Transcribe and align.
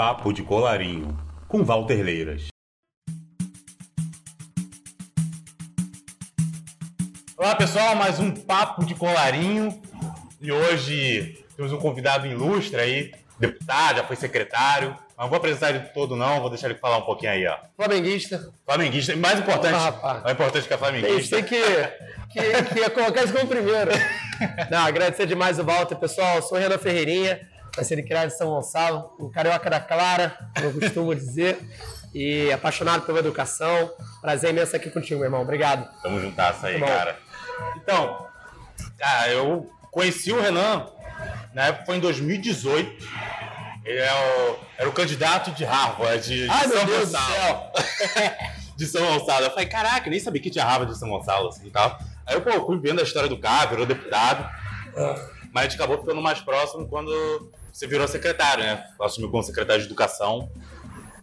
Papo 0.00 0.32
de 0.32 0.42
Colarinho, 0.42 1.14
com 1.46 1.62
Walter 1.62 2.02
Leiras. 2.02 2.46
Olá 7.36 7.54
pessoal, 7.54 7.94
mais 7.94 8.18
um 8.18 8.30
Papo 8.30 8.82
de 8.86 8.94
Colarinho. 8.94 9.78
E 10.40 10.50
hoje 10.50 11.44
temos 11.54 11.70
um 11.70 11.76
convidado 11.76 12.26
ilustre 12.26 12.80
aí, 12.80 13.12
deputado, 13.38 13.98
já 13.98 14.04
foi 14.04 14.16
secretário. 14.16 14.96
Mas 15.14 15.24
não 15.24 15.28
vou 15.28 15.36
apresentar 15.36 15.68
ele 15.68 15.80
todo 15.92 16.16
não, 16.16 16.40
vou 16.40 16.48
deixar 16.48 16.70
ele 16.70 16.78
falar 16.78 16.96
um 16.96 17.02
pouquinho 17.02 17.32
aí, 17.32 17.46
ó. 17.46 17.58
Flamenguista. 17.76 18.50
Flamenguista, 18.64 19.14
mais 19.16 19.38
importante, 19.38 19.76
Ah, 20.02 20.20
mais 20.24 20.32
importante 20.32 20.66
que 20.66 20.72
a 20.72 20.78
flamenguista. 20.78 21.36
Tem 21.36 21.44
que, 21.44 21.62
que, 22.30 22.74
que 22.74 22.88
colocar 22.88 23.24
isso 23.24 23.34
como 23.34 23.46
primeiro. 23.46 23.90
Não, 24.70 24.78
agradecer 24.78 25.26
demais 25.26 25.58
o 25.58 25.64
Walter, 25.64 25.96
pessoal. 25.96 26.40
Sou 26.40 26.56
Renan 26.56 26.78
Ferreirinha, 26.78 27.38
nascido 27.76 27.98
e 28.00 28.02
criado 28.02 28.28
em 28.28 28.30
São 28.30 28.48
Gonçalo, 28.48 29.14
um 29.18 29.30
carioca 29.30 29.68
da 29.70 29.80
Clara, 29.80 30.36
como 30.54 30.68
eu 30.68 30.80
costumo 30.80 31.14
dizer. 31.14 31.58
E 32.12 32.50
apaixonado 32.52 33.02
pela 33.06 33.20
educação. 33.20 33.90
Prazer 34.20 34.50
imenso 34.50 34.74
aqui 34.74 34.90
contigo, 34.90 35.20
meu 35.20 35.26
irmão. 35.26 35.42
Obrigado. 35.42 35.88
Tamo 36.02 36.20
juntasso 36.20 36.66
aí, 36.66 36.80
Tá 36.80 36.86
cara. 36.86 37.18
Então, 37.76 38.26
eu 39.30 39.70
conheci 39.92 40.32
o 40.32 40.40
Renan, 40.40 40.86
na 41.54 41.66
época 41.66 41.86
foi 41.86 41.96
em 41.96 42.00
2018. 42.00 43.06
Ele 43.84 43.98
é 43.98 44.12
o- 44.12 44.56
era 44.76 44.88
o 44.88 44.92
candidato 44.92 45.52
de 45.52 45.64
Harvard, 45.64 46.22
de, 46.26 46.50
Ai, 46.50 46.68
São 46.68 46.84
Deus 46.84 47.10
Gonçalo. 47.12 47.70
de 48.76 48.86
São 48.86 49.06
Gonçalo. 49.06 49.44
Eu 49.46 49.50
falei, 49.50 49.66
caraca, 49.66 50.10
nem 50.10 50.18
sabia 50.20 50.42
que 50.42 50.50
tinha 50.50 50.64
Harvard 50.64 50.92
de 50.92 50.98
São 50.98 51.08
Gonçalo, 51.08 51.48
assim 51.48 51.66
e 51.66 51.70
tal. 51.70 51.96
Aí 52.26 52.34
eu, 52.34 52.42
pô, 52.42 52.66
fui 52.66 52.78
vendo 52.80 53.00
a 53.00 53.04
história 53.04 53.28
do 53.28 53.38
cara, 53.38 53.70
virou 53.70 53.86
deputado. 53.86 54.48
Mas 55.52 55.64
a 55.64 55.68
gente 55.68 55.74
acabou 55.76 55.98
ficando 55.98 56.20
mais 56.20 56.40
próximo 56.40 56.88
quando 56.88 57.52
você 57.80 57.86
virou 57.86 58.06
secretário, 58.06 58.62
né? 58.62 58.84
Assumiu 59.00 59.30
como 59.30 59.42
secretário 59.42 59.80
de 59.80 59.88
Educação. 59.88 60.50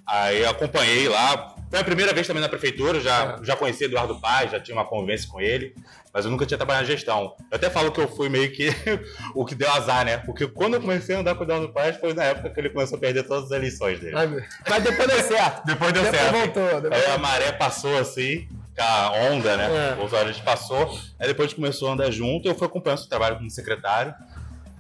Aí 0.08 0.42
eu 0.42 0.50
acompanhei 0.50 1.08
lá. 1.08 1.54
Foi 1.70 1.80
a 1.80 1.84
primeira 1.84 2.14
vez 2.14 2.26
também 2.26 2.42
na 2.42 2.48
prefeitura, 2.50 3.00
já, 3.00 3.40
já 3.44 3.56
conheci 3.56 3.84
Eduardo 3.84 4.20
Paz, 4.22 4.50
já 4.52 4.60
tinha 4.60 4.76
uma 4.76 4.86
convivência 4.86 5.30
com 5.30 5.40
ele, 5.42 5.76
mas 6.14 6.24
eu 6.24 6.32
nunca 6.32 6.46
tinha 6.46 6.58
trabalhado 6.58 6.88
na 6.88 6.92
gestão. 6.96 7.36
Eu 7.52 7.58
até 7.58 7.70
falo 7.70 7.92
que 7.92 8.00
eu 8.00 8.08
fui 8.08 8.30
meio 8.30 8.50
que 8.52 8.70
o 9.36 9.46
que 9.46 9.54
deu 9.54 9.70
azar, 9.72 10.06
né? 10.06 10.18
Porque 10.20 10.48
quando 10.48 10.76
eu 10.76 10.82
comecei 10.82 11.14
a 11.16 11.20
andar 11.20 11.36
com 11.36 11.42
o 11.42 11.44
Eduardo 11.44 11.70
Paz 11.74 11.98
foi 11.98 12.14
na 12.14 12.24
época 12.24 12.50
que 12.50 12.60
ele 12.60 12.70
começou 12.70 12.98
a 12.98 13.02
perder 13.02 13.24
todas 13.28 13.46
as 13.46 13.52
eleições 13.52 14.00
dele. 14.00 14.16
Ai, 14.18 14.28
Mas 14.68 14.84
depois 14.84 15.08
deu 15.10 15.22
certo. 15.22 15.66
Depois 15.68 15.94
deu 15.94 16.04
Depois 16.04 16.22
certo. 16.22 16.36
voltou, 16.36 16.82
depois- 16.82 17.04
Aí 17.06 17.12
a 17.12 17.18
maré 17.20 17.52
passou 17.52 17.98
assim, 18.00 18.48
com 18.76 18.82
a 18.84 19.12
onda, 19.12 19.58
né? 19.58 19.90
É. 19.90 19.94
O 19.94 19.98
Bolsonaro 19.98 20.30
a 20.30 20.32
gente 20.32 20.44
passou. 20.46 20.98
Aí 21.20 21.28
depois 21.28 21.48
a 21.48 21.50
gente 21.50 21.56
começou 21.58 21.90
a 21.90 21.94
andar 21.94 22.10
junto, 22.12 22.48
eu 22.48 22.56
fui 22.56 22.66
acompanhando 22.66 23.00
seu 23.00 23.10
trabalho 23.10 23.36
como 23.36 23.50
secretário. 23.52 24.16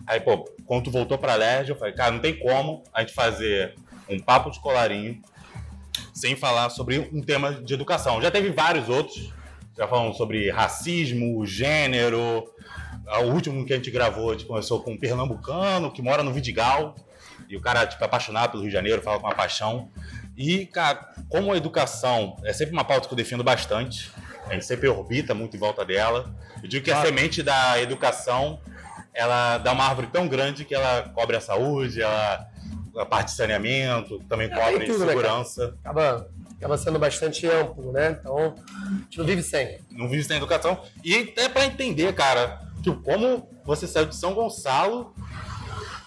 Aí, 0.08 0.19
pô, 0.22 0.45
quando 0.66 0.86
tu 0.86 0.91
voltou 0.91 1.17
pra 1.17 1.36
LERJ, 1.36 1.72
eu 1.72 1.75
falei, 1.75 1.94
cara, 1.94 2.11
não 2.11 2.19
tem 2.19 2.38
como 2.39 2.83
a 2.94 3.02
gente 3.02 3.13
fazer 3.13 3.75
um 4.09 4.19
papo 4.19 4.49
de 4.49 4.59
colarinho 4.59 5.22
sem 6.14 6.36
falar 6.36 6.69
sobre 6.69 6.99
um 7.11 7.22
tema 7.22 7.53
de 7.53 7.73
educação. 7.73 8.22
Já 8.22 8.31
teve 8.31 8.49
vários 8.49 8.88
outros, 8.89 9.31
já 9.77 9.88
falamos 9.88 10.17
sobre 10.17 10.49
racismo, 10.49 11.45
gênero. 11.45 12.45
O 13.22 13.31
último 13.33 13.66
que 13.66 13.73
a 13.73 13.75
gente 13.75 13.91
gravou, 13.91 14.30
a 14.30 14.33
gente 14.33 14.45
começou 14.45 14.81
com 14.81 14.94
um 14.94 14.97
pernambucano 14.97 15.91
que 15.91 16.02
mora 16.02 16.23
no 16.23 16.31
Vidigal. 16.33 16.95
E 17.49 17.55
o 17.55 17.61
cara, 17.61 17.86
tipo, 17.86 18.02
é 18.03 18.05
apaixonado 18.05 18.52
pelo 18.52 18.64
Rio 18.64 18.69
de 18.69 18.75
Janeiro, 18.75 19.02
fala 19.02 19.19
com 19.19 19.27
uma 19.27 19.36
paixão. 19.36 19.89
E, 20.36 20.66
cara, 20.66 21.14
como 21.30 21.52
a 21.53 21.58
educação 21.58 22.36
é 22.44 22.52
sempre 22.52 22.73
uma 22.73 22.83
pauta 22.83 23.08
que 23.08 23.14
eu 23.14 23.17
defendo 23.17 23.44
bastante, 23.44 24.11
a 24.47 24.53
gente 24.53 24.66
sempre 24.66 24.88
orbita 24.88 25.33
muito 25.33 25.55
em 25.55 25.59
volta 25.59 25.86
dela. 25.86 26.33
Eu 26.61 26.67
digo 26.67 26.83
que 26.83 26.92
a 26.92 26.95
Claro. 26.95 27.08
semente 27.09 27.42
da 27.44 27.80
educação, 27.81 28.59
ela 29.18 29.58
dá 29.58 29.73
uma 29.73 29.84
árvore 29.86 30.08
tão 30.08 30.28
grande 30.28 30.64
que 30.64 30.76
ela 30.76 31.10
cobre 31.10 31.36
a 31.36 31.42
saúde, 31.42 32.02
ela 32.02 32.48
a 32.96 33.06
parte 33.06 33.30
de 33.30 33.34
saneamento, 33.36 34.20
também 34.30 34.48
É, 34.52 34.56
cobre 34.56 34.86
tudo, 34.86 35.00
né, 35.00 35.08
segurança. 35.08 35.76
Acaba, 35.84 36.30
acaba 36.58 36.78
sendo 36.78 36.98
bastante 36.98 37.45
amplo, 37.48 37.92
né? 37.92 38.18
Então, 38.20 38.56
a 38.56 38.90
gente 39.04 39.18
não 39.20 39.26
vive 39.26 39.44
sem. 39.44 39.80
não 39.92 40.08
vive 40.10 40.23
sem 40.23 40.38
educação. 40.38 40.82
E 41.04 41.16
até 41.16 41.48
pra 41.50 41.66
entender, 41.66 42.14
cara, 42.14 42.60
tipo, 42.82 43.00
como 43.02 43.48
você 43.66 43.86
saiu 43.88 44.06
de 44.08 44.16
São 44.16 44.33
Gonçalo 44.33 45.14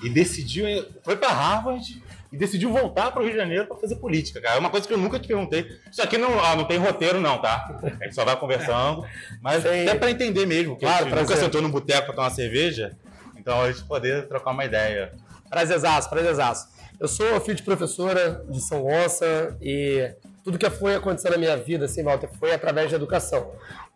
e 0.02 0.08
decidiu, 0.08 0.64
foi 1.04 1.16
pra 1.16 1.28
Harvard 1.28 2.02
e 2.32 2.36
decidiu 2.36 2.70
voltar 2.70 3.10
pro 3.10 3.22
Rio 3.22 3.32
de 3.32 3.38
Janeiro 3.38 3.66
pra 3.66 3.76
fazer 3.76 3.96
política, 3.96 4.40
cara. 4.40 4.56
É 4.56 4.58
uma 4.58 4.70
coisa 4.70 4.86
que 4.86 4.92
eu 4.92 4.98
nunca 4.98 5.18
te 5.18 5.26
perguntei. 5.26 5.66
Isso 5.90 6.00
aqui 6.02 6.16
não, 6.16 6.42
ah, 6.42 6.54
não 6.54 6.64
tem 6.64 6.78
roteiro, 6.78 7.20
não, 7.20 7.38
tá? 7.38 7.80
A 8.00 8.04
gente 8.04 8.14
só 8.14 8.24
vai 8.24 8.36
conversando. 8.38 9.04
Mas 9.42 9.62
Sim. 9.62 9.88
até 9.88 9.94
pra 9.96 10.10
entender 10.10 10.46
mesmo, 10.46 10.76
Claro, 10.76 11.06
a 11.06 11.20
nunca 11.20 11.36
sentou 11.36 11.60
num 11.60 11.70
boteco 11.70 12.06
pra 12.06 12.14
tomar 12.14 12.28
uma 12.28 12.34
cerveja, 12.34 12.96
então 13.36 13.60
a 13.62 13.72
gente 13.72 13.84
poder 13.84 14.28
trocar 14.28 14.52
uma 14.52 14.64
ideia. 14.64 15.12
Prazerzaço, 15.48 16.08
prazerzaço. 16.08 16.68
Eu 17.00 17.08
sou 17.08 17.40
filho 17.40 17.56
de 17.56 17.62
professora 17.62 18.44
de 18.48 18.60
São 18.60 18.82
Gonça 18.82 19.56
e 19.60 20.14
tudo 20.44 20.58
que 20.58 20.70
foi 20.70 20.94
acontecendo 20.94 21.32
na 21.32 21.38
minha 21.38 21.56
vida, 21.56 21.86
assim, 21.86 22.02
Walter, 22.02 22.28
foi 22.38 22.52
através 22.52 22.90
da 22.90 22.96
educação. 22.96 23.52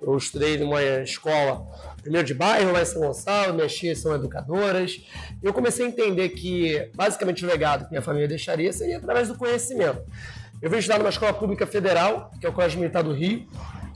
Eu 0.07 0.17
estudei 0.19 0.59
numa 0.59 0.83
escola, 1.03 1.67
primeiro 2.03 2.27
de 2.27 2.35
bairro, 2.35 2.73
lá 2.73 2.83
em 2.83 2.85
São 2.85 3.01
Gonçalo, 3.01 3.55
minhas 3.55 3.75
tias 3.75 3.99
são 3.99 4.15
educadoras. 4.15 5.01
E 5.43 5.47
eu 5.47 5.53
comecei 5.53 5.87
a 5.87 5.89
entender 5.89 6.29
que, 6.31 6.91
basicamente, 6.95 7.45
o 7.45 7.49
legado 7.49 7.85
que 7.85 7.91
minha 7.91 8.03
família 8.03 8.29
deixaria 8.29 8.73
seria 8.73 8.99
através 8.99 9.29
do 9.29 9.35
conhecimento. 9.35 10.03
Eu 10.61 10.71
vim 10.71 10.77
estudar 10.77 10.99
numa 10.99 11.11
escola 11.11 11.33
pública 11.33 11.67
federal, 11.67 12.31
que 12.41 12.47
é 12.47 12.49
o 12.49 12.53
Colégio 12.53 12.79
Militar 12.79 13.03
do 13.03 13.13
Rio, 13.13 13.47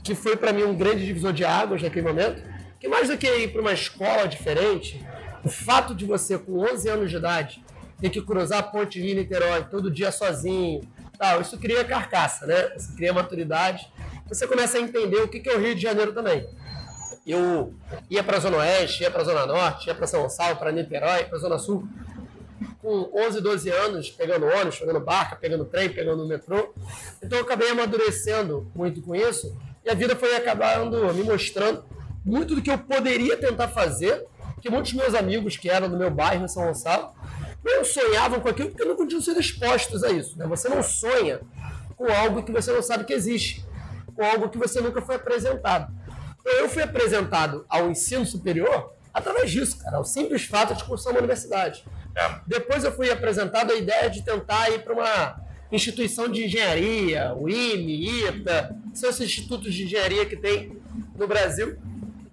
que 0.03 0.15
foi 0.15 0.35
para 0.35 0.51
mim 0.51 0.63
um 0.63 0.75
grande 0.75 1.05
divisor 1.05 1.31
de 1.31 1.45
águas 1.45 1.81
naquele 1.81 2.07
momento. 2.07 2.41
Que 2.79 2.87
mais 2.87 3.07
do 3.07 3.17
que 3.17 3.27
ir 3.27 3.51
para 3.51 3.61
uma 3.61 3.73
escola 3.73 4.27
diferente, 4.27 5.05
o 5.43 5.49
fato 5.49 5.93
de 5.93 6.05
você, 6.05 6.37
com 6.37 6.59
11 6.59 6.89
anos 6.89 7.09
de 7.09 7.17
idade, 7.17 7.63
ter 7.99 8.09
que 8.09 8.21
cruzar 8.21 8.59
a 8.59 8.63
ponte 8.63 8.99
Rio-Niterói 8.99 9.65
todo 9.65 9.91
dia 9.91 10.11
sozinho, 10.11 10.81
tal, 11.17 11.41
isso 11.41 11.57
cria 11.57 11.83
carcaça, 11.83 12.45
né? 12.45 12.71
Isso 12.75 12.95
cria 12.95 13.11
maturidade. 13.11 13.91
Você 14.29 14.47
começa 14.47 14.77
a 14.77 14.81
entender 14.81 15.17
o 15.17 15.27
que 15.27 15.49
é 15.49 15.55
o 15.55 15.59
Rio 15.59 15.75
de 15.75 15.81
Janeiro 15.81 16.13
também. 16.13 16.47
Eu 17.25 17.73
ia 18.09 18.23
para 18.23 18.37
a 18.37 18.39
Zona 18.39 18.57
Oeste, 18.57 19.03
ia 19.03 19.11
para 19.11 19.21
a 19.21 19.25
Zona 19.25 19.45
Norte, 19.45 19.87
ia 19.87 19.95
para 19.95 20.07
São 20.07 20.21
Gonçalo, 20.21 20.55
para 20.55 20.71
Niterói, 20.71 21.25
para 21.25 21.37
a 21.37 21.41
Zona 21.41 21.59
Sul 21.59 21.87
com 22.81 23.09
11, 23.13 23.41
12 23.41 23.69
anos, 23.69 24.09
pegando 24.09 24.45
ônibus, 24.45 24.79
pegando 24.79 24.99
barca, 24.99 25.35
pegando 25.35 25.65
trem, 25.65 25.89
pegando 25.89 26.25
metrô. 26.25 26.73
Então 27.21 27.37
eu 27.37 27.43
acabei 27.43 27.69
amadurecendo 27.71 28.71
muito 28.73 29.01
com 29.01 29.15
isso 29.15 29.55
e 29.85 29.89
a 29.89 29.93
vida 29.93 30.15
foi 30.15 30.35
acabando 30.35 31.13
me 31.13 31.23
mostrando 31.23 31.83
muito 32.23 32.55
do 32.55 32.61
que 32.61 32.69
eu 32.69 32.77
poderia 32.77 33.37
tentar 33.37 33.69
fazer, 33.69 34.25
que 34.61 34.69
muitos 34.69 34.93
meus 34.93 35.13
amigos 35.13 35.57
que 35.57 35.69
eram 35.69 35.89
do 35.89 35.97
meu 35.97 36.11
bairro 36.11 36.45
em 36.45 36.47
São 36.47 36.65
Gonçalo 36.65 37.13
não 37.63 37.83
sonhavam 37.83 38.39
com 38.39 38.49
aquilo 38.49 38.69
porque 38.69 38.85
não 38.85 38.95
podiam 38.95 39.21
ser 39.21 39.37
expostos 39.37 40.03
a 40.03 40.09
isso. 40.09 40.37
Né? 40.37 40.45
Você 40.47 40.69
não 40.69 40.81
sonha 40.81 41.41
com 41.95 42.11
algo 42.11 42.43
que 42.43 42.51
você 42.51 42.71
não 42.71 42.81
sabe 42.81 43.03
que 43.03 43.13
existe, 43.13 43.65
algo 44.25 44.49
que 44.49 44.57
você 44.57 44.81
nunca 44.81 45.01
foi 45.01 45.15
apresentado. 45.15 45.93
Eu 46.45 46.69
fui 46.69 46.81
apresentado 46.81 47.65
ao 47.69 47.89
ensino 47.89 48.25
superior 48.25 48.93
através 49.13 49.51
disso, 49.51 49.77
cara, 49.79 49.99
o 49.99 50.03
simples 50.03 50.45
fato 50.45 50.73
de 50.75 50.83
cursar 50.83 51.11
uma 51.11 51.19
universidade. 51.19 51.83
É. 52.15 52.39
Depois 52.47 52.83
eu 52.83 52.91
fui 52.91 53.09
apresentado 53.11 53.71
a 53.71 53.75
ideia 53.75 54.09
de 54.09 54.23
tentar 54.23 54.69
ir 54.69 54.83
para 54.83 54.93
uma 54.93 55.41
instituição 55.71 56.27
de 56.27 56.45
engenharia, 56.45 57.33
o 57.35 57.47
IME, 57.47 58.27
ITA, 58.27 58.75
são 58.93 59.09
esses 59.09 59.21
institutos 59.21 59.73
de 59.73 59.83
engenharia 59.83 60.25
que 60.25 60.35
tem 60.35 60.77
no 61.15 61.27
Brasil. 61.27 61.77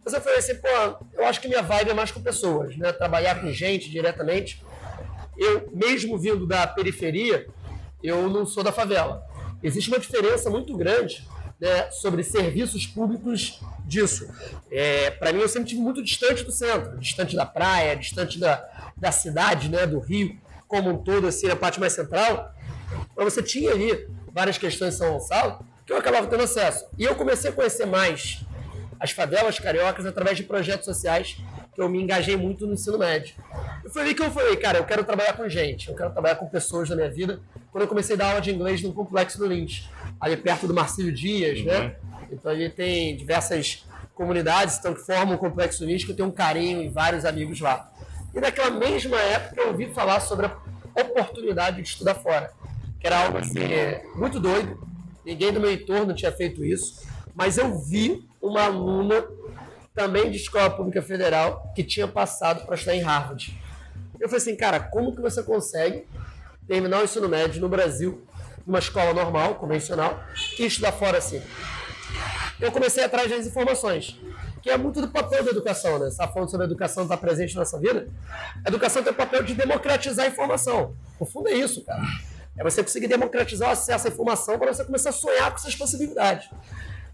Mas 0.04 0.14
eu 0.14 0.20
falei 0.20 0.38
assim, 0.38 0.54
pô, 0.54 0.68
eu 1.14 1.26
acho 1.26 1.40
que 1.40 1.48
minha 1.48 1.62
vibe 1.62 1.90
é 1.90 1.94
mais 1.94 2.10
com 2.10 2.20
pessoas, 2.20 2.76
né? 2.76 2.92
Trabalhar 2.92 3.40
com 3.40 3.50
gente 3.50 3.90
diretamente. 3.90 4.62
Eu, 5.36 5.68
mesmo 5.72 6.16
vindo 6.16 6.46
da 6.46 6.66
periferia, 6.66 7.46
eu 8.02 8.28
não 8.30 8.46
sou 8.46 8.62
da 8.62 8.72
favela. 8.72 9.22
Existe 9.62 9.90
uma 9.90 9.98
diferença 9.98 10.48
muito 10.48 10.76
grande 10.76 11.26
né, 11.60 11.90
sobre 11.90 12.22
serviços 12.22 12.86
públicos 12.86 13.60
disso. 13.84 14.28
É, 14.70 15.10
para 15.10 15.32
mim, 15.32 15.40
eu 15.40 15.48
sempre 15.48 15.68
tive 15.68 15.80
muito 15.80 16.02
distante 16.02 16.42
do 16.42 16.52
centro, 16.52 16.98
distante 16.98 17.34
da 17.34 17.46
praia, 17.46 17.96
distante 17.96 18.38
da, 18.38 18.92
da 18.96 19.10
cidade, 19.10 19.68
né, 19.68 19.86
do 19.86 19.98
Rio 19.98 20.38
como 20.68 20.90
um 20.90 20.98
todo, 20.98 21.26
assim, 21.26 21.46
na 21.46 21.56
parte 21.56 21.78
mais 21.78 21.92
central. 21.92 22.52
Mas 23.16 23.32
você 23.32 23.42
tinha 23.42 23.70
ali 23.70 24.08
várias 24.32 24.58
questões 24.58 24.94
em 24.94 24.98
São 24.98 25.12
Gonçalo 25.12 25.64
que 25.84 25.92
eu 25.92 25.96
acabava 25.96 26.26
tendo 26.26 26.42
acesso. 26.42 26.84
E 26.98 27.04
eu 27.04 27.14
comecei 27.14 27.50
a 27.50 27.52
conhecer 27.52 27.86
mais 27.86 28.40
as 28.98 29.12
favelas 29.12 29.58
cariocas 29.58 30.04
através 30.04 30.36
de 30.36 30.42
projetos 30.42 30.84
sociais 30.84 31.36
que 31.76 31.82
eu 31.82 31.90
me 31.90 32.02
engajei 32.02 32.38
muito 32.38 32.66
no 32.66 32.72
ensino 32.72 32.98
médio. 32.98 33.34
E 33.84 33.90
foi 33.90 34.00
ali 34.00 34.14
que 34.14 34.22
eu 34.22 34.30
falei, 34.30 34.56
cara, 34.56 34.78
eu 34.78 34.84
quero 34.84 35.04
trabalhar 35.04 35.34
com 35.34 35.46
gente, 35.46 35.90
eu 35.90 35.94
quero 35.94 36.10
trabalhar 36.10 36.36
com 36.36 36.48
pessoas 36.48 36.88
na 36.88 36.96
minha 36.96 37.10
vida. 37.10 37.38
Quando 37.70 37.82
eu 37.82 37.88
comecei 37.88 38.16
a 38.16 38.18
dar 38.18 38.28
aula 38.30 38.40
de 38.40 38.50
inglês 38.50 38.82
no 38.82 38.94
Complexo 38.94 39.38
do 39.38 39.46
Lins, 39.46 39.86
ali 40.18 40.38
perto 40.38 40.66
do 40.66 40.72
Marcílio 40.72 41.12
Dias, 41.12 41.62
né? 41.62 41.96
Então 42.32 42.50
ali 42.50 42.70
tem 42.70 43.14
diversas 43.14 43.84
comunidades 44.14 44.78
então, 44.78 44.94
que 44.94 45.02
formam 45.02 45.34
o 45.34 45.38
Complexo 45.38 45.80
do 45.80 45.86
Lins, 45.86 46.02
que 46.02 46.10
eu 46.10 46.16
tenho 46.16 46.28
um 46.28 46.32
carinho 46.32 46.82
e 46.82 46.88
vários 46.88 47.26
amigos 47.26 47.60
lá. 47.60 47.92
E 48.34 48.40
naquela 48.40 48.70
mesma 48.70 49.20
época 49.20 49.60
eu 49.60 49.68
ouvi 49.68 49.92
falar 49.92 50.20
sobre 50.20 50.46
a 50.46 50.56
oportunidade 50.98 51.82
de 51.82 51.88
estudar 51.88 52.14
fora, 52.14 52.50
que 52.98 53.06
era 53.06 53.22
algo 53.22 53.36
assim, 53.36 53.62
é, 53.62 54.02
muito 54.14 54.40
doido. 54.40 54.82
Ninguém 55.26 55.52
do 55.52 55.60
meu 55.60 55.70
entorno 55.70 56.14
tinha 56.14 56.32
feito 56.32 56.64
isso, 56.64 57.06
mas 57.34 57.58
eu 57.58 57.78
vi 57.78 58.26
uma 58.40 58.64
aluna 58.64 59.26
também 59.96 60.30
de 60.30 60.36
escola 60.36 60.68
pública 60.68 61.00
federal 61.00 61.72
que 61.74 61.82
tinha 61.82 62.06
passado 62.06 62.66
para 62.66 62.74
estudar 62.74 62.94
em 62.94 63.00
Harvard. 63.00 63.58
Eu 64.20 64.28
falei 64.28 64.42
assim, 64.42 64.54
cara, 64.54 64.78
como 64.78 65.16
que 65.16 65.22
você 65.22 65.42
consegue 65.42 66.06
terminar 66.68 67.00
o 67.00 67.04
ensino 67.04 67.28
médio 67.28 67.62
no 67.62 67.68
Brasil, 67.68 68.22
numa 68.66 68.78
escola 68.78 69.14
normal, 69.14 69.54
convencional, 69.54 70.22
e 70.58 70.66
estudar 70.66 70.92
fora 70.92 71.16
assim. 71.16 71.42
Eu 72.60 72.70
comecei 72.70 73.04
atrás 73.04 73.30
das 73.30 73.46
informações, 73.46 74.20
que 74.62 74.68
é 74.68 74.76
muito 74.76 75.00
do 75.00 75.08
papel 75.08 75.42
da 75.42 75.50
educação, 75.50 75.98
né? 75.98 76.06
Você 76.06 76.12
está 76.12 76.28
falando 76.28 76.50
sobre 76.50 76.66
a 76.66 76.68
educação 76.68 77.04
estar 77.04 77.16
tá 77.16 77.20
presente 77.20 77.54
na 77.54 77.60
nossa 77.60 77.78
vida. 77.78 78.08
A 78.64 78.68
educação 78.68 79.02
tem 79.02 79.12
o 79.12 79.16
papel 79.16 79.42
de 79.44 79.54
democratizar 79.54 80.26
a 80.26 80.28
informação. 80.28 80.94
O 81.18 81.24
fundo 81.24 81.48
é 81.48 81.54
isso, 81.54 81.82
cara. 81.84 82.02
É 82.58 82.62
você 82.62 82.82
conseguir 82.82 83.08
democratizar 83.08 83.68
o 83.68 83.72
acesso 83.72 84.08
à 84.08 84.10
informação 84.10 84.58
para 84.58 84.72
você 84.74 84.84
começar 84.84 85.10
a 85.10 85.12
sonhar 85.12 85.50
com 85.50 85.56
essas 85.56 85.74
possibilidades. 85.74 86.50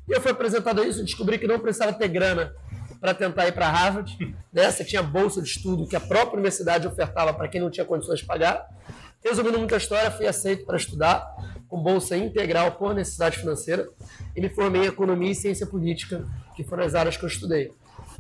E 0.08 0.12
eu 0.12 0.20
fui 0.20 0.32
apresentado 0.32 0.80
a 0.80 0.86
isso, 0.86 1.04
descobri 1.04 1.38
que 1.38 1.46
não 1.46 1.60
precisava 1.60 1.92
ter 1.92 2.08
grana 2.08 2.54
para 3.02 3.12
tentar 3.12 3.48
ir 3.48 3.52
para 3.52 3.68
Harvard. 3.68 4.16
Né? 4.52 4.70
Você 4.70 4.84
tinha 4.84 5.02
bolsa 5.02 5.42
de 5.42 5.48
estudo 5.48 5.88
que 5.88 5.96
a 5.96 6.00
própria 6.00 6.34
universidade 6.34 6.86
ofertava 6.86 7.34
para 7.34 7.48
quem 7.48 7.60
não 7.60 7.68
tinha 7.68 7.84
condições 7.84 8.20
de 8.20 8.24
pagar. 8.24 8.64
Resumindo 9.24 9.58
muita 9.58 9.76
história, 9.76 10.08
fui 10.08 10.24
aceito 10.24 10.64
para 10.64 10.76
estudar 10.76 11.26
com 11.68 11.82
bolsa 11.82 12.16
integral 12.16 12.72
por 12.72 12.94
necessidade 12.94 13.38
financeira 13.38 13.88
e 14.36 14.40
me 14.40 14.48
formei 14.48 14.82
em 14.82 14.86
economia 14.86 15.32
e 15.32 15.34
ciência 15.34 15.66
política, 15.66 16.24
que 16.54 16.62
foram 16.62 16.84
as 16.84 16.94
áreas 16.94 17.16
que 17.16 17.24
eu 17.24 17.28
estudei. 17.28 17.72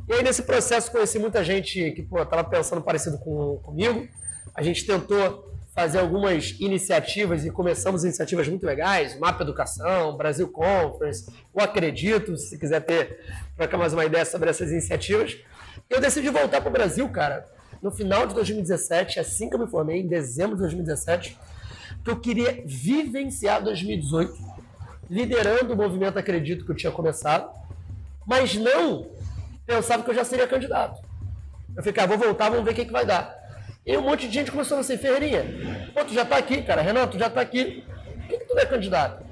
E 0.08 0.14
aí 0.14 0.22
nesse 0.22 0.42
processo 0.42 0.90
conheci 0.90 1.16
muita 1.16 1.44
gente 1.44 1.92
que 1.92 2.00
estava 2.00 2.42
pensando 2.42 2.82
parecido 2.82 3.18
com, 3.18 3.58
comigo. 3.62 4.08
A 4.52 4.64
gente 4.64 4.84
tentou 4.84 5.51
fazer 5.74 5.98
algumas 5.98 6.54
iniciativas 6.60 7.44
e 7.46 7.50
começamos 7.50 8.04
iniciativas 8.04 8.46
muito 8.46 8.64
legais, 8.66 9.18
Mapa 9.18 9.42
Educação, 9.42 10.16
Brasil 10.16 10.48
Conference, 10.48 11.32
o 11.52 11.60
Acredito, 11.60 12.36
se 12.36 12.58
quiser 12.58 12.80
ter, 12.80 13.20
trocar 13.56 13.78
mais 13.78 13.92
uma 13.94 14.04
ideia 14.04 14.24
sobre 14.24 14.50
essas 14.50 14.70
iniciativas. 14.70 15.38
Eu 15.88 16.00
decidi 16.00 16.28
voltar 16.28 16.60
para 16.60 16.68
o 16.68 16.72
Brasil, 16.72 17.08
cara, 17.08 17.48
no 17.82 17.90
final 17.90 18.26
de 18.26 18.34
2017, 18.34 19.18
assim 19.18 19.48
que 19.48 19.56
eu 19.56 19.60
me 19.60 19.66
formei, 19.66 20.00
em 20.00 20.06
dezembro 20.06 20.56
de 20.56 20.62
2017, 20.62 21.38
que 22.04 22.10
eu 22.10 22.20
queria 22.20 22.62
vivenciar 22.66 23.62
2018, 23.62 24.34
liderando 25.08 25.72
o 25.72 25.76
movimento 25.76 26.18
Acredito 26.18 26.66
que 26.66 26.70
eu 26.70 26.76
tinha 26.76 26.92
começado, 26.92 27.50
mas 28.26 28.54
não 28.54 29.10
pensava 29.66 30.02
que 30.02 30.10
eu 30.10 30.14
já 30.14 30.24
seria 30.24 30.46
candidato. 30.46 31.02
Eu 31.74 31.82
fiquei, 31.82 32.02
ah, 32.02 32.06
vou 32.06 32.18
voltar, 32.18 32.50
vamos 32.50 32.64
ver 32.64 32.72
o 32.72 32.74
que, 32.74 32.84
que 32.84 32.92
vai 32.92 33.06
dar. 33.06 33.41
E 33.84 33.96
um 33.96 34.02
monte 34.02 34.28
de 34.28 34.34
gente 34.34 34.50
começou 34.50 34.78
a 34.78 34.82
ser 34.82 34.98
Ferreirinha, 34.98 35.90
pô, 35.92 36.04
tu 36.04 36.14
já 36.14 36.22
está 36.22 36.36
aqui, 36.36 36.62
cara, 36.62 36.82
Renan, 36.82 37.06
tu 37.08 37.18
já 37.18 37.26
está 37.26 37.40
aqui, 37.40 37.84
por 37.84 38.28
que, 38.28 38.38
que 38.38 38.44
tu 38.44 38.54
não 38.54 38.62
é 38.62 38.66
candidato? 38.66 39.24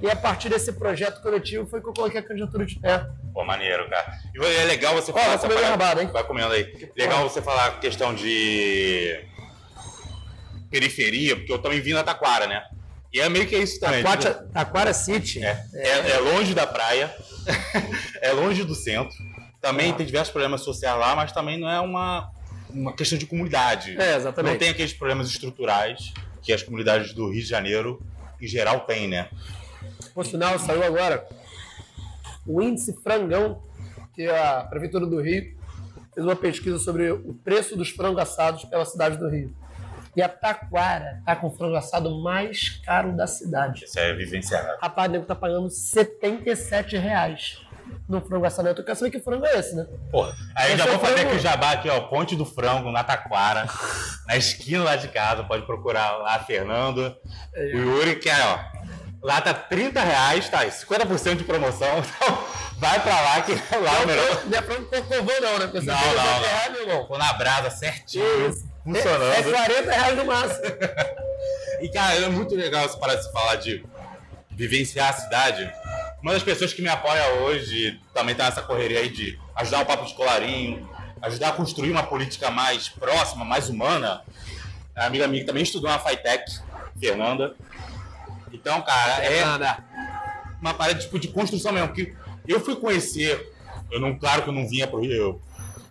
E 0.00 0.10
a 0.10 0.14
partir 0.14 0.48
desse 0.48 0.72
projeto 0.72 1.22
coletivo 1.22 1.66
foi 1.66 1.80
que 1.80 1.88
eu 1.88 1.94
coloquei 1.94 2.20
a 2.20 2.22
candidatura 2.22 2.66
de 2.66 2.78
pé. 2.78 3.06
Pô, 3.32 3.44
maneiro, 3.44 3.88
cara. 3.88 4.12
E 4.34 4.44
é 4.44 4.64
legal 4.64 4.94
você 4.94 5.12
falar. 5.12 5.34
Ó, 5.34 5.48
vai 5.48 5.64
rabado, 5.64 6.02
hein? 6.02 6.10
Vai 6.12 6.22
comendo 6.24 6.52
aí. 6.52 6.90
Legal 6.94 7.22
você 7.28 7.40
falar 7.40 7.66
a 7.66 7.70
questão 7.78 8.14
de 8.14 9.24
periferia, 10.70 11.34
porque 11.36 11.52
eu 11.52 11.58
também 11.58 11.80
vim 11.80 11.94
na 11.94 12.04
Taquara, 12.04 12.46
né? 12.46 12.62
E 13.12 13.20
é 13.20 13.28
meio 13.30 13.46
que 13.46 13.56
isso 13.56 13.80
também. 13.80 14.02
Taquara, 14.02 14.34
tipo... 14.34 14.52
Taquara 14.52 14.92
City. 14.92 15.42
É, 15.42 15.64
é. 15.72 16.10
é, 16.10 16.18
longe 16.18 16.54
da 16.54 16.66
praia, 16.66 17.14
é 18.20 18.32
longe 18.32 18.64
do 18.64 18.74
centro. 18.74 19.16
Também 19.62 19.92
ah. 19.92 19.94
tem 19.94 20.04
diversos 20.04 20.30
problemas 20.30 20.60
sociais 20.60 20.98
lá, 20.98 21.16
mas 21.16 21.32
também 21.32 21.58
não 21.58 21.70
é 21.70 21.80
uma, 21.80 22.30
uma 22.76 22.92
questão 22.92 23.18
de 23.18 23.26
comunidade. 23.26 23.96
É, 24.00 24.16
exatamente. 24.16 24.52
Não 24.52 24.58
tem 24.58 24.68
aqueles 24.68 24.92
problemas 24.92 25.28
estruturais 25.28 26.12
que 26.42 26.52
as 26.52 26.62
comunidades 26.62 27.12
do 27.12 27.30
Rio 27.30 27.42
de 27.42 27.48
Janeiro, 27.48 28.00
em 28.40 28.46
geral, 28.46 28.80
têm, 28.80 29.08
né? 29.08 29.28
Por 30.14 30.24
sinal, 30.24 30.58
saiu 30.58 30.84
agora 30.84 31.26
o 32.46 32.62
índice 32.62 32.94
frangão, 33.02 33.62
que 34.14 34.28
a 34.28 34.64
Prefeitura 34.70 35.06
do 35.06 35.20
Rio 35.20 35.56
fez 36.14 36.24
uma 36.24 36.36
pesquisa 36.36 36.78
sobre 36.78 37.10
o 37.10 37.34
preço 37.44 37.76
dos 37.76 37.90
frangos 37.90 38.22
assados 38.22 38.64
pela 38.64 38.84
cidade 38.84 39.16
do 39.18 39.28
Rio. 39.28 39.54
E 40.14 40.22
a 40.22 40.28
Taquara 40.28 41.20
tá 41.26 41.36
com 41.36 41.48
o 41.48 41.50
frango 41.50 41.76
assado 41.76 42.10
mais 42.22 42.80
caro 42.84 43.14
da 43.14 43.26
cidade. 43.26 43.84
Isso 43.84 43.98
é 43.98 44.14
vivenciado. 44.14 44.78
Rapaz, 44.80 45.08
o 45.08 45.12
nego 45.12 45.26
tá 45.26 45.34
pagando 45.34 45.68
77 45.68 46.96
reais 46.96 47.65
no 48.08 48.20
frango 48.20 48.44
assado. 48.44 48.68
Eu 48.68 48.84
quero 48.84 48.96
saber 48.96 49.10
que 49.10 49.20
frango 49.20 49.44
é 49.46 49.58
esse, 49.58 49.74
né? 49.74 49.86
Porra, 50.10 50.34
aí 50.54 50.76
já 50.76 50.86
vou 50.86 50.98
fazer 50.98 51.20
aqui 51.20 51.36
o 51.36 51.38
jabá 51.38 51.72
aqui, 51.72 51.88
ó. 51.88 52.00
Ponte 52.02 52.36
do 52.36 52.44
Frango, 52.44 52.90
na 52.90 53.02
Taquara, 53.02 53.66
na 54.26 54.36
esquina 54.36 54.84
lá 54.84 54.96
de 54.96 55.08
casa. 55.08 55.44
Pode 55.44 55.66
procurar 55.66 56.16
lá, 56.18 56.38
Fernando. 56.38 57.14
É. 57.54 57.64
O 57.74 57.78
Yuri, 57.78 58.16
que 58.16 58.28
é, 58.28 58.44
ó. 58.44 58.58
Lá 59.22 59.40
tá 59.40 59.52
30 59.52 60.00
reais, 60.00 60.48
tá? 60.48 60.64
50% 60.64 61.36
de 61.36 61.44
promoção. 61.44 62.02
Então, 62.76 62.82
vai 62.90 63.00
pra 63.00 63.20
lá 63.20 63.40
que 63.40 63.52
lá 63.52 63.92
não, 63.92 64.02
é 64.02 64.06
melhor. 64.06 64.44
Não 64.44 64.58
é 64.58 64.62
frango 64.62 64.84
cocovô, 64.84 65.32
não, 65.40 65.58
né? 65.58 65.66
Porque 65.66 65.80
não, 65.80 65.94
não, 65.94 66.14
não. 66.14 66.40
Reais, 66.42 66.72
meu 66.72 66.82
irmão. 66.82 67.02
Ficou 67.02 67.18
na 67.18 67.32
brasa 67.32 67.70
certinho. 67.70 68.50
Isso. 68.50 68.68
Funcionando. 68.84 69.32
É, 69.32 69.40
é 69.40 69.42
40 69.42 69.92
reais 69.92 70.16
no 70.18 70.24
máximo. 70.26 70.64
e, 71.80 71.88
cara, 71.88 72.14
é 72.16 72.28
muito 72.28 72.54
legal 72.54 72.86
você 72.86 72.98
parar 72.98 73.14
de 73.14 73.32
falar 73.32 73.54
de 73.56 73.84
vivenciar 74.50 75.08
a 75.08 75.12
cidade 75.14 75.72
uma 76.26 76.32
das 76.32 76.42
pessoas 76.42 76.72
que 76.72 76.82
me 76.82 76.88
apoia 76.88 77.34
hoje 77.34 78.00
também 78.12 78.32
está 78.32 78.46
nessa 78.46 78.60
correria 78.60 78.98
aí 78.98 79.08
de 79.08 79.38
ajudar 79.54 79.82
o 79.82 79.86
Papo 79.86 80.04
de 80.04 80.12
Colarinho, 80.14 80.90
ajudar 81.22 81.50
a 81.50 81.52
construir 81.52 81.92
uma 81.92 82.02
política 82.02 82.50
mais 82.50 82.88
próxima, 82.88 83.44
mais 83.44 83.68
humana. 83.68 84.24
A 84.96 85.06
amiga 85.06 85.28
minha 85.28 85.42
que 85.42 85.46
também 85.46 85.62
estudou 85.62 85.88
na 85.88 86.00
FITEC, 86.00 86.42
Fernanda. 86.98 87.54
Então, 88.52 88.82
cara, 88.82 89.24
é 89.24 89.44
uma 90.60 90.74
parada 90.74 90.98
tipo, 90.98 91.16
de 91.16 91.28
construção 91.28 91.70
mesmo. 91.70 91.92
Que 91.92 92.12
eu 92.48 92.58
fui 92.58 92.74
conhecer, 92.74 93.52
eu 93.88 94.00
não, 94.00 94.18
claro 94.18 94.42
que 94.42 94.48
eu 94.48 94.52
não 94.52 94.68
vinha 94.68 94.88
para 94.88 94.96
o 94.96 95.02
Rio, 95.02 95.12
eu 95.12 95.42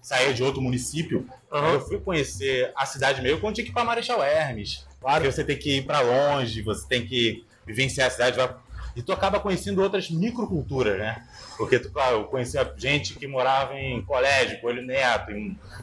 saía 0.01 0.33
de 0.33 0.43
outro 0.43 0.61
município, 0.61 1.29
uhum. 1.49 1.65
eu 1.75 1.79
fui 1.79 1.97
conhecer 1.97 2.73
a 2.75 2.85
cidade 2.85 3.21
meio 3.21 3.39
quando 3.39 3.55
tinha 3.55 3.63
que 3.63 3.71
ir 3.71 3.73
para 3.73 3.85
Marechal 3.85 4.21
Hermes. 4.21 4.85
Claro. 4.99 5.21
Porque 5.21 5.31
você 5.31 5.45
tem 5.45 5.57
que 5.57 5.77
ir 5.77 5.85
para 5.85 6.01
longe, 6.01 6.61
você 6.61 6.85
tem 6.89 7.07
que 7.07 7.45
vivenciar 7.65 8.07
a 8.07 8.11
cidade, 8.11 8.35
vai 8.35 8.53
e 8.95 9.01
tu 9.01 9.12
acaba 9.12 9.39
conhecendo 9.39 9.81
outras 9.81 10.09
microculturas, 10.09 10.97
né? 10.97 11.25
Porque, 11.57 11.80
tu, 11.80 11.92
claro, 11.92 12.18
eu 12.18 12.24
conhecia 12.25 12.74
gente 12.77 13.15
que 13.15 13.27
morava 13.27 13.75
em 13.75 14.01
colégio, 14.03 14.59
Coelho 14.62 14.86
Neto, 14.86 15.31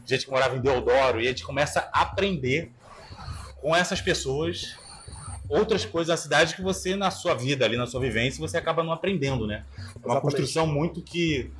gente 0.07 0.25
que 0.25 0.31
morava 0.31 0.57
em 0.57 0.61
Deodoro, 0.61 1.21
e 1.21 1.27
a 1.27 1.31
gente 1.31 1.45
começa 1.45 1.89
a 1.93 2.03
aprender 2.03 2.71
com 3.61 3.77
essas 3.77 4.01
pessoas 4.01 4.77
outras 5.49 5.85
coisas 5.85 6.09
da 6.09 6.17
cidade 6.17 6.55
que 6.55 6.63
você, 6.63 6.97
na 6.97 7.11
sua 7.11 7.35
vida, 7.35 7.65
ali 7.65 7.77
na 7.77 7.87
sua 7.87 8.01
vivência, 8.01 8.41
você 8.41 8.57
acaba 8.57 8.83
não 8.83 8.93
aprendendo, 8.93 9.47
né? 9.47 9.65
É 9.77 9.81
uma 9.81 9.87
Exatamente. 9.97 10.23
construção 10.23 10.67
muito 10.67 11.03
que 11.03 11.51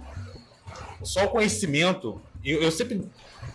só 1.03 1.25
o 1.25 1.29
conhecimento, 1.29 2.21
eu, 2.43 2.63
eu 2.63 2.71
sempre 2.71 3.07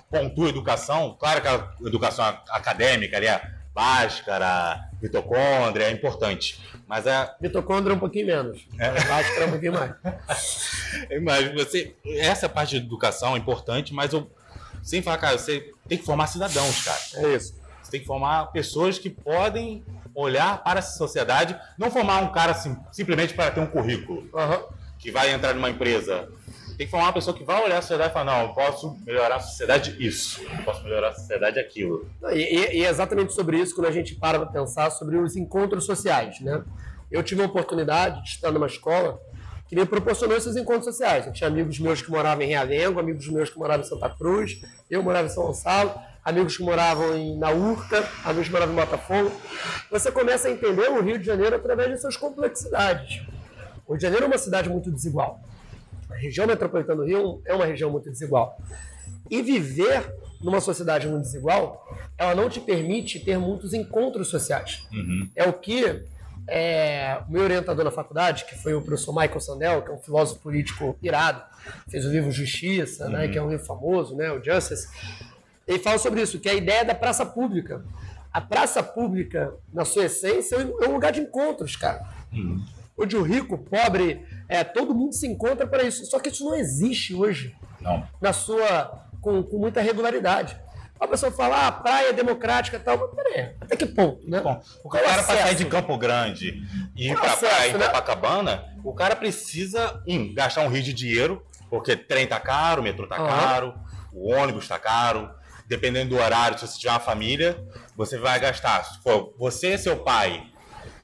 pontuo 0.09 0.47
educação, 0.47 1.15
claro 1.19 1.41
que 1.41 1.47
a 1.47 1.73
educação 1.81 2.23
acadêmica 2.49 3.17
ali, 3.17 3.27
a 3.27 3.41
Bhaskara, 3.73 4.86
mitocôndria, 5.01 5.85
é 5.85 5.91
importante. 5.91 6.59
Mas 6.87 7.05
a. 7.07 7.35
Mitocôndria 7.41 7.93
é 7.93 7.95
um 7.95 7.99
pouquinho 7.99 8.27
menos. 8.27 8.67
É. 8.79 8.91
Bhaskara 8.91 9.43
é 9.43 9.45
um 9.45 9.51
pouquinho 9.51 9.73
mais. 9.73 9.91
mas 11.23 11.53
você, 11.53 11.95
essa 12.05 12.47
parte 12.47 12.79
de 12.79 12.85
educação 12.85 13.35
é 13.35 13.39
importante, 13.39 13.93
mas 13.93 14.13
eu 14.13 14.29
sem 14.87 15.01
falar, 15.01 15.17
cara, 15.17 15.37
você 15.37 15.73
tem 15.87 15.97
que 15.97 16.05
formar 16.05 16.27
cidadãos, 16.27 16.81
cara. 16.81 16.99
É 17.15 17.35
isso. 17.35 17.55
Você 17.83 17.91
tem 17.91 17.99
que 17.99 18.05
formar 18.07 18.47
pessoas 18.47 18.97
que 18.97 19.09
podem 19.09 19.83
olhar 20.15 20.63
para 20.63 20.79
a 20.79 20.81
sociedade, 20.81 21.59
não 21.77 21.91
formar 21.91 22.21
um 22.21 22.31
cara 22.31 22.53
sim, 22.53 22.75
simplesmente 22.91 23.33
para 23.33 23.51
ter 23.51 23.59
um 23.59 23.67
currículo, 23.67 24.29
uhum. 24.33 24.63
que 24.97 25.11
vai 25.11 25.31
entrar 25.31 25.53
numa 25.53 25.69
empresa 25.69 26.29
tem 26.77 26.85
que 26.85 26.91
formar 26.91 27.07
uma 27.07 27.13
pessoa 27.13 27.35
que 27.35 27.43
vai 27.43 27.63
olhar 27.63 27.79
a 27.79 27.81
sociedade 27.81 28.11
e 28.11 28.13
falar, 28.13 28.25
não, 28.25 28.47
eu 28.49 28.53
posso 28.53 28.95
melhorar 29.03 29.37
a 29.37 29.39
sociedade 29.39 29.97
isso, 29.99 30.43
eu 30.43 30.63
posso 30.63 30.83
melhorar 30.83 31.09
a 31.09 31.13
sociedade 31.13 31.59
aquilo. 31.59 32.07
E, 32.31 32.77
e 32.77 32.85
é 32.85 32.89
exatamente 32.89 33.33
sobre 33.33 33.57
isso 33.57 33.73
quando 33.73 33.87
a 33.87 33.91
gente 33.91 34.13
para 34.13 34.37
para 34.37 34.47
pensar 34.47 34.91
sobre 34.91 35.17
os 35.17 35.35
encontros 35.35 35.85
sociais, 35.85 36.39
né? 36.39 36.63
Eu 37.09 37.23
tive 37.23 37.41
a 37.41 37.45
oportunidade 37.45 38.21
de 38.23 38.29
estar 38.29 38.51
numa 38.51 38.67
escola 38.67 39.19
que 39.67 39.75
me 39.75 39.85
proporcionou 39.85 40.37
esses 40.37 40.55
encontros 40.55 40.85
sociais. 40.85 41.25
Eu 41.25 41.33
tinha 41.33 41.47
amigos 41.47 41.79
meus 41.79 42.01
que 42.01 42.11
moravam 42.11 42.43
em 42.43 42.47
Realengo, 42.47 42.99
amigos 42.99 43.27
meus 43.27 43.49
que 43.49 43.57
moravam 43.57 43.83
em 43.83 43.89
Santa 43.89 44.09
Cruz, 44.09 44.61
eu 44.89 45.01
morava 45.01 45.27
em 45.27 45.29
São 45.31 45.45
Gonçalo, 45.45 45.95
amigos 46.23 46.57
que 46.57 46.63
moravam 46.63 47.15
em, 47.15 47.37
na 47.37 47.49
Urca, 47.49 48.07
amigos 48.23 48.47
que 48.47 48.53
moravam 48.53 48.73
em 48.73 48.77
Botafogo. 48.77 49.31
Você 49.89 50.11
começa 50.11 50.47
a 50.47 50.51
entender 50.51 50.89
o 50.89 51.01
Rio 51.01 51.17
de 51.17 51.25
Janeiro 51.25 51.55
através 51.55 51.89
de 51.89 51.97
suas 51.97 52.15
complexidades. 52.15 53.25
O 53.87 53.93
Rio 53.93 53.97
de 53.97 54.03
Janeiro 54.03 54.25
é 54.25 54.27
uma 54.27 54.37
cidade 54.37 54.69
muito 54.69 54.91
desigual. 54.91 55.41
A 56.09 56.15
região 56.15 56.47
metropolitana 56.47 57.01
do 57.01 57.05
Rio 57.05 57.41
é 57.45 57.53
uma 57.53 57.65
região 57.65 57.89
muito 57.91 58.09
desigual. 58.09 58.57
E 59.29 59.41
viver 59.41 60.13
numa 60.41 60.61
sociedade 60.61 61.07
muito 61.07 61.23
desigual, 61.23 61.85
ela 62.17 62.35
não 62.35 62.49
te 62.49 62.59
permite 62.59 63.19
ter 63.19 63.37
muitos 63.37 63.73
encontros 63.73 64.27
sociais. 64.27 64.87
Uhum. 64.91 65.29
É 65.35 65.43
o 65.47 65.53
que 65.53 66.03
é, 66.47 67.19
o 67.27 67.31
meu 67.31 67.43
orientador 67.43 67.83
na 67.83 67.91
faculdade, 67.91 68.45
que 68.45 68.55
foi 68.55 68.73
o 68.73 68.81
professor 68.81 69.11
Michael 69.13 69.39
Sandel, 69.41 69.81
que 69.81 69.91
é 69.91 69.93
um 69.93 69.99
filósofo 69.99 70.41
político 70.41 70.97
irado, 71.01 71.41
fez 71.89 72.05
o 72.05 72.09
livro 72.09 72.31
Justiça, 72.31 73.09
né, 73.09 73.09
uhum. 73.09 73.25
né, 73.25 73.27
que 73.27 73.37
é 73.37 73.41
um 73.41 73.49
livro 73.49 73.65
famoso, 73.65 74.15
né, 74.15 74.31
o 74.31 74.43
Justice, 74.43 74.87
ele 75.67 75.79
fala 75.79 75.97
sobre 75.97 76.21
isso, 76.21 76.39
que 76.39 76.47
é 76.47 76.53
a 76.53 76.55
ideia 76.55 76.85
da 76.85 76.95
praça 76.95 77.25
pública. 77.25 77.83
A 78.31 78.39
praça 78.39 78.81
pública, 78.81 79.53
na 79.73 79.83
sua 79.83 80.05
essência, 80.05 80.55
é 80.55 80.87
um 80.87 80.93
lugar 80.93 81.11
de 81.11 81.19
encontros, 81.19 81.75
cara. 81.75 82.07
Uhum 82.31 82.63
onde 82.97 83.15
o 83.15 83.21
rico, 83.21 83.57
pobre, 83.57 84.25
é, 84.49 84.63
todo 84.63 84.95
mundo 84.95 85.13
se 85.13 85.27
encontra 85.27 85.67
para 85.67 85.83
isso. 85.83 86.05
Só 86.05 86.19
que 86.19 86.29
isso 86.29 86.43
não 86.43 86.55
existe 86.55 87.13
hoje. 87.13 87.55
Não. 87.79 88.07
Na 88.19 88.33
sua. 88.33 89.05
Com, 89.21 89.43
com 89.43 89.57
muita 89.57 89.81
regularidade. 89.81 90.57
A 90.99 91.07
pessoa 91.07 91.31
fala, 91.31 91.67
ah, 91.67 91.71
praia 91.71 92.11
democrática 92.11 92.77
e 92.77 92.79
tal, 92.79 92.97
mas 92.97 93.11
peraí, 93.11 93.55
até 93.61 93.75
que 93.75 93.85
ponto, 93.85 94.27
né? 94.27 94.41
Bom, 94.41 94.59
o 94.83 94.89
cara 94.89 95.23
para 95.23 95.37
sair 95.37 95.55
de 95.55 95.65
Campo 95.65 95.95
Grande 95.97 96.63
e 96.95 97.11
ir 97.11 97.15
para 97.15 97.33
acesso, 97.33 97.55
praia 97.55 97.69
em 97.69 97.77
né? 97.77 97.85
Copacabana, 97.85 98.63
o 98.83 98.93
cara 98.93 99.15
precisa, 99.15 100.01
um, 100.07 100.33
gastar 100.33 100.61
um 100.61 100.69
rio 100.69 100.81
de 100.81 100.93
dinheiro, 100.93 101.45
porque 101.69 101.95
trem 101.95 102.25
tá 102.25 102.39
caro, 102.39 102.81
o 102.81 102.83
metrô 102.83 103.05
tá 103.05 103.15
Aham. 103.17 103.27
caro, 103.27 103.73
o 104.11 104.31
ônibus 104.31 104.67
tá 104.67 104.79
caro, 104.79 105.29
dependendo 105.67 106.15
do 106.15 106.21
horário, 106.21 106.57
se 106.57 106.67
você 106.67 106.79
tiver 106.79 106.91
uma 106.91 106.99
família, 106.99 107.63
você 107.95 108.17
vai 108.17 108.39
gastar. 108.39 108.83
Se 108.83 109.01
for 109.03 109.35
você, 109.37 109.77
seu 109.77 109.97
pai, 109.97 110.47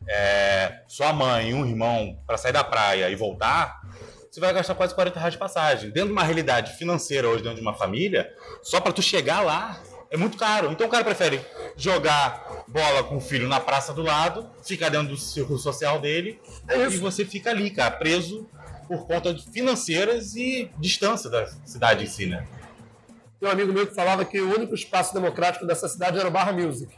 é, 0.07 0.81
sua 0.87 1.13
mãe 1.13 1.51
e 1.51 1.53
um 1.53 1.65
irmão 1.65 2.19
para 2.25 2.37
sair 2.37 2.51
da 2.51 2.63
praia 2.63 3.09
e 3.09 3.15
voltar, 3.15 3.81
você 4.29 4.39
vai 4.39 4.51
gastar 4.51 4.73
quase 4.73 4.95
40 4.95 5.19
reais 5.19 5.33
de 5.33 5.39
passagem. 5.39 5.91
Dentro 5.91 6.07
de 6.07 6.13
uma 6.13 6.23
realidade 6.23 6.73
financeira 6.73 7.27
hoje, 7.27 7.43
dentro 7.43 7.57
de 7.57 7.61
uma 7.61 7.75
família, 7.75 8.33
só 8.63 8.81
para 8.81 8.91
tu 8.91 9.01
chegar 9.01 9.41
lá 9.41 9.79
é 10.09 10.17
muito 10.17 10.37
caro. 10.37 10.71
Então 10.71 10.85
o 10.85 10.89
cara 10.89 11.03
prefere 11.03 11.41
jogar 11.75 12.63
bola 12.67 13.03
com 13.03 13.17
o 13.17 13.21
filho 13.21 13.47
na 13.47 13.59
praça 13.59 13.93
do 13.93 14.03
lado, 14.03 14.49
ficar 14.63 14.89
dentro 14.89 15.09
do 15.09 15.17
círculo 15.17 15.57
social 15.57 15.99
dele, 15.99 16.39
É 16.67 16.77
e 16.85 16.97
você 16.97 17.25
fica 17.25 17.49
ali, 17.49 17.71
cara, 17.71 17.91
preso 17.91 18.47
por 18.87 19.07
conta 19.07 19.33
de 19.33 19.43
financeiras 19.51 20.35
e 20.35 20.69
distância 20.77 21.29
da 21.29 21.47
cidade 21.65 22.03
em 22.03 22.07
si, 22.07 22.25
né? 22.27 22.45
Tem 23.39 23.49
um 23.49 23.51
amigo 23.51 23.73
meu 23.73 23.87
que 23.87 23.95
falava 23.95 24.23
que 24.23 24.39
o 24.39 24.55
único 24.55 24.75
espaço 24.75 25.13
democrático 25.13 25.65
dessa 25.65 25.87
cidade 25.87 26.17
era 26.17 26.27
o 26.27 26.31
Barra 26.31 26.53
Music. 26.53 26.95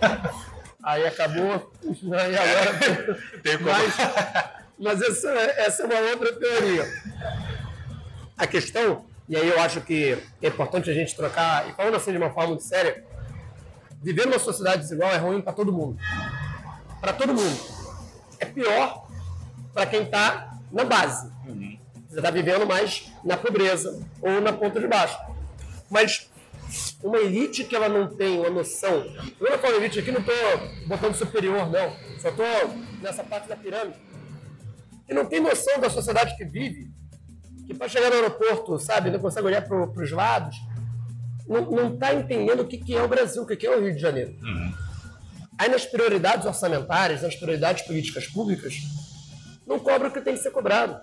Aí 0.82 1.06
acabou, 1.06 1.72
aí 2.18 2.36
agora. 2.36 3.18
Tem 3.42 3.58
como- 3.58 3.70
Mas, 3.70 3.94
mas 4.78 5.02
essa, 5.02 5.28
essa 5.30 5.82
é 5.82 5.86
uma 5.86 6.10
outra 6.10 6.32
teoria. 6.38 6.84
A 8.36 8.46
questão, 8.46 9.04
e 9.28 9.36
aí 9.36 9.46
eu 9.48 9.60
acho 9.60 9.80
que 9.82 10.16
é 10.42 10.46
importante 10.48 10.90
a 10.90 10.94
gente 10.94 11.14
trocar, 11.14 11.68
e 11.68 11.74
falando 11.74 11.96
assim 11.96 12.12
de 12.12 12.16
uma 12.18 12.30
forma 12.30 12.50
muito 12.50 12.62
séria, 12.64 13.04
viver 14.02 14.26
numa 14.26 14.38
sociedade 14.38 14.82
desigual 14.82 15.10
é 15.10 15.18
ruim 15.18 15.42
para 15.42 15.52
todo 15.52 15.72
mundo. 15.72 15.98
Para 17.00 17.12
todo 17.12 17.34
mundo. 17.34 17.60
É 18.38 18.46
pior 18.46 19.06
para 19.74 19.84
quem 19.86 20.02
está 20.04 20.54
na 20.72 20.84
base. 20.84 21.30
Você 22.08 22.16
está 22.18 22.30
vivendo 22.30 22.66
mais 22.66 23.12
na 23.22 23.36
pobreza 23.36 24.00
ou 24.22 24.40
na 24.40 24.52
ponta 24.52 24.80
de 24.80 24.86
baixo. 24.88 25.18
Mas 25.90 26.29
uma 27.02 27.18
elite 27.18 27.64
que 27.64 27.74
ela 27.74 27.88
não 27.88 28.08
tem 28.08 28.38
uma 28.38 28.50
noção. 28.50 29.04
Quando 29.38 29.52
eu 29.52 29.58
falo 29.58 29.76
elite 29.76 29.98
aqui, 29.98 30.12
não 30.12 30.20
estou 30.20 30.34
botando 30.86 31.14
superior, 31.14 31.70
não. 31.70 31.96
Só 32.18 32.28
estou 32.28 32.46
nessa 33.00 33.24
parte 33.24 33.48
da 33.48 33.56
pirâmide. 33.56 33.98
Que 35.06 35.14
não 35.14 35.24
tem 35.24 35.40
noção 35.40 35.80
da 35.80 35.88
sociedade 35.88 36.36
que 36.36 36.44
vive, 36.44 36.90
que 37.66 37.74
para 37.74 37.88
chegar 37.88 38.10
no 38.10 38.16
aeroporto, 38.16 38.78
sabe, 38.78 39.10
não 39.10 39.18
consegue 39.18 39.46
olhar 39.46 39.62
para 39.62 40.02
os 40.02 40.10
lados, 40.12 40.56
não 41.48 41.94
está 41.94 42.14
entendendo 42.14 42.60
o 42.60 42.66
que, 42.66 42.78
que 42.78 42.94
é 42.94 43.02
o 43.02 43.08
Brasil, 43.08 43.42
o 43.42 43.46
que, 43.46 43.56
que 43.56 43.66
é 43.66 43.76
o 43.76 43.80
Rio 43.80 43.94
de 43.94 44.00
Janeiro. 44.00 44.36
Aí 45.58 45.68
nas 45.68 45.84
prioridades 45.84 46.46
orçamentárias, 46.46 47.22
nas 47.22 47.34
prioridades 47.34 47.84
políticas 47.86 48.26
públicas, 48.26 48.74
não 49.66 49.78
cobra 49.78 50.08
o 50.08 50.10
que 50.12 50.20
tem 50.20 50.34
que 50.34 50.42
ser 50.42 50.50
cobrado. 50.50 50.98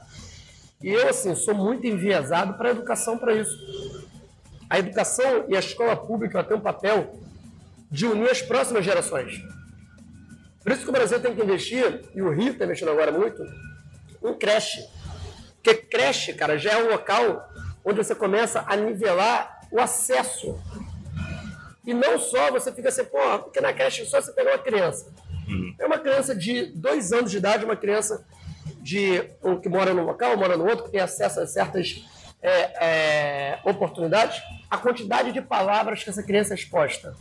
E 0.82 0.90
eu, 0.90 1.10
assim, 1.10 1.36
sou 1.36 1.54
muito 1.56 1.86
enviesado 1.86 2.54
para 2.54 2.70
a 2.70 2.72
educação 2.72 3.18
para 3.18 3.34
isso. 3.34 3.58
A 4.70 4.80
educação 4.80 5.46
e 5.48 5.56
a 5.56 5.60
escola 5.60 5.96
pública 5.96 6.44
tem 6.44 6.58
um 6.58 6.62
papel 6.62 7.20
de 7.90 8.06
unir 8.06 8.30
as 8.30 8.42
próximas 8.42 8.84
gerações. 8.84 9.42
Por 10.62 10.72
isso 10.74 10.84
que 10.84 10.90
o 10.90 10.94
Brasil 10.94 11.20
tem 11.22 11.34
que 11.34 11.42
investir, 11.42 12.02
e 12.14 12.22
o 12.22 12.30
Rio 12.30 12.52
está 12.52 12.66
investindo 12.66 12.92
agora 12.92 13.12
muito, 13.12 13.42
em 14.24 14.34
creche. 14.34 14.86
Porque 15.56 15.76
creche, 15.76 16.34
cara, 16.34 16.58
já 16.58 16.74
é 16.74 16.84
um 16.84 16.92
local 16.92 17.50
onde 17.86 17.98
você 17.98 18.14
começa 18.14 18.64
a 18.68 18.76
nivelar 18.76 19.62
o 19.72 19.80
acesso. 19.80 20.60
E 21.86 21.94
não 21.94 22.20
só 22.20 22.52
você 22.52 22.72
fica 22.74 22.90
assim, 22.90 23.06
pô, 23.06 23.40
porque 23.40 23.62
na 23.62 23.72
creche 23.72 24.06
só 24.06 24.20
você 24.22 24.34
pega 24.34 24.50
uma 24.50 24.60
criança. 24.60 25.14
É 25.80 25.86
uma 25.86 25.98
criança 25.98 26.36
de 26.36 26.66
dois 26.66 27.14
anos 27.14 27.32
de 27.32 27.38
idade, 27.38 27.64
uma 27.64 27.78
criança 27.78 28.26
de 28.82 29.24
um 29.42 29.60
que 29.60 29.70
mora 29.70 29.94
num 29.94 30.04
local, 30.04 30.36
mora 30.36 30.58
no 30.58 30.66
outro, 30.66 30.86
que 30.86 30.92
tem 30.92 31.00
acesso 31.00 31.40
a 31.40 31.48
certas 31.48 32.06
é, 32.42 32.50
é, 32.86 33.60
oportunidades, 33.64 34.42
a 34.70 34.78
quantidade 34.78 35.32
de 35.32 35.42
palavras 35.42 36.04
que 36.04 36.10
essa 36.10 36.24
criança 36.24 36.54
é 36.54 36.56
exposta. 36.56 37.16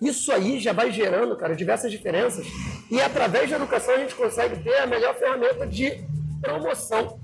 Isso 0.00 0.32
aí 0.32 0.58
já 0.58 0.72
vai 0.72 0.90
gerando, 0.90 1.36
cara, 1.36 1.54
diversas 1.54 1.90
diferenças. 1.90 2.46
E 2.90 3.00
através 3.00 3.48
da 3.48 3.56
educação 3.56 3.94
a 3.94 3.98
gente 3.98 4.14
consegue 4.14 4.62
ter 4.62 4.76
a 4.78 4.86
melhor 4.86 5.14
ferramenta 5.14 5.66
de 5.66 6.04
promoção 6.40 7.20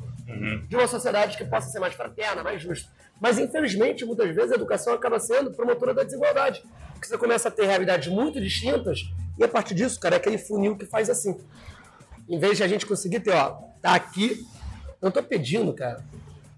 de 0.69 0.77
uma 0.77 0.87
sociedade 0.87 1.37
que 1.37 1.45
possa 1.45 1.69
ser 1.71 1.81
mais 1.81 1.95
fraterna, 1.95 2.43
mais 2.43 2.63
justa. 2.63 2.89
Mas, 3.21 3.39
infelizmente, 3.39 4.05
muitas 4.05 4.35
vezes 4.35 4.53
a 4.53 4.55
educação 4.55 4.95
acaba 4.95 5.19
sendo 5.19 5.51
promotora 5.51 5.93
da 5.93 6.05
desigualdade. 6.05 6.63
Porque 6.93 7.07
você 7.07 7.19
começa 7.19 7.49
a 7.49 7.51
ter 7.51 7.67
realidades 7.67 8.09
muito 8.09 8.41
distintas 8.41 9.01
e, 9.39 9.45
a 9.45 9.49
partir 9.49 9.75
disso, 9.75 9.99
cara, 9.99 10.17
é 10.17 10.19
aquele 10.19 10.39
funil 10.39 10.77
que 10.77 10.87
faz 10.87 11.11
assim. 11.11 11.39
Em 12.29 12.39
vez 12.39 12.57
de 12.57 12.63
a 12.63 12.69
gente 12.69 12.87
conseguir 12.87 13.21
ter, 13.21 13.33
ó, 13.33 13.59
tá 13.83 13.95
aqui. 13.95 14.47
Eu 15.01 15.07
não 15.07 15.11
tô 15.11 15.23
pedindo, 15.23 15.73
cara. 15.75 16.05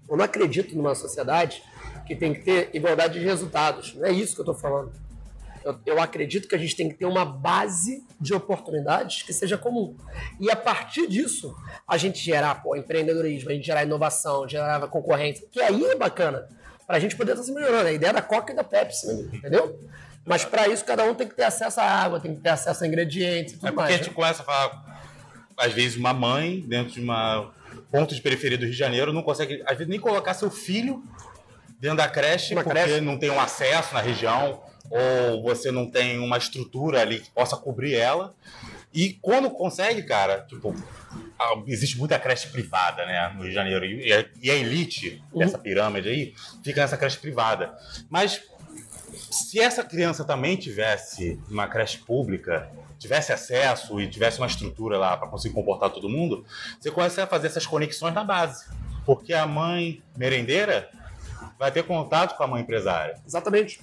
Eu 0.07 0.15
não 0.15 0.23
acredito 0.23 0.75
numa 0.75 0.93
sociedade 0.93 1.63
que 2.05 2.15
tem 2.15 2.33
que 2.33 2.41
ter 2.41 2.69
igualdade 2.73 3.19
de 3.19 3.25
resultados. 3.25 3.93
Não 3.95 4.05
é 4.05 4.11
isso 4.11 4.35
que 4.35 4.41
eu 4.41 4.45
tô 4.45 4.53
falando. 4.53 4.91
Eu, 5.63 5.79
eu 5.85 6.01
acredito 6.01 6.47
que 6.47 6.55
a 6.55 6.57
gente 6.57 6.75
tem 6.75 6.89
que 6.89 6.95
ter 6.95 7.05
uma 7.05 7.23
base 7.23 8.05
de 8.19 8.33
oportunidades 8.33 9.23
que 9.23 9.31
seja 9.31 9.57
comum. 9.57 9.95
E 10.39 10.51
a 10.51 10.55
partir 10.55 11.07
disso, 11.07 11.55
a 11.87 11.97
gente 11.97 12.19
gerar 12.19 12.55
pô, 12.55 12.75
empreendedorismo, 12.75 13.49
a 13.49 13.53
gente 13.53 13.65
gerar 13.65 13.83
inovação, 13.83 14.47
gerar 14.47 14.85
concorrência, 14.87 15.47
que 15.49 15.61
aí 15.61 15.85
é 15.85 15.95
bacana. 15.95 16.49
Para 16.85 16.97
a 16.97 16.99
gente 16.99 17.15
poder 17.15 17.31
estar 17.31 17.43
se 17.45 17.53
melhorando. 17.53 17.87
A 17.87 17.93
ideia 17.93 18.11
da 18.11 18.21
Coca 18.21 18.51
e 18.51 18.55
da 18.55 18.63
Pepsi, 18.63 19.07
né? 19.07 19.29
entendeu? 19.33 19.79
Mas 20.25 20.43
para 20.43 20.67
isso, 20.67 20.83
cada 20.83 21.05
um 21.05 21.15
tem 21.15 21.27
que 21.27 21.35
ter 21.35 21.43
acesso 21.43 21.79
à 21.79 21.83
água, 21.83 22.19
tem 22.19 22.35
que 22.35 22.41
ter 22.41 22.49
acesso 22.49 22.83
a 22.83 22.87
ingredientes 22.87 23.53
e 23.53 23.55
tudo 23.57 23.67
É 23.67 23.71
porque 23.71 23.81
mais. 23.83 23.93
a 23.93 23.97
gente 23.97 24.09
né? 24.09 24.15
começa 24.15 24.41
a 24.41 24.45
falar, 24.45 25.01
às 25.57 25.71
vezes, 25.71 25.97
uma 25.97 26.13
mãe 26.13 26.61
dentro 26.67 26.93
de 26.93 27.01
uma 27.01 27.51
ponto 27.89 28.13
de 28.13 28.21
periferia 28.21 28.57
do 28.57 28.63
Rio 28.63 28.71
de 28.73 28.77
Janeiro 28.77 29.13
não 29.13 29.23
consegue, 29.23 29.61
às 29.65 29.77
vezes, 29.77 29.87
nem 29.87 29.99
colocar 29.99 30.33
seu 30.33 30.51
filho 30.51 31.03
dentro 31.83 31.97
da 31.97 32.07
creche, 32.07 32.53
Uma 32.53 32.63
porque 32.63 32.79
creche. 32.79 33.01
não 33.01 33.19
tem 33.19 33.29
um 33.29 33.37
acesso 33.41 33.93
na 33.93 33.99
região, 33.99 34.63
ou 34.89 35.43
você 35.43 35.69
não 35.69 35.91
tem 35.91 36.17
uma 36.17 36.37
estrutura 36.37 37.01
ali 37.01 37.19
que 37.19 37.29
possa 37.29 37.57
cobrir 37.57 37.93
ela. 37.93 38.33
E 38.93 39.19
quando 39.21 39.51
consegue, 39.51 40.01
cara, 40.03 40.45
tipo, 40.47 40.73
existe 41.67 41.97
muita 41.97 42.17
creche 42.17 42.47
privada, 42.47 43.05
né, 43.05 43.33
no 43.35 43.41
Rio 43.41 43.49
de 43.49 43.55
Janeiro. 43.55 43.83
E 43.85 44.13
a, 44.13 44.25
e 44.41 44.49
a 44.49 44.55
elite 44.55 45.21
dessa 45.35 45.57
pirâmide 45.57 46.07
aí 46.07 46.33
fica 46.63 46.79
nessa 46.79 46.95
creche 46.95 47.17
privada. 47.17 47.77
Mas 48.09 48.41
se 49.29 49.59
essa 49.59 49.83
criança 49.83 50.23
também 50.23 50.55
tivesse 50.55 51.37
uma 51.49 51.67
creche 51.67 51.97
pública, 51.97 52.71
tivesse 52.97 53.33
acesso 53.33 53.99
e 53.99 54.07
tivesse 54.07 54.37
uma 54.37 54.47
estrutura 54.47 54.97
lá 54.97 55.17
para 55.17 55.27
conseguir 55.27 55.53
comportar 55.53 55.89
todo 55.89 56.07
mundo, 56.07 56.45
você 56.79 56.89
começa 56.89 57.25
a 57.25 57.27
fazer 57.27 57.47
essas 57.47 57.65
conexões 57.65 58.13
na 58.13 58.23
base. 58.23 58.71
Porque 59.05 59.33
a 59.33 59.45
mãe 59.45 60.01
merendeira 60.15 60.89
vai 61.59 61.71
ter 61.71 61.83
contato 61.83 62.35
com 62.37 62.43
a 62.43 62.47
mãe 62.47 62.61
empresária. 62.61 63.15
Exatamente. 63.25 63.79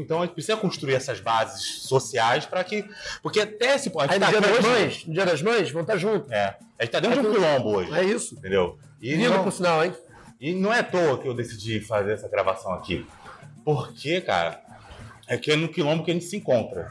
Então 0.00 0.18
a 0.18 0.24
gente 0.26 0.34
precisa 0.34 0.56
construir 0.56 0.94
essas 0.94 1.20
bases 1.20 1.82
sociais 1.82 2.44
para 2.44 2.64
que. 2.64 2.84
Porque 3.22 3.40
até 3.40 3.76
esse 3.76 3.90
ponto. 3.90 4.10
A 4.10 4.12
Aí 4.14 4.18
gente 4.18 4.26
no 4.26 4.32
tá 4.32 4.40
dia 4.40 4.40
das 4.40 4.58
hoje- 4.58 4.68
mães, 4.68 5.06
no 5.06 5.14
dia 5.14 5.26
das 5.26 5.42
mães, 5.42 5.70
vão 5.70 5.82
estar 5.82 5.96
juntos. 5.96 6.30
É. 6.32 6.56
A 6.78 6.84
gente 6.84 6.92
tá 6.92 7.00
dentro 7.00 7.20
de 7.22 7.28
um 7.28 7.32
quilombo 7.32 7.68
hoje. 7.76 7.94
É 7.96 8.02
isso. 8.02 8.34
Entendeu? 8.34 8.76
E 9.00 9.14
Lindo, 9.14 9.30
não- 9.30 9.44
por 9.44 9.52
sinal, 9.52 9.84
hein? 9.84 9.94
e 10.40 10.52
não 10.52 10.72
é 10.72 10.80
à 10.80 10.82
toa 10.84 11.18
que 11.18 11.28
eu 11.28 11.34
decidi 11.34 11.80
fazer 11.80 12.12
essa 12.14 12.28
gravação 12.28 12.72
aqui. 12.72 13.06
Porque, 13.64 14.20
cara, 14.20 14.60
é 15.28 15.36
que 15.36 15.52
é 15.52 15.56
no 15.56 15.68
quilombo 15.68 16.04
que 16.04 16.10
a 16.10 16.14
gente 16.14 16.26
se 16.26 16.36
encontra. 16.36 16.90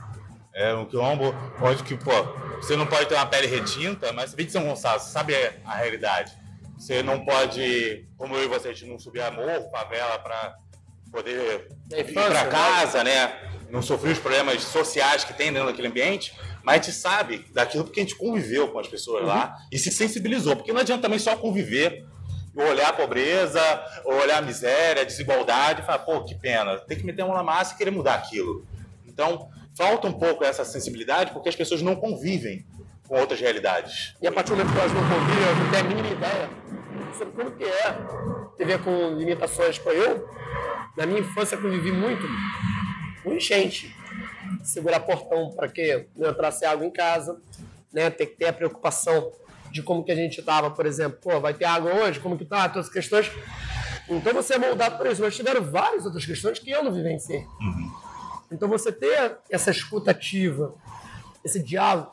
É 0.54 0.74
um 0.74 0.86
quilombo 0.86 1.36
onde 1.62 1.84
que, 1.84 1.96
pô, 1.98 2.12
você 2.56 2.76
não 2.76 2.86
pode 2.88 3.06
ter 3.08 3.16
uma 3.16 3.26
pele 3.26 3.48
retinta, 3.48 4.12
mas 4.14 4.30
você 4.32 4.36
vem 4.38 4.46
de 4.46 4.52
São 4.52 4.64
Gonçalo, 4.64 5.00
você 5.00 5.12
sabe 5.12 5.34
a 5.66 5.76
realidade. 5.76 6.32
Você 6.78 7.02
não 7.02 7.26
pode, 7.26 8.08
como 8.18 8.36
eu 8.36 8.44
e 8.44 8.48
você, 8.48 8.70
a 8.70 8.74
gente 8.74 8.90
não 8.90 9.00
subir 9.00 9.22
a 9.22 9.32
morro, 9.32 9.70
favela, 9.72 10.20
pra 10.20 10.56
poder 11.12 11.68
É 11.92 12.02
ir 12.02 12.14
pra 12.14 12.30
né? 12.30 12.46
casa, 12.50 13.04
né? 13.04 13.36
Não 13.70 13.82
sofrer 13.82 14.14
os 14.14 14.20
problemas 14.20 14.62
sociais 14.64 15.24
que 15.24 15.34
tem 15.34 15.52
dentro 15.52 15.68
daquele 15.68 15.88
ambiente, 15.88 16.34
mas 16.64 16.76
a 16.76 16.84
gente 16.84 16.96
sabe 16.96 17.46
daquilo 17.54 17.84
porque 17.84 18.00
a 18.00 18.04
gente 18.04 18.16
conviveu 18.16 18.70
com 18.70 18.80
as 18.80 18.88
pessoas 18.88 19.26
lá 19.26 19.58
e 19.72 19.78
se 19.80 19.92
sensibilizou. 19.92 20.56
Porque 20.56 20.72
não 20.72 20.82
adianta 20.82 21.02
também 21.02 21.20
só 21.20 21.36
conviver 21.36 22.06
olhar 22.56 22.90
a 22.90 22.94
pobreza, 22.94 23.62
olhar 24.06 24.38
a 24.38 24.42
miséria, 24.42 25.02
a 25.02 25.06
desigualdade 25.06 25.82
e 25.82 25.86
falar, 25.86 26.00
pô, 26.00 26.24
que 26.24 26.34
pena, 26.36 26.78
tem 26.80 26.98
que 26.98 27.06
meter 27.06 27.22
a 27.22 27.26
mão 27.26 27.36
na 27.36 27.44
massa 27.44 27.74
e 27.74 27.78
querer 27.78 27.92
mudar 27.92 28.16
aquilo. 28.16 28.66
Então, 29.06 29.50
falta 29.78 30.08
um 30.08 30.14
pouco 30.14 30.44
essa 30.44 30.66
sensibilidade 30.66 31.32
porque 31.32 31.50
as 31.50 31.56
pessoas 31.56 31.82
não 31.82 31.96
convivem 31.96 32.66
com 33.08 33.20
outras 33.20 33.40
realidades. 33.40 34.16
E 34.22 34.28
a 34.28 34.32
partir 34.32 34.52
do 34.52 34.58
momento 34.58 34.74
que 34.74 34.80
elas 34.80 34.92
não 34.92 35.02
convivem, 35.02 35.44
elas 35.44 35.58
não 35.58 35.72
têm 35.72 35.80
a 35.80 35.84
mínima 35.84 36.08
ideia 36.10 36.50
sobre 37.18 37.34
como 37.34 37.52
que 37.52 37.64
é 37.64 37.98
viver 38.58 38.84
com 38.84 39.16
limitações. 39.16 39.80
Pô, 39.80 39.92
eu, 39.92 40.28
na 40.96 41.06
minha 41.06 41.20
infância, 41.20 41.58
convivi 41.58 41.92
muito 41.92 42.28
com 43.24 43.34
enchente. 43.34 43.96
Segurar 44.64 45.00
portão 45.02 45.52
para 45.56 45.68
que 45.68 46.08
não 46.16 46.30
entrasse 46.30 46.66
água 46.66 46.86
em 46.86 46.92
casa, 46.92 47.40
né? 47.94 48.10
Ter 48.10 48.28
que 48.28 48.36
ter 48.38 48.48
a 48.48 48.54
preocupação 48.54 49.32
de 49.72 49.82
como 49.82 50.04
que 50.04 50.12
a 50.12 50.16
gente 50.16 50.40
estava, 50.40 50.72
por 50.72 50.86
exemplo, 50.86 51.20
pô, 51.22 51.40
vai 51.40 51.54
ter 51.54 51.66
água 51.66 51.94
hoje, 51.94 52.20
como 52.20 52.38
que 52.38 52.46
tá, 52.46 52.68
todas 52.70 52.88
as 52.88 52.94
questões. 52.94 53.32
Então 54.10 54.34
você 54.34 54.56
é 54.56 54.58
moldado 54.58 54.98
por 54.98 55.08
isso. 55.08 55.22
Mas 55.22 55.36
tiveram 55.36 55.64
várias 55.64 56.06
outras 56.06 56.26
questões 56.26 56.60
que 56.60 56.70
eu 56.70 56.84
não 56.84 56.92
vivenciei. 56.92 57.40
Uhum. 57.40 57.92
Então 58.52 58.70
você 58.70 58.92
ter 58.92 59.38
essa 59.50 59.72
escutativa, 59.72 60.74
esse 61.48 61.64
diálogo, 61.64 62.12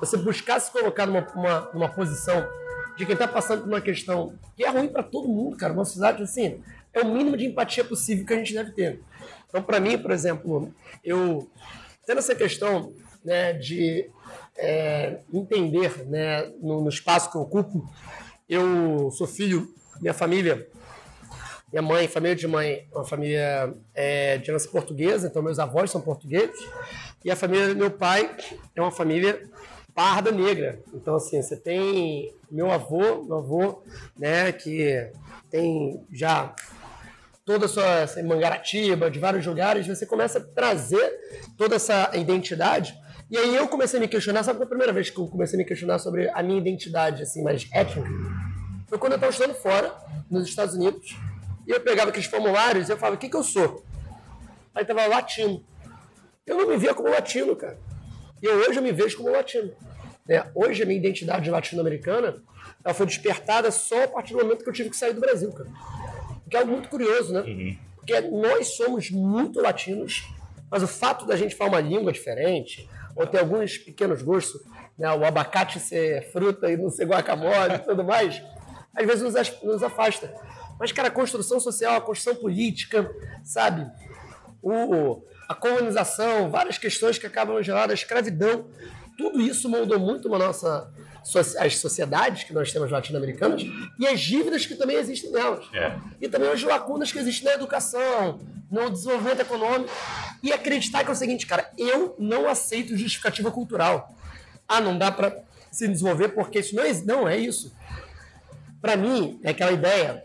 você 0.00 0.16
buscar 0.16 0.60
se 0.60 0.70
colocar 0.70 1.06
numa, 1.06 1.26
uma, 1.34 1.70
numa 1.72 1.88
posição 1.88 2.46
de 2.96 3.04
quem 3.04 3.12
está 3.12 3.28
passando 3.28 3.62
por 3.62 3.68
uma 3.68 3.80
questão 3.80 4.38
que 4.56 4.64
é 4.64 4.70
ruim 4.70 4.88
para 4.88 5.02
todo 5.02 5.28
mundo, 5.28 5.56
cara. 5.56 5.72
Uma 5.72 5.84
sociedade 5.84 6.22
assim, 6.22 6.62
é 6.92 7.00
o 7.02 7.12
mínimo 7.12 7.36
de 7.36 7.44
empatia 7.44 7.84
possível 7.84 8.24
que 8.24 8.32
a 8.32 8.36
gente 8.36 8.54
deve 8.54 8.72
ter. 8.72 9.00
Então, 9.48 9.62
para 9.62 9.78
mim, 9.78 9.98
por 9.98 10.10
exemplo, 10.10 10.72
eu 11.04 11.48
tendo 12.06 12.18
essa 12.18 12.34
questão 12.34 12.92
né, 13.24 13.52
de 13.52 14.08
é, 14.56 15.18
entender 15.32 16.06
né, 16.06 16.50
no, 16.60 16.80
no, 16.80 16.88
espaço 16.88 17.30
que 17.30 17.36
eu 17.36 17.42
ocupo, 17.42 17.88
eu 18.48 19.10
sou 19.10 19.26
filho, 19.26 19.68
minha 20.00 20.14
família, 20.14 20.68
minha 21.70 21.82
mãe, 21.82 22.06
família 22.06 22.36
de 22.36 22.46
mãe, 22.46 22.86
uma 22.92 23.04
família 23.04 23.74
é, 23.94 24.38
de 24.38 24.50
herança 24.50 24.68
portuguesa, 24.68 25.26
então 25.26 25.42
meus 25.42 25.58
avós 25.58 25.90
são 25.90 26.00
portugueses, 26.00 26.58
e 27.24 27.30
a 27.30 27.36
família 27.36 27.68
do 27.68 27.76
meu 27.76 27.90
pai 27.90 28.36
é 28.74 28.80
uma 28.80 28.90
família 28.90 29.48
parda 29.94 30.30
negra. 30.30 30.78
Então, 30.92 31.16
assim, 31.16 31.40
você 31.40 31.56
tem 31.56 32.34
meu 32.50 32.70
avô, 32.70 33.24
meu 33.24 33.38
avô, 33.38 33.82
né, 34.16 34.52
que 34.52 35.10
tem 35.50 36.04
já 36.12 36.54
toda 37.44 37.66
a 37.66 37.68
sua 37.68 38.00
essa 38.00 38.22
Mangaratiba, 38.22 39.10
de 39.10 39.18
vários 39.18 39.46
lugares, 39.46 39.86
você 39.86 40.04
começa 40.04 40.38
a 40.38 40.42
trazer 40.42 41.18
toda 41.56 41.76
essa 41.76 42.10
identidade. 42.14 42.98
E 43.30 43.38
aí 43.38 43.56
eu 43.56 43.66
comecei 43.68 43.98
a 43.98 44.00
me 44.00 44.08
questionar, 44.08 44.44
sabe 44.44 44.62
a 44.62 44.66
primeira 44.66 44.92
vez 44.92 45.10
que 45.10 45.18
eu 45.18 45.26
comecei 45.26 45.56
a 45.56 45.58
me 45.58 45.64
questionar 45.64 45.98
sobre 45.98 46.28
a 46.28 46.42
minha 46.42 46.58
identidade, 46.58 47.22
assim, 47.22 47.42
mais 47.42 47.68
étnica? 47.72 48.08
Foi 48.88 48.98
quando 48.98 49.12
eu 49.12 49.16
estava 49.16 49.32
estudando 49.32 49.54
fora, 49.54 49.92
nos 50.30 50.48
Estados 50.48 50.74
Unidos, 50.74 51.16
e 51.66 51.70
eu 51.70 51.80
pegava 51.80 52.10
aqueles 52.10 52.28
formulários 52.28 52.88
e 52.88 52.92
eu 52.92 52.96
falava, 52.96 53.16
o 53.16 53.18
que, 53.18 53.28
que 53.28 53.36
eu 53.36 53.42
sou? 53.42 53.84
Aí 54.74 54.82
estava 54.82 55.06
latino. 55.06 55.64
Eu 56.46 56.56
não 56.56 56.68
me 56.68 56.76
via 56.76 56.94
como 56.94 57.08
latino, 57.08 57.56
cara. 57.56 57.78
E 58.42 58.46
eu, 58.46 58.54
hoje 58.56 58.78
eu 58.78 58.82
me 58.82 58.92
vejo 58.92 59.16
como 59.16 59.30
latino. 59.30 59.72
Né? 60.26 60.44
Hoje 60.54 60.82
a 60.82 60.86
minha 60.86 60.98
identidade 60.98 61.50
latino-americana 61.50 62.42
ela 62.84 62.94
foi 62.94 63.06
despertada 63.06 63.70
só 63.70 64.04
a 64.04 64.08
partir 64.08 64.32
do 64.32 64.38
momento 64.38 64.62
que 64.62 64.68
eu 64.68 64.72
tive 64.72 64.90
que 64.90 64.96
sair 64.96 65.12
do 65.12 65.20
Brasil, 65.20 65.50
cara. 65.52 65.68
Que 66.48 66.56
é 66.56 66.60
algo 66.60 66.72
muito 66.72 66.88
curioso, 66.88 67.32
né? 67.32 67.40
Uhum. 67.40 67.76
Porque 67.96 68.20
nós 68.20 68.76
somos 68.76 69.10
muito 69.10 69.60
latinos, 69.60 70.28
mas 70.70 70.82
o 70.84 70.86
fato 70.86 71.26
da 71.26 71.34
gente 71.34 71.56
falar 71.56 71.70
uma 71.70 71.80
língua 71.80 72.12
diferente, 72.12 72.88
ou 73.16 73.26
ter 73.26 73.40
alguns 73.40 73.78
pequenos 73.78 74.22
gostos, 74.22 74.62
né? 74.96 75.10
o 75.10 75.24
abacate 75.24 75.80
ser 75.80 76.30
fruta 76.30 76.70
e 76.70 76.76
não 76.76 76.90
ser 76.90 77.06
guacamole 77.06 77.74
e 77.74 77.78
tudo 77.80 78.04
mais, 78.04 78.40
às 78.94 79.04
vezes 79.04 79.22
nos, 79.22 79.62
nos 79.62 79.82
afasta. 79.82 80.32
Mas, 80.78 80.92
cara, 80.92 81.08
a 81.08 81.10
construção 81.10 81.58
social, 81.58 81.96
a 81.96 82.00
construção 82.00 82.40
política, 82.40 83.10
sabe? 83.42 83.90
O, 84.62 85.22
a 85.48 85.54
colonização, 85.54 86.50
várias 86.50 86.78
questões 86.78 87.18
que 87.18 87.26
acabam 87.26 87.62
gerando 87.62 87.90
a 87.90 87.94
escravidão, 87.94 88.66
tudo 89.16 89.40
isso 89.40 89.68
moldou 89.68 89.98
muito 89.98 90.32
a 90.34 90.38
nossa 90.38 90.90
as 91.58 91.78
sociedades 91.78 92.44
que 92.44 92.52
nós 92.52 92.70
temos 92.70 92.88
latino-americanas 92.88 93.62
e 93.98 94.06
as 94.06 94.20
dívidas 94.20 94.64
que 94.64 94.76
também 94.76 94.96
existem 94.96 95.32
nelas. 95.32 95.66
É. 95.74 95.96
E 96.20 96.28
também 96.28 96.48
as 96.48 96.62
lacunas 96.62 97.10
que 97.10 97.18
existem 97.18 97.48
na 97.48 97.54
educação, 97.54 98.38
no 98.70 98.88
desenvolvimento 98.90 99.40
econômico. 99.40 99.90
E 100.40 100.52
acreditar 100.52 101.02
que 101.02 101.10
é 101.10 101.12
o 101.12 101.16
seguinte, 101.16 101.44
cara, 101.44 101.68
eu 101.76 102.14
não 102.16 102.48
aceito 102.48 102.96
justificativa 102.96 103.50
cultural. 103.50 104.14
Ah, 104.68 104.80
não 104.80 104.96
dá 104.96 105.10
para 105.10 105.36
se 105.70 105.88
desenvolver 105.88 106.28
porque 106.28 106.60
isso 106.60 106.76
não 106.76 106.84
é, 106.84 106.92
não 107.02 107.28
é 107.28 107.36
isso. 107.36 107.74
Para 108.80 108.96
mim, 108.96 109.40
é 109.42 109.50
aquela 109.50 109.72
ideia 109.72 110.22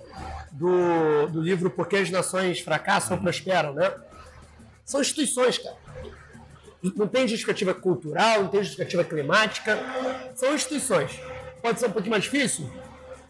do, 0.52 1.28
do 1.28 1.42
livro 1.42 1.72
Por 1.72 1.88
que 1.88 1.96
as 1.96 2.12
Nações 2.12 2.60
Fracassam 2.60 3.18
ou 3.18 3.24
Prosperam, 3.24 3.74
né? 3.74 3.92
São 4.86 5.02
instituições, 5.02 5.58
cara. 5.58 5.78
Não 6.82 7.08
tem 7.08 7.28
justificativa 7.28 7.74
cultural, 7.74 8.44
não 8.44 8.48
tem 8.50 8.64
justificativa 8.64 9.04
climática. 9.04 9.80
São 10.36 10.54
instituições. 10.56 11.20
Pode 11.62 11.80
ser 11.80 11.88
um 11.88 11.92
pouquinho 11.92 12.12
mais 12.12 12.24
difícil, 12.24 12.70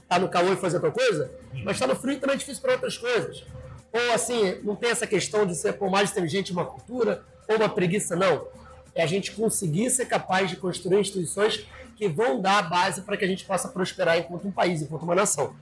tá 0.07 0.17
no 0.17 0.29
calor 0.29 0.53
e 0.53 0.55
fazer 0.55 0.77
outra 0.77 0.91
coisa, 0.91 1.31
mas 1.65 1.77
tá 1.77 1.85
no 1.85 1.95
frio 1.95 2.19
também 2.19 2.35
é 2.35 2.39
difícil 2.39 2.61
para 2.61 2.73
outras 2.73 2.97
coisas. 2.97 3.43
Ou 3.91 4.13
assim, 4.13 4.59
não 4.63 4.75
tem 4.75 4.89
essa 4.89 5.05
questão 5.05 5.45
de 5.45 5.53
ser 5.53 5.73
por 5.73 5.91
mais 5.91 6.11
inteligente 6.11 6.53
uma 6.53 6.65
cultura 6.65 7.25
ou 7.47 7.57
uma 7.57 7.67
preguiça, 7.67 8.15
não. 8.15 8.47
É 8.95 9.03
a 9.03 9.07
gente 9.07 9.31
conseguir 9.31 9.89
ser 9.89 10.05
capaz 10.05 10.49
de 10.49 10.55
construir 10.55 10.99
instituições 10.99 11.65
que 11.97 12.07
vão 12.07 12.41
dar 12.41 12.59
a 12.59 12.61
base 12.63 13.01
para 13.01 13.17
que 13.17 13.25
a 13.25 13.27
gente 13.27 13.45
possa 13.45 13.67
prosperar 13.67 14.17
enquanto 14.17 14.47
um 14.47 14.51
país, 14.51 14.81
enquanto 14.81 15.03
uma 15.03 15.15
nação. 15.15 15.55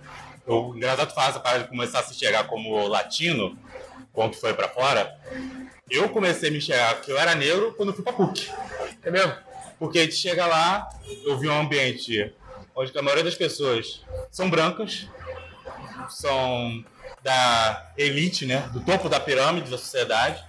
O 0.46 0.76
engraçado 0.76 1.14
faz 1.14 1.38
para 1.38 1.64
começar 1.66 2.00
a 2.00 2.04
se 2.04 2.14
chegar 2.14 2.48
como 2.48 2.88
latino, 2.88 3.58
quando 4.14 4.36
foi 4.36 4.54
para 4.54 4.68
fora, 4.70 5.16
eu 5.90 6.10
comecei 6.10 6.50
a 6.50 6.52
me 6.52 6.58
enxergar 6.58 7.02
que 7.02 7.12
eu 7.12 7.18
era 7.18 7.36
negro 7.36 7.74
quando 7.76 7.94
fui 7.94 8.04
pra 8.04 8.14
PUC. 8.14 8.50
É 9.04 9.12
mesmo? 9.12 9.34
Porque 9.78 10.00
a 10.00 10.02
gente 10.04 10.16
chega 10.16 10.46
lá, 10.46 10.90
eu 11.26 11.38
vi 11.38 11.48
um 11.48 11.60
ambiente 11.60 12.34
onde 12.76 12.98
a 12.98 13.02
maioria 13.02 13.24
das 13.24 13.36
pessoas 13.36 14.02
são 14.32 14.50
brancas, 14.50 15.08
são 16.10 16.84
da 17.24 17.92
elite, 17.98 18.46
né? 18.46 18.70
Do 18.74 18.82
topo 18.82 19.10
da 19.10 19.20
pirâmide 19.20 19.70
da 19.70 19.78
sociedade. 19.78 20.44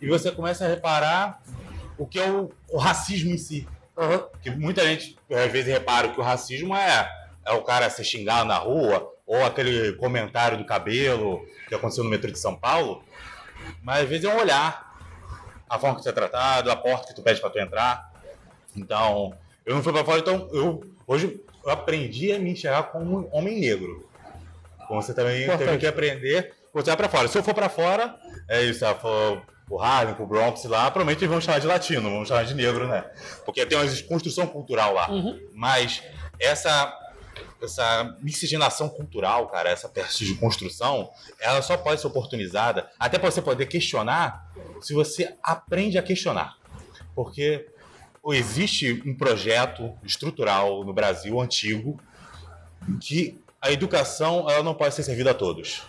E 0.00 0.08
você 0.08 0.30
começa 0.30 0.64
a 0.64 0.68
reparar 0.68 1.42
o 1.98 2.06
que 2.06 2.18
é 2.18 2.30
o, 2.30 2.50
o 2.70 2.78
racismo 2.78 3.30
em 3.30 3.38
si. 3.38 3.68
Uhum. 3.96 4.22
Que 4.42 4.50
muita 4.50 4.82
gente, 4.84 5.18
às 5.30 5.52
vezes, 5.52 5.72
repara 5.72 6.08
que 6.08 6.18
o 6.18 6.22
racismo 6.22 6.74
é, 6.74 7.10
é 7.46 7.52
o 7.52 7.62
cara 7.62 7.90
ser 7.90 8.04
xingado 8.04 8.46
na 8.46 8.56
rua, 8.56 9.12
ou 9.26 9.44
aquele 9.44 9.92
comentário 9.92 10.56
do 10.56 10.64
cabelo 10.64 11.46
que 11.68 11.74
aconteceu 11.74 12.02
no 12.02 12.10
metrô 12.10 12.30
de 12.30 12.38
São 12.38 12.56
Paulo. 12.56 13.04
Mas 13.82 14.02
às 14.02 14.08
vezes 14.08 14.24
é 14.24 14.34
um 14.34 14.38
olhar, 14.38 14.98
a 15.68 15.78
forma 15.78 15.96
que 15.96 16.02
você 16.02 16.08
é 16.08 16.12
tratado, 16.12 16.70
a 16.70 16.76
porta 16.76 17.08
que 17.08 17.14
tu 17.14 17.22
pede 17.22 17.40
para 17.40 17.50
tu 17.50 17.58
entrar. 17.58 18.12
Então, 18.76 19.34
eu 19.64 19.74
não 19.74 19.82
fui 19.82 19.92
para 19.92 20.04
fora, 20.04 20.20
então 20.20 20.48
eu 20.52 20.84
hoje 21.06 21.40
eu 21.64 21.70
aprendi 21.70 22.32
a 22.32 22.38
me 22.38 22.52
enxergar 22.52 22.84
como 22.84 23.20
um 23.20 23.28
homem 23.32 23.60
negro. 23.60 24.08
Como 24.86 25.00
você 25.00 25.14
também 25.14 25.44
Importante. 25.44 25.66
teve 25.66 25.78
que 25.78 25.86
aprender 25.86 26.60
você 26.72 26.86
vai 26.90 26.96
para 26.96 27.08
fora. 27.08 27.28
Se 27.28 27.36
eu 27.36 27.42
for 27.42 27.54
para 27.54 27.68
fora, 27.68 28.16
é 28.48 28.62
isso, 28.62 28.78
se 28.80 28.86
eu 28.86 28.94
for 28.96 29.42
o 29.68 29.80
Harlem, 29.80 30.14
pro 30.14 30.26
Bronx 30.26 30.64
lá, 30.64 30.90
provavelmente 30.90 31.18
eles 31.18 31.30
vão 31.30 31.40
chamar 31.40 31.60
de 31.60 31.66
latino, 31.66 32.10
vão 32.10 32.24
chamar 32.24 32.44
de 32.44 32.54
negro, 32.54 32.88
né? 32.88 33.04
Porque 33.44 33.64
tem 33.66 33.78
uma 33.78 33.86
construção 34.08 34.46
cultural 34.46 34.94
lá. 34.94 35.10
Uhum. 35.10 35.38
Mas 35.52 36.02
essa 36.40 36.92
essa 37.62 38.16
miscigenação 38.20 38.88
cultural, 38.88 39.48
cara, 39.48 39.70
essa 39.70 39.88
peça 39.88 40.24
de 40.24 40.34
construção, 40.34 41.10
ela 41.40 41.62
só 41.62 41.76
pode 41.76 42.00
ser 42.00 42.06
oportunizada, 42.06 42.90
até 42.98 43.18
para 43.18 43.30
você 43.30 43.42
poder 43.42 43.66
questionar, 43.66 44.50
se 44.80 44.94
você 44.94 45.34
aprende 45.42 45.98
a 45.98 46.02
questionar. 46.02 46.56
Porque 47.14 47.66
existe 48.28 49.02
um 49.06 49.14
projeto 49.14 49.92
estrutural 50.04 50.84
no 50.84 50.92
Brasil 50.92 51.40
antigo 51.40 52.00
que 53.00 53.40
a 53.60 53.70
educação 53.70 54.48
ela 54.48 54.62
não 54.62 54.74
pode 54.74 54.94
ser 54.94 55.02
servida 55.02 55.32
a 55.32 55.34
todos. 55.34 55.82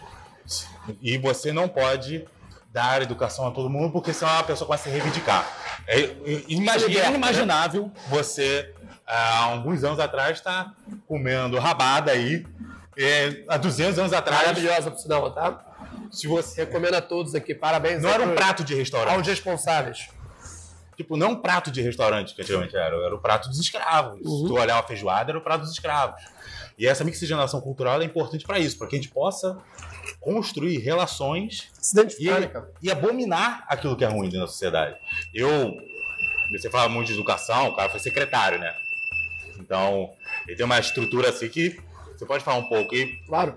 E 1.02 1.18
você 1.18 1.52
não 1.52 1.68
pode 1.68 2.26
dar 2.72 3.02
educação 3.02 3.48
a 3.48 3.52
todo 3.52 3.70
mundo, 3.70 3.92
porque 3.92 4.14
senão 4.14 4.32
a 4.40 4.44
pessoa 4.44 4.66
começa 4.66 4.90
a 4.90 4.92
se 4.92 4.98
reivindicar. 4.98 5.46
É, 5.88 6.00
é 6.00 6.44
inimaginável 6.48 7.92
você 8.08 8.74
há 9.12 9.44
alguns 9.44 9.84
anos 9.84 10.00
atrás 10.00 10.38
está 10.38 10.74
comendo 11.08 11.60
rabada 11.60 12.12
aí. 12.12 12.46
É, 12.98 13.44
há 13.48 13.58
200 13.58 14.00
anos 14.00 14.14
atrás. 14.14 14.42
Maravilhosa, 14.42 14.92
por 14.92 15.00
sinal, 15.00 15.32
tá? 15.32 15.66
Se 16.12 16.28
você 16.28 16.66
recomenda 16.66 16.98
a 16.98 17.02
todos 17.02 17.36
aqui, 17.36 17.54
parabéns. 17.54 18.02
Não 18.02 18.10
era 18.10 18.24
um 18.24 18.36
prato 18.36 18.64
de 18.64 18.76
restaurante. 18.76 19.16
Aos 19.16 19.28
responsáveis. 19.28 20.10
Tipo, 20.96 21.18
não 21.18 21.32
um 21.32 21.36
prato 21.36 21.72
de 21.72 21.82
restaurante, 21.82 22.36
que 22.36 22.42
antigamente 22.42 22.76
era, 22.76 22.96
era 22.96 23.16
o 23.16 23.20
prato 23.20 23.50
dos 23.50 23.60
escravos. 23.60 24.20
Uhum. 24.24 24.42
Se 24.42 24.46
tu 24.46 24.54
olhar 24.54 24.76
uma 24.76 24.84
feijoada, 24.84 25.32
era 25.32 25.38
o 25.38 25.42
prato 25.42 25.62
dos 25.62 25.72
escravos. 25.72 26.22
E 26.78 26.88
essa 26.88 27.04
mixigenação 27.04 27.62
cultural 27.62 28.02
é 28.02 28.06
importante 28.06 28.46
para 28.46 28.60
isso, 28.60 28.78
para 28.78 28.88
que 28.88 28.96
a 28.96 29.00
gente 29.00 29.12
possa 29.12 29.58
construir 30.20 30.78
relações 30.80 31.72
e, 32.20 32.30
né, 32.30 32.52
e, 32.82 32.92
abominar 32.92 33.66
aquilo 33.68 33.96
que 33.96 34.04
é 34.04 34.08
ruim 34.08 34.30
da 34.30 34.48
sociedade. 34.48 34.96
Eu, 35.34 35.72
você 36.52 36.70
fala 36.70 36.90
muito 36.90 37.08
de 37.08 37.14
educação, 37.14 37.70
o 37.70 37.76
cara 37.76 37.90
foi 37.90 38.00
secretário, 38.00 38.60
né? 38.60 38.74
Então, 39.72 40.12
ele 40.46 40.58
tem 40.58 40.66
uma 40.66 40.78
estrutura 40.78 41.30
assim 41.30 41.48
que 41.48 41.80
você 42.12 42.26
pode 42.26 42.44
falar 42.44 42.58
um 42.58 42.68
pouco. 42.68 42.94
E, 42.94 43.24
claro. 43.26 43.56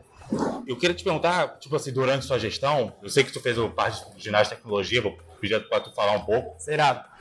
Eu 0.64 0.76
queria 0.76 0.94
te 0.94 1.02
perguntar, 1.02 1.58
tipo 1.58 1.74
assim, 1.74 1.92
durante 1.92 2.24
sua 2.24 2.38
gestão, 2.38 2.94
eu 3.02 3.08
sei 3.08 3.24
que 3.24 3.32
tu 3.32 3.40
fez 3.40 3.58
o 3.58 3.68
parte 3.68 4.00
de 4.14 4.22
ginástica 4.22 4.54
e 4.54 4.58
tecnologia, 4.58 5.02
vou 5.02 5.18
pedir 5.40 5.58
para 5.68 5.80
tu 5.80 5.92
falar 5.92 6.12
um 6.12 6.24
pouco. 6.24 6.54
Será? 6.60 7.12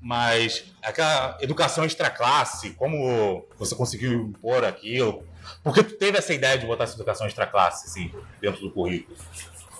Mas 0.00 0.64
aquela 0.80 1.36
educação 1.40 1.84
extra-classe, 1.84 2.70
como 2.74 3.44
você 3.58 3.74
conseguiu 3.74 4.12
impor 4.12 4.64
aquilo? 4.64 5.26
Por 5.64 5.74
que 5.74 5.82
tu 5.82 5.96
teve 5.96 6.16
essa 6.16 6.32
ideia 6.32 6.56
de 6.56 6.66
botar 6.66 6.84
essa 6.84 6.94
educação 6.94 7.26
extra-classe, 7.26 7.86
assim, 7.88 8.14
dentro 8.40 8.60
do 8.60 8.70
currículo? 8.70 9.18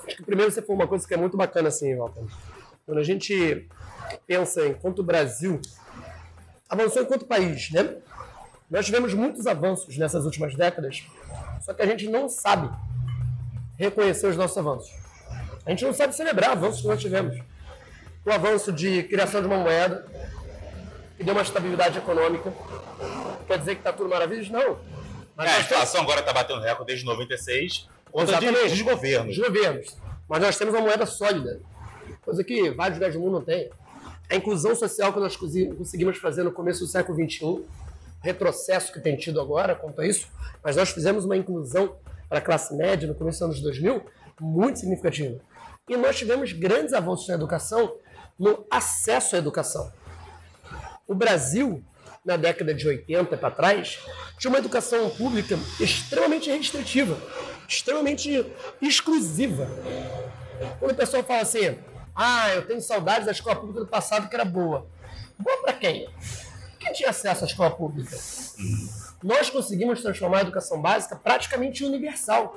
Acho 0.04 0.16
que 0.16 0.24
primeiro 0.24 0.50
você 0.50 0.60
foi 0.60 0.74
uma 0.74 0.88
coisa 0.88 1.06
que 1.06 1.14
é 1.14 1.16
muito 1.16 1.36
bacana, 1.36 1.68
assim, 1.68 1.94
Walter. 1.94 2.24
Quando 2.84 2.98
a 2.98 3.04
gente 3.04 3.68
pensa 4.26 4.66
enquanto 4.66 4.98
o 4.98 5.04
Brasil 5.04 5.60
avançou 6.68 7.02
enquanto 7.02 7.26
país, 7.26 7.70
né? 7.70 7.96
Nós 8.70 8.84
tivemos 8.84 9.14
muitos 9.14 9.46
avanços 9.46 9.96
nessas 9.96 10.24
últimas 10.24 10.54
décadas, 10.54 11.04
só 11.62 11.72
que 11.72 11.82
a 11.82 11.86
gente 11.86 12.08
não 12.08 12.28
sabe 12.28 12.68
reconhecer 13.78 14.26
os 14.26 14.36
nossos 14.36 14.58
avanços. 14.58 14.92
A 15.64 15.70
gente 15.70 15.84
não 15.84 15.92
sabe 15.92 16.14
celebrar 16.14 16.50
avanços 16.50 16.80
que 16.80 16.88
nós 16.88 17.00
tivemos. 17.00 17.38
O 18.24 18.30
avanço 18.30 18.72
de 18.72 19.04
criação 19.04 19.40
de 19.40 19.46
uma 19.46 19.58
moeda, 19.58 20.04
que 21.16 21.24
deu 21.24 21.32
uma 21.32 21.42
estabilidade 21.42 21.98
econômica. 21.98 22.52
Quer 23.46 23.58
dizer 23.58 23.74
que 23.74 23.80
está 23.80 23.92
tudo 23.92 24.08
maravilhoso? 24.10 24.52
Não. 24.52 24.78
Mas 25.36 25.50
é, 25.50 25.54
a 25.54 25.60
inflação 25.60 26.00
temos... 26.00 26.12
agora 26.12 26.20
está 26.20 26.32
batendo 26.32 26.60
recorde 26.60 26.86
desde 26.86 27.04
96, 27.04 27.88
contra 28.10 28.40
de, 28.40 28.74
de 28.74 28.82
governos. 28.82 29.38
governos. 29.38 29.96
Mas 30.28 30.40
nós 30.40 30.56
temos 30.56 30.74
uma 30.74 30.82
moeda 30.82 31.06
sólida, 31.06 31.60
coisa 32.22 32.42
que 32.42 32.70
vários 32.70 32.96
lugares 32.98 33.14
do 33.14 33.20
mundo 33.20 33.34
não 33.34 33.42
têm. 33.42 33.70
A 34.28 34.34
inclusão 34.34 34.74
social 34.74 35.12
que 35.12 35.20
nós 35.20 35.36
conseguimos 35.36 36.18
fazer 36.18 36.42
no 36.42 36.50
começo 36.50 36.80
do 36.80 36.86
século 36.86 37.16
XXI, 37.16 37.64
retrocesso 38.26 38.92
que 38.92 39.00
tem 39.00 39.16
tido 39.16 39.40
agora 39.40 39.74
quanto 39.74 40.00
a 40.00 40.06
isso, 40.06 40.28
mas 40.62 40.76
nós 40.76 40.90
fizemos 40.90 41.24
uma 41.24 41.36
inclusão 41.36 41.96
para 42.28 42.38
a 42.38 42.42
classe 42.42 42.74
média 42.74 43.08
no 43.08 43.14
começo 43.14 43.38
dos 43.38 43.42
anos 43.42 43.60
2000 43.62 44.04
muito 44.40 44.80
significativa. 44.80 45.40
E 45.88 45.96
nós 45.96 46.16
tivemos 46.16 46.52
grandes 46.52 46.92
avanços 46.92 47.28
na 47.28 47.34
educação, 47.34 47.96
no 48.38 48.66
acesso 48.70 49.36
à 49.36 49.38
educação. 49.38 49.92
O 51.06 51.14
Brasil, 51.14 51.82
na 52.24 52.36
década 52.36 52.74
de 52.74 52.86
80 52.86 53.36
para 53.36 53.50
trás, 53.50 54.00
tinha 54.38 54.50
uma 54.50 54.58
educação 54.58 55.08
pública 55.10 55.56
extremamente 55.80 56.50
restritiva, 56.50 57.16
extremamente 57.68 58.44
exclusiva. 58.82 59.68
Quando 60.80 60.92
o 60.92 60.96
pessoal 60.96 61.22
fala 61.22 61.42
assim, 61.42 61.78
ah, 62.14 62.52
eu 62.54 62.66
tenho 62.66 62.80
saudades 62.80 63.26
da 63.26 63.32
escola 63.32 63.56
pública 63.56 63.80
do 63.80 63.86
passado 63.86 64.28
que 64.28 64.34
era 64.34 64.44
boa. 64.44 64.86
Boa 65.38 65.62
para 65.62 65.74
quem? 65.74 66.08
Quem 66.86 66.92
tinha 66.92 67.10
acesso 67.10 67.42
à 67.42 67.46
escola 67.48 67.70
pública? 67.72 68.16
Nós 69.20 69.50
conseguimos 69.50 70.00
transformar 70.00 70.38
a 70.38 70.40
educação 70.42 70.80
básica 70.80 71.16
praticamente 71.16 71.84
universal. 71.84 72.56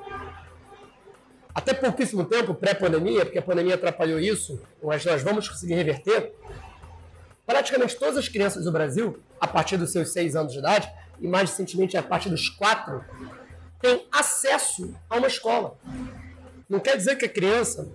Até 1.53 1.73
pouquíssimo 1.73 2.23
tempo, 2.23 2.53
pré-pandemia, 2.53 3.25
porque 3.25 3.39
a 3.39 3.41
pandemia 3.41 3.73
atrapalhou 3.73 4.19
isso, 4.19 4.61
mas 4.83 5.03
nós 5.03 5.23
vamos 5.23 5.49
conseguir 5.49 5.73
reverter. 5.73 6.31
Praticamente 7.43 7.95
todas 7.95 8.17
as 8.17 8.29
crianças 8.29 8.65
do 8.65 8.71
Brasil, 8.71 9.19
a 9.41 9.47
partir 9.47 9.77
dos 9.77 9.91
seus 9.91 10.13
seis 10.13 10.35
anos 10.35 10.53
de 10.53 10.59
idade, 10.59 10.87
e 11.19 11.27
mais 11.27 11.49
recentemente 11.49 11.97
a 11.97 12.03
partir 12.03 12.29
dos 12.29 12.49
quatro, 12.49 13.03
têm 13.81 14.05
acesso 14.11 14.93
a 15.09 15.17
uma 15.17 15.27
escola. 15.27 15.75
Não 16.69 16.79
quer 16.79 16.95
dizer 16.95 17.15
que 17.15 17.25
a 17.25 17.29
criança 17.29 17.91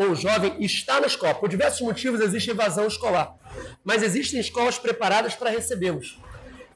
ou 0.00 0.12
o 0.12 0.14
jovem 0.14 0.56
está 0.60 0.98
na 0.98 1.06
escola. 1.06 1.34
Por 1.34 1.46
diversos 1.46 1.82
motivos 1.82 2.22
existe 2.22 2.50
evasão 2.50 2.86
escolar. 2.86 3.34
Mas 3.84 4.02
existem 4.02 4.40
escolas 4.40 4.78
preparadas 4.78 5.34
para 5.34 5.50
recebê-los. 5.50 6.18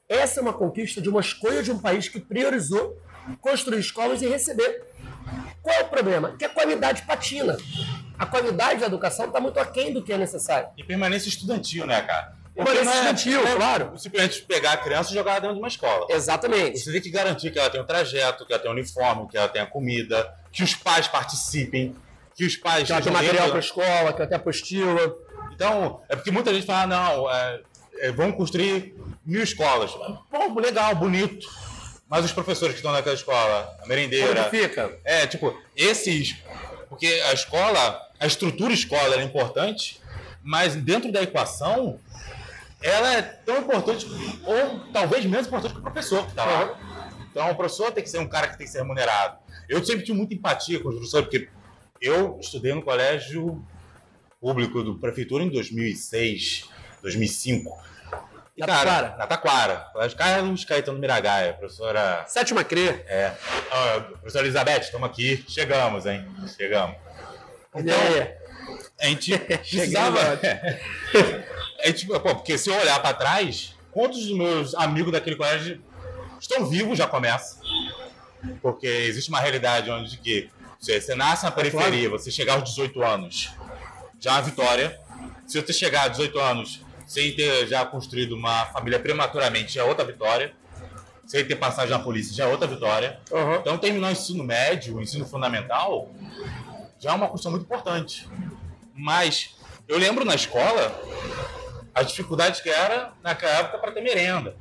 Essa 0.06 0.40
é 0.40 0.42
uma 0.42 0.52
conquista 0.52 1.00
de 1.00 1.08
uma 1.08 1.22
escolha 1.22 1.62
de 1.62 1.72
um 1.72 1.78
país 1.78 2.06
que 2.06 2.20
priorizou 2.20 3.00
construir 3.40 3.78
escolas 3.78 4.20
e 4.20 4.28
receber. 4.28 4.84
Qual 5.62 5.74
é 5.74 5.80
o 5.80 5.88
problema? 5.88 6.36
Que 6.36 6.44
a 6.44 6.50
qualidade 6.50 7.00
patina. 7.02 7.56
A 8.18 8.26
qualidade 8.26 8.80
da 8.80 8.86
educação 8.86 9.26
está 9.26 9.40
muito 9.40 9.58
aquém 9.58 9.94
do 9.94 10.04
que 10.04 10.12
é 10.12 10.18
necessário. 10.18 10.68
E 10.76 10.84
permanência 10.84 11.30
estudantil, 11.30 11.86
né, 11.86 12.02
cara? 12.02 12.34
Permanência 12.54 12.90
é, 12.90 12.94
estudantil, 12.94 13.46
é, 13.48 13.56
claro. 13.56 13.98
Simplesmente 13.98 14.42
pegar 14.42 14.72
a 14.72 14.76
criança 14.76 15.10
e 15.10 15.14
jogar 15.14 15.38
dentro 15.38 15.54
de 15.54 15.62
uma 15.62 15.68
escola. 15.68 16.06
Exatamente. 16.10 16.78
Você 16.78 16.92
tem 16.92 17.00
que 17.00 17.10
garantir 17.10 17.50
que 17.50 17.58
ela 17.58 17.70
tenha 17.70 17.82
um 17.82 17.86
trajeto, 17.86 18.44
que 18.44 18.52
ela 18.52 18.60
tenha 18.60 18.70
um 18.70 18.76
uniforme, 18.76 19.26
que 19.28 19.38
ela 19.38 19.48
tenha 19.48 19.64
comida, 19.64 20.30
que 20.52 20.62
os 20.62 20.74
pais 20.74 21.08
participem, 21.08 21.96
que 22.34 22.44
os 22.44 22.56
pais. 22.56 22.86
Que 22.86 22.92
ela 22.92 23.02
tem 23.02 23.12
material 23.12 23.48
para 23.48 23.56
a 23.56 23.60
escola, 23.60 24.12
que 24.12 24.20
ela 24.20 24.26
tem 24.26 24.36
apostila. 24.36 25.16
Então, 25.52 26.00
é 26.08 26.16
porque 26.16 26.30
muita 26.30 26.52
gente 26.52 26.66
fala, 26.66 26.86
não, 26.86 27.30
é, 27.30 27.60
é, 27.98 28.12
vamos 28.12 28.36
construir 28.36 28.94
mil 29.24 29.42
escolas. 29.42 29.92
Pô, 29.92 30.60
legal, 30.60 30.94
bonito. 30.94 31.48
Mas 32.08 32.24
os 32.24 32.32
professores 32.32 32.74
que 32.74 32.80
estão 32.80 32.92
naquela 32.92 33.14
escola, 33.14 33.76
a 33.82 33.86
merendeira. 33.86 34.44
Como 34.44 34.50
fica? 34.50 34.98
É, 35.04 35.26
tipo, 35.26 35.56
esses. 35.76 36.36
Porque 36.88 37.06
a 37.06 37.32
escola, 37.32 38.00
a 38.20 38.26
estrutura 38.26 38.72
escola 38.72 39.16
é 39.16 39.22
importante, 39.22 40.00
mas 40.42 40.76
dentro 40.76 41.10
da 41.10 41.22
equação, 41.22 41.98
ela 42.82 43.14
é 43.14 43.22
tão 43.22 43.58
importante, 43.58 44.06
ou 44.44 44.80
talvez 44.92 45.24
menos 45.24 45.46
importante 45.46 45.72
que 45.72 45.80
o 45.80 45.82
professor 45.82 46.24
que 46.24 46.30
está 46.30 46.44
lá. 46.44 46.78
Então, 47.30 47.50
o 47.50 47.54
professor 47.56 47.90
tem 47.90 48.04
que 48.04 48.10
ser 48.10 48.18
um 48.18 48.28
cara 48.28 48.46
que 48.46 48.58
tem 48.58 48.66
que 48.66 48.72
ser 48.72 48.78
remunerado. 48.78 49.38
Eu 49.68 49.84
sempre 49.84 50.04
tive 50.04 50.16
muita 50.16 50.34
empatia 50.34 50.78
com 50.80 50.90
os 50.90 50.94
professores, 50.94 51.26
porque 51.26 51.48
eu 52.00 52.38
estudei 52.40 52.74
no 52.74 52.82
colégio 52.82 53.64
público 54.40 54.82
do 54.82 54.98
prefeitura 54.98 55.44
em 55.44 55.50
2006, 55.50 56.68
2005. 57.02 57.82
E, 58.56 58.60
na 58.60 58.66
cara, 58.66 58.78
Taquara? 58.78 59.16
Na 59.16 59.26
Taquara. 59.26 59.76
Colégio 59.92 60.16
Carlos 60.18 60.64
Caetano 60.64 60.98
Miragaia, 60.98 61.54
professora... 61.54 62.24
Sétima 62.28 62.62
CRE. 62.62 62.88
É. 63.06 63.34
Oh, 63.70 64.00
professora 64.18 64.44
Elizabeth, 64.44 64.80
estamos 64.80 65.08
aqui. 65.08 65.44
Chegamos, 65.48 66.06
hein? 66.06 66.24
Chegamos. 66.56 66.96
Então, 67.74 67.96
é. 67.96 68.38
a 69.00 69.06
gente 69.06 69.36
precisava... 69.38 70.20
a 71.82 71.86
gente, 71.86 72.06
pô, 72.06 72.20
porque 72.20 72.56
se 72.56 72.70
eu 72.70 72.76
olhar 72.76 73.00
para 73.00 73.16
trás, 73.16 73.74
quantos 73.90 74.26
dos 74.26 74.36
meus 74.36 74.74
amigos 74.74 75.10
daquele 75.10 75.36
colégio 75.36 75.82
estão 76.38 76.66
vivos 76.66 76.96
já 76.98 77.08
começa. 77.08 77.60
Porque 78.60 78.86
existe 78.86 79.30
uma 79.30 79.40
realidade 79.40 79.90
onde 79.90 80.18
que 80.18 80.50
você, 80.84 81.00
você 81.00 81.14
nasce 81.14 81.44
na 81.44 81.50
periferia, 81.50 82.10
você 82.10 82.30
chegar 82.30 82.54
aos 82.54 82.64
18 82.64 83.02
anos, 83.02 83.50
já 84.20 84.32
é 84.32 84.34
uma 84.34 84.42
vitória. 84.42 85.00
Se 85.46 85.60
você 85.60 85.72
chegar 85.72 86.02
aos 86.02 86.12
18 86.12 86.38
anos 86.38 86.82
sem 87.06 87.34
ter 87.34 87.66
já 87.66 87.84
construído 87.86 88.32
uma 88.32 88.66
família 88.66 88.98
prematuramente, 88.98 89.74
já 89.74 89.80
é 89.80 89.84
outra 89.84 90.04
vitória. 90.04 90.52
Sem 91.26 91.42
ter 91.42 91.56
passagem 91.56 91.90
na 91.90 91.98
polícia, 91.98 92.34
já 92.34 92.44
é 92.44 92.46
outra 92.46 92.66
vitória. 92.66 93.18
Uhum. 93.30 93.54
Então, 93.54 93.78
terminar 93.78 94.08
o 94.08 94.12
ensino 94.12 94.44
médio, 94.44 94.96
o 94.96 95.00
ensino 95.00 95.24
fundamental, 95.24 96.10
já 96.98 97.12
é 97.12 97.14
uma 97.14 97.30
questão 97.30 97.50
muito 97.50 97.64
importante. 97.64 98.28
Mas 98.94 99.56
eu 99.88 99.96
lembro 99.96 100.22
na 100.22 100.34
escola 100.34 101.02
a 101.94 102.02
dificuldade 102.02 102.62
que 102.62 102.68
era 102.68 103.14
naquela 103.22 103.52
época 103.54 103.78
para 103.78 103.92
ter 103.92 104.02
merenda. 104.02 104.54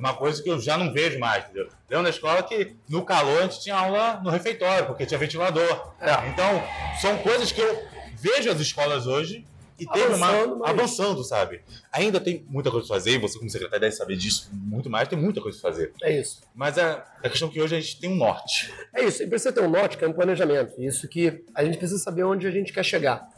Uma 0.00 0.14
coisa 0.14 0.42
que 0.42 0.48
eu 0.48 0.58
já 0.58 0.78
não 0.78 0.92
vejo 0.92 1.18
mais, 1.18 1.44
entendeu? 1.44 1.68
Lembro 1.88 2.04
na 2.04 2.08
escola 2.08 2.42
que 2.42 2.74
no 2.88 3.04
calor 3.04 3.38
a 3.38 3.42
gente 3.42 3.60
tinha 3.60 3.76
aula 3.76 4.18
no 4.24 4.30
refeitório, 4.30 4.86
porque 4.86 5.04
tinha 5.04 5.20
ventilador. 5.20 5.92
É. 6.00 6.28
Então, 6.30 6.62
são 7.02 7.18
coisas 7.18 7.52
que 7.52 7.60
eu 7.60 7.84
vejo 8.16 8.50
as 8.50 8.58
escolas 8.60 9.06
hoje 9.06 9.44
e 9.78 9.86
teve 9.86 10.06
avançando, 10.06 10.54
uma. 10.54 10.58
Mas... 10.58 10.70
Avançando, 10.70 11.22
sabe? 11.22 11.60
Ainda 11.92 12.18
tem 12.18 12.46
muita 12.48 12.70
coisa 12.70 12.86
para 12.86 12.96
fazer, 12.96 13.12
e 13.12 13.18
você, 13.18 13.38
como 13.38 13.50
secretário, 13.50 13.80
deve 13.80 13.94
saber 13.94 14.16
disso 14.16 14.48
muito 14.52 14.88
mais, 14.88 15.06
tem 15.06 15.18
muita 15.18 15.42
coisa 15.42 15.60
para 15.60 15.70
fazer. 15.70 15.92
É 16.02 16.18
isso. 16.18 16.40
Mas 16.54 16.78
a, 16.78 17.04
a 17.22 17.28
questão 17.28 17.48
é 17.48 17.52
que 17.52 17.60
hoje 17.60 17.76
a 17.76 17.80
gente 17.80 18.00
tem 18.00 18.10
um 18.10 18.16
norte. 18.16 18.72
É 18.94 19.04
isso, 19.04 19.22
e 19.22 19.26
precisa 19.26 19.52
ter 19.52 19.60
um 19.60 19.70
norte, 19.70 19.98
que 19.98 20.04
é 20.04 20.08
um 20.08 20.14
planejamento. 20.14 20.80
Isso 20.80 21.06
que 21.08 21.44
a 21.54 21.62
gente 21.62 21.76
precisa 21.76 21.98
saber 21.98 22.24
onde 22.24 22.46
a 22.46 22.50
gente 22.50 22.72
quer 22.72 22.84
chegar. 22.84 23.28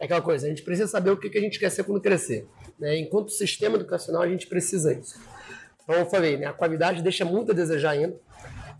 É 0.00 0.06
aquela 0.06 0.22
coisa, 0.22 0.46
a 0.46 0.48
gente 0.48 0.62
precisa 0.62 0.88
saber 0.88 1.10
o 1.10 1.16
que 1.16 1.36
a 1.38 1.40
gente 1.40 1.58
quer 1.58 1.70
ser 1.70 1.84
quando 1.84 2.00
crescer. 2.00 2.48
Né? 2.78 2.98
Enquanto 2.98 3.30
sistema 3.30 3.76
educacional, 3.76 4.22
a 4.22 4.28
gente 4.28 4.46
precisa 4.46 4.94
disso. 4.94 5.20
Então, 5.90 5.98
eu 5.98 6.06
falei, 6.06 6.36
né, 6.36 6.46
a 6.46 6.52
qualidade 6.52 7.02
deixa 7.02 7.24
muito 7.24 7.50
a 7.50 7.54
desejar 7.54 7.90
ainda. 7.90 8.14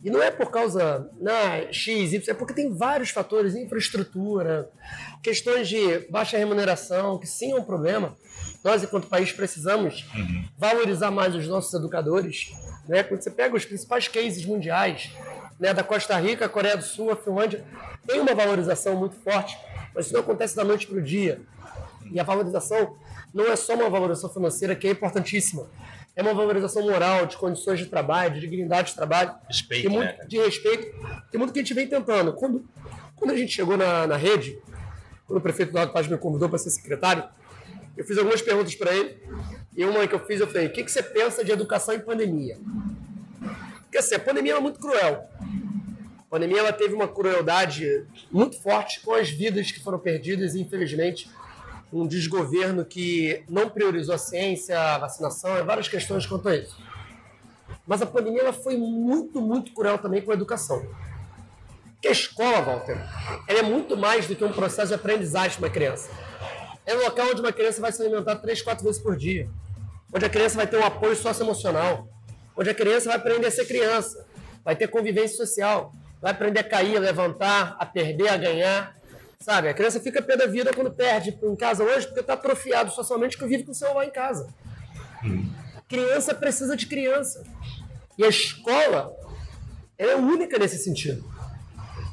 E 0.03 0.09
não 0.09 0.23
é 0.23 0.31
por 0.31 0.49
causa 0.49 1.11
não, 1.21 1.33
X, 1.73 2.13
Y, 2.13 2.23
é 2.29 2.35
porque 2.35 2.55
tem 2.55 2.73
vários 2.73 3.11
fatores, 3.11 3.57
infraestrutura, 3.57 4.71
questões 5.21 5.69
de 5.69 6.07
baixa 6.09 6.39
remuneração, 6.39 7.19
que 7.19 7.27
sim 7.27 7.51
é 7.51 7.57
um 7.57 7.65
problema. 7.65 8.17
Nós, 8.63 8.85
enquanto 8.85 9.09
país, 9.09 9.33
precisamos 9.33 10.07
uhum. 10.15 10.45
valorizar 10.57 11.11
mais 11.11 11.35
os 11.35 11.49
nossos 11.49 11.75
educadores. 11.75 12.53
Né? 12.89 13.03
Quando 13.03 13.23
você 13.23 13.31
pega 13.31 13.57
os 13.57 13.65
principais 13.65 14.07
cases 14.07 14.47
mundiais, 14.47 15.11
né, 15.59 15.75
da 15.75 15.83
Costa 15.83 16.17
Rica, 16.17 16.49
Coreia 16.49 16.77
do 16.77 16.85
Sul, 16.85 17.11
a 17.11 17.17
Finlândia, 17.17 17.65
tem 18.07 18.21
uma 18.21 18.35
valorização 18.37 18.95
muito 18.95 19.17
forte, 19.17 19.59
mas 19.93 20.07
isso 20.07 20.15
não 20.15 20.21
acontece 20.21 20.55
da 20.55 20.63
noite 20.63 20.87
para 20.87 20.99
o 20.99 21.03
dia. 21.03 21.41
E 22.13 22.21
a 22.21 22.23
valorização 22.23 22.97
não 23.35 23.47
é 23.47 23.57
só 23.57 23.75
uma 23.75 23.91
valorização 23.91 24.31
financeira, 24.31 24.77
que 24.77 24.87
é 24.87 24.93
importantíssima 24.93 25.69
é 26.17 26.23
uma 26.23 26.35
valorização 26.35 26.83
moral, 26.83 27.27
de 27.27 27.37
condições 27.37 27.79
de 27.79 27.87
trabalho, 27.87 28.35
de 28.35 28.41
dignidade 28.41 28.91
de 28.91 28.95
trabalho. 28.95 29.35
Respeito, 29.49 29.91
muito, 29.91 30.19
né? 30.19 30.27
De 30.27 30.39
respeito. 30.39 30.95
Tem 31.31 31.39
muito 31.39 31.53
que 31.53 31.59
a 31.59 31.63
gente 31.63 31.75
vem 31.75 31.87
tentando. 31.87 32.33
Quando, 32.33 32.65
quando 33.17 33.31
a 33.31 33.37
gente 33.37 33.53
chegou 33.53 33.77
na, 33.77 34.07
na 34.07 34.17
rede, 34.17 34.59
quando 35.27 35.39
o 35.39 35.43
prefeito 35.43 35.71
Eduardo 35.71 35.93
Paz 35.93 36.09
me 36.09 36.19
convidou 36.19 36.49
para 36.49 36.59
ser 36.59 36.71
secretário, 36.71 37.25
eu 37.97 38.05
fiz 38.05 38.19
algumas 38.19 38.43
perguntas 38.43 38.75
para 38.75 38.95
ele. 38.95 39.23
E 39.77 39.85
uma 39.85 40.07
que 40.07 40.15
eu 40.15 40.25
fiz, 40.27 40.41
eu 40.41 40.47
falei, 40.47 40.67
o 40.67 40.73
que, 40.73 40.83
que 40.83 40.91
você 40.91 41.03
pensa 41.03 41.45
de 41.45 41.53
educação 41.53 41.95
em 41.95 42.01
pandemia? 42.01 42.59
Porque 43.83 43.99
assim, 43.99 44.15
a 44.15 44.21
pandemia 44.21 44.55
é 44.55 44.61
muito 44.61 44.81
cruel. 44.81 45.25
A 46.19 46.31
pandemia 46.31 46.61
ela 46.61 46.73
teve 46.73 46.95
uma 46.95 47.09
crueldade 47.09 48.05
muito 48.31 48.61
forte 48.61 49.01
com 49.01 49.15
as 49.15 49.31
vidas 49.31 49.71
que 49.71 49.81
foram 49.81 49.99
perdidas 49.99 50.55
infelizmente, 50.55 51.31
um 51.93 52.07
desgoverno 52.07 52.85
que 52.85 53.43
não 53.49 53.69
priorizou 53.69 54.15
a 54.15 54.19
ciência, 54.19 54.79
a 54.79 54.99
vacinação, 54.99 55.65
várias 55.65 55.89
questões 55.89 56.27
quanto 56.27 56.49
a 56.49 56.57
isso. 56.57 56.77
Mas 57.87 58.01
a 58.01 58.07
pandemia 58.07 58.43
ela 58.43 58.53
foi 58.53 58.77
muito, 58.77 59.41
muito 59.41 59.73
cruel 59.73 59.99
também 59.99 60.23
com 60.23 60.31
a 60.31 60.35
educação. 60.35 60.87
Porque 61.95 62.09
a 62.09 62.13
escola, 62.13 62.61
Walter, 62.63 62.97
ela 63.49 63.59
é 63.59 63.63
muito 63.63 63.97
mais 63.97 64.27
do 64.27 64.37
que 64.37 64.45
um 64.45 64.53
processo 64.53 64.89
de 64.89 64.95
aprendizagem 64.95 65.59
para 65.59 65.67
uma 65.67 65.73
criança. 65.73 66.09
É 66.87 66.95
um 66.95 67.03
local 67.03 67.27
onde 67.31 67.41
uma 67.41 67.53
criança 67.53 67.81
vai 67.81 67.93
se 67.93 68.01
alimentar 68.01 68.37
três, 68.37 68.63
quatro 68.63 68.85
vezes 68.85 69.03
por 69.03 69.17
dia. 69.17 69.51
Onde 70.15 70.25
a 70.25 70.29
criança 70.29 70.57
vai 70.57 70.67
ter 70.67 70.77
um 70.77 70.85
apoio 70.85 71.15
socioemocional. 71.17 72.09
Onde 72.57 72.71
a 72.71 72.75
criança 72.75 73.09
vai 73.09 73.17
aprender 73.17 73.47
a 73.47 73.51
ser 73.51 73.67
criança. 73.67 74.27
Vai 74.65 74.77
ter 74.77 74.89
convivência 74.89 75.37
social. 75.37 75.93
vai 76.23 76.33
aprender 76.33 76.61
a 76.61 76.65
cair, 76.65 76.97
a 76.97 77.01
levantar, 77.01 77.77
a 77.79 77.85
perder, 77.87 78.29
a 78.29 78.37
ganhar. 78.37 79.00
Sabe? 79.43 79.69
A 79.71 79.75
criança 79.75 79.99
fica 80.01 80.21
pé 80.21 80.37
da 80.37 80.47
vida 80.47 80.71
quando 80.75 80.91
perde 80.91 81.39
em 81.43 81.57
casa 81.57 81.83
hoje 81.83 82.07
porque 82.07 82.21
está 82.21 82.35
atrofiado 82.35 82.91
socialmente 82.91 83.39
que 83.39 83.47
vive 83.47 83.65
com 83.65 83.73
o 83.73 83.75
celular 83.75 84.05
em 84.05 84.11
casa. 84.11 84.47
Criança 85.89 86.35
precisa 86.35 86.77
de 86.77 86.87
criança. 86.87 87.43
E 88.19 88.25
a 88.25 88.29
escola 88.29 89.17
é 89.97 90.15
única 90.15 90.59
nesse 90.59 90.77
sentido. 90.77 91.25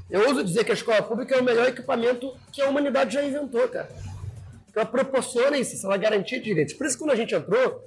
Eu 0.10 0.26
ouso 0.30 0.42
dizer 0.42 0.64
que 0.64 0.72
a 0.72 0.74
escola 0.74 1.02
pública 1.04 1.36
é 1.36 1.42
o 1.42 1.44
melhor 1.44 1.68
equipamento 1.68 2.34
que 2.50 2.62
a 2.62 2.70
humanidade 2.70 3.14
já 3.16 3.22
inventou, 3.22 3.68
cara. 3.68 3.90
Ela 4.74 4.86
proporciona 4.86 5.58
isso, 5.58 5.86
ela 5.86 5.98
garantia 5.98 6.40
direitos. 6.40 6.76
Por 6.76 6.88
isso, 6.88 6.96
que 6.96 7.04
quando 7.04 7.12
a 7.12 7.16
gente 7.16 7.36
entrou, 7.36 7.84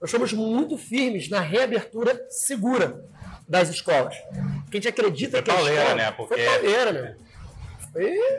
nós 0.00 0.10
fomos 0.12 0.32
muito 0.32 0.78
firmes 0.78 1.28
na 1.28 1.40
reabertura 1.40 2.24
segura 2.28 3.04
das 3.48 3.68
escolas. 3.70 4.14
Porque 4.62 4.76
a 4.76 4.80
gente 4.80 4.88
acredita 4.88 5.38
Foi 5.38 5.42
que 5.42 5.50
a 5.50 5.54
escola... 5.54 5.94
né? 5.96 6.12
Porque- 6.12 6.34
Foi 6.34 6.44
pauleira, 6.44 6.92
né? 6.92 7.16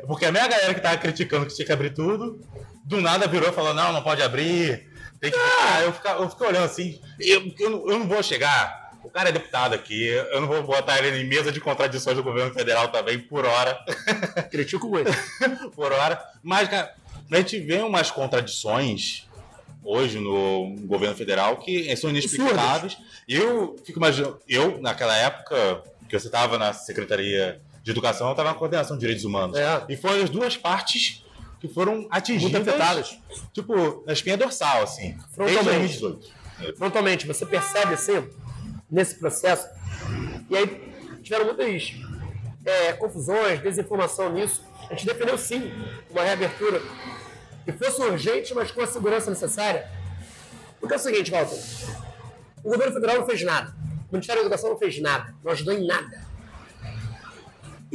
Porque 0.05 0.25
a 0.25 0.31
minha 0.31 0.47
galera 0.47 0.73
que 0.73 0.81
tava 0.81 0.97
criticando 0.97 1.45
que 1.45 1.55
tinha 1.55 1.65
que 1.65 1.71
abrir 1.71 1.93
tudo, 1.93 2.39
do 2.83 3.01
nada 3.01 3.27
virou 3.27 3.49
e 3.49 3.53
falou, 3.53 3.73
não, 3.73 3.93
não 3.93 4.01
pode 4.01 4.21
abrir, 4.21 4.89
tem 5.19 5.31
que 5.31 5.39
ficar. 5.39 5.83
Eu 5.83 5.93
fico, 5.93 6.07
eu 6.07 6.29
fico 6.29 6.45
olhando 6.45 6.65
assim, 6.65 7.01
eu, 7.19 7.53
eu, 7.59 7.69
não, 7.69 7.89
eu 7.89 7.99
não 7.99 8.07
vou 8.07 8.21
chegar. 8.21 8.85
O 9.03 9.09
cara 9.09 9.29
é 9.29 9.31
deputado 9.31 9.73
aqui, 9.73 10.07
eu 10.07 10.41
não 10.41 10.47
vou 10.47 10.63
botar 10.63 10.97
ele 10.97 11.21
em 11.21 11.27
mesa 11.27 11.51
de 11.51 11.61
contradições 11.61 12.17
do 12.17 12.23
governo 12.23 12.53
federal 12.53 12.87
também 12.89 13.19
por 13.19 13.45
hora. 13.45 13.77
Critico 14.49 14.89
muito. 14.89 15.11
por 15.75 15.91
hora. 15.91 16.19
Mas, 16.41 16.67
cara, 16.67 16.93
a 17.31 17.37
gente 17.37 17.59
vê 17.59 17.77
umas 17.77 18.09
contradições 18.09 19.27
hoje 19.83 20.19
no 20.19 20.75
governo 20.87 21.15
federal 21.15 21.57
que 21.57 21.95
são 21.95 22.09
inexplicáveis. 22.09 22.97
Eu 23.27 23.75
fico 23.85 23.99
imaginando, 23.99 24.39
eu, 24.47 24.81
naquela 24.81 25.15
época 25.15 25.83
que 26.09 26.19
você 26.19 26.27
estava 26.27 26.57
na 26.57 26.73
Secretaria 26.73 27.61
de 27.85 27.91
Educação, 27.91 28.25
eu 28.27 28.31
estava 28.31 28.49
na 28.49 28.55
Coordenação 28.55 28.95
de 28.95 29.01
Direitos 29.01 29.23
Humanos. 29.23 29.55
É. 29.55 29.85
E 29.87 29.95
foram 29.95 30.23
as 30.23 30.29
duas 30.31 30.57
partes 30.57 31.23
que 31.59 31.67
foram 31.67 32.07
atingidas. 32.09 32.51
Muito 32.51 32.67
afetadas. 32.67 33.19
Tipo, 33.53 34.03
na 34.07 34.11
espinha 34.11 34.35
dorsal, 34.35 34.81
assim. 34.81 35.11
Desde 35.11 35.35
Frontalmente. 35.35 35.99
2018. 35.99 36.77
frontalmente. 36.77 37.27
Você 37.27 37.45
percebe 37.45 37.93
assim, 37.93 38.27
nesse 38.89 39.19
processo, 39.19 39.69
e 40.49 40.57
aí 40.57 40.93
tiveram 41.21 41.45
muitas 41.45 41.93
é, 42.65 42.93
confusões, 42.93 43.61
desinformação 43.61 44.33
nisso. 44.33 44.63
A 44.89 44.95
gente 44.95 45.05
defendeu 45.05 45.37
sim 45.37 45.71
uma 46.09 46.23
reabertura 46.23 46.81
que 47.65 47.71
fosse 47.71 48.01
urgente, 48.01 48.51
mas 48.55 48.71
com 48.71 48.81
a 48.81 48.87
segurança 48.87 49.29
necessária. 49.29 49.87
Porque 50.79 50.95
é 50.95 50.97
o 50.97 50.99
seguinte, 50.99 51.29
Walter, 51.29 51.59
o 52.63 52.71
governo 52.71 52.93
federal 52.93 53.19
não 53.19 53.27
fez 53.27 53.43
nada, 53.43 53.75
o 54.09 54.13
Ministério 54.13 54.41
da 54.41 54.47
Educação 54.47 54.71
não 54.71 54.77
fez 54.79 54.99
nada, 54.99 55.35
não 55.43 55.51
ajudou 55.51 55.73
em 55.75 55.85
nada. 55.85 56.24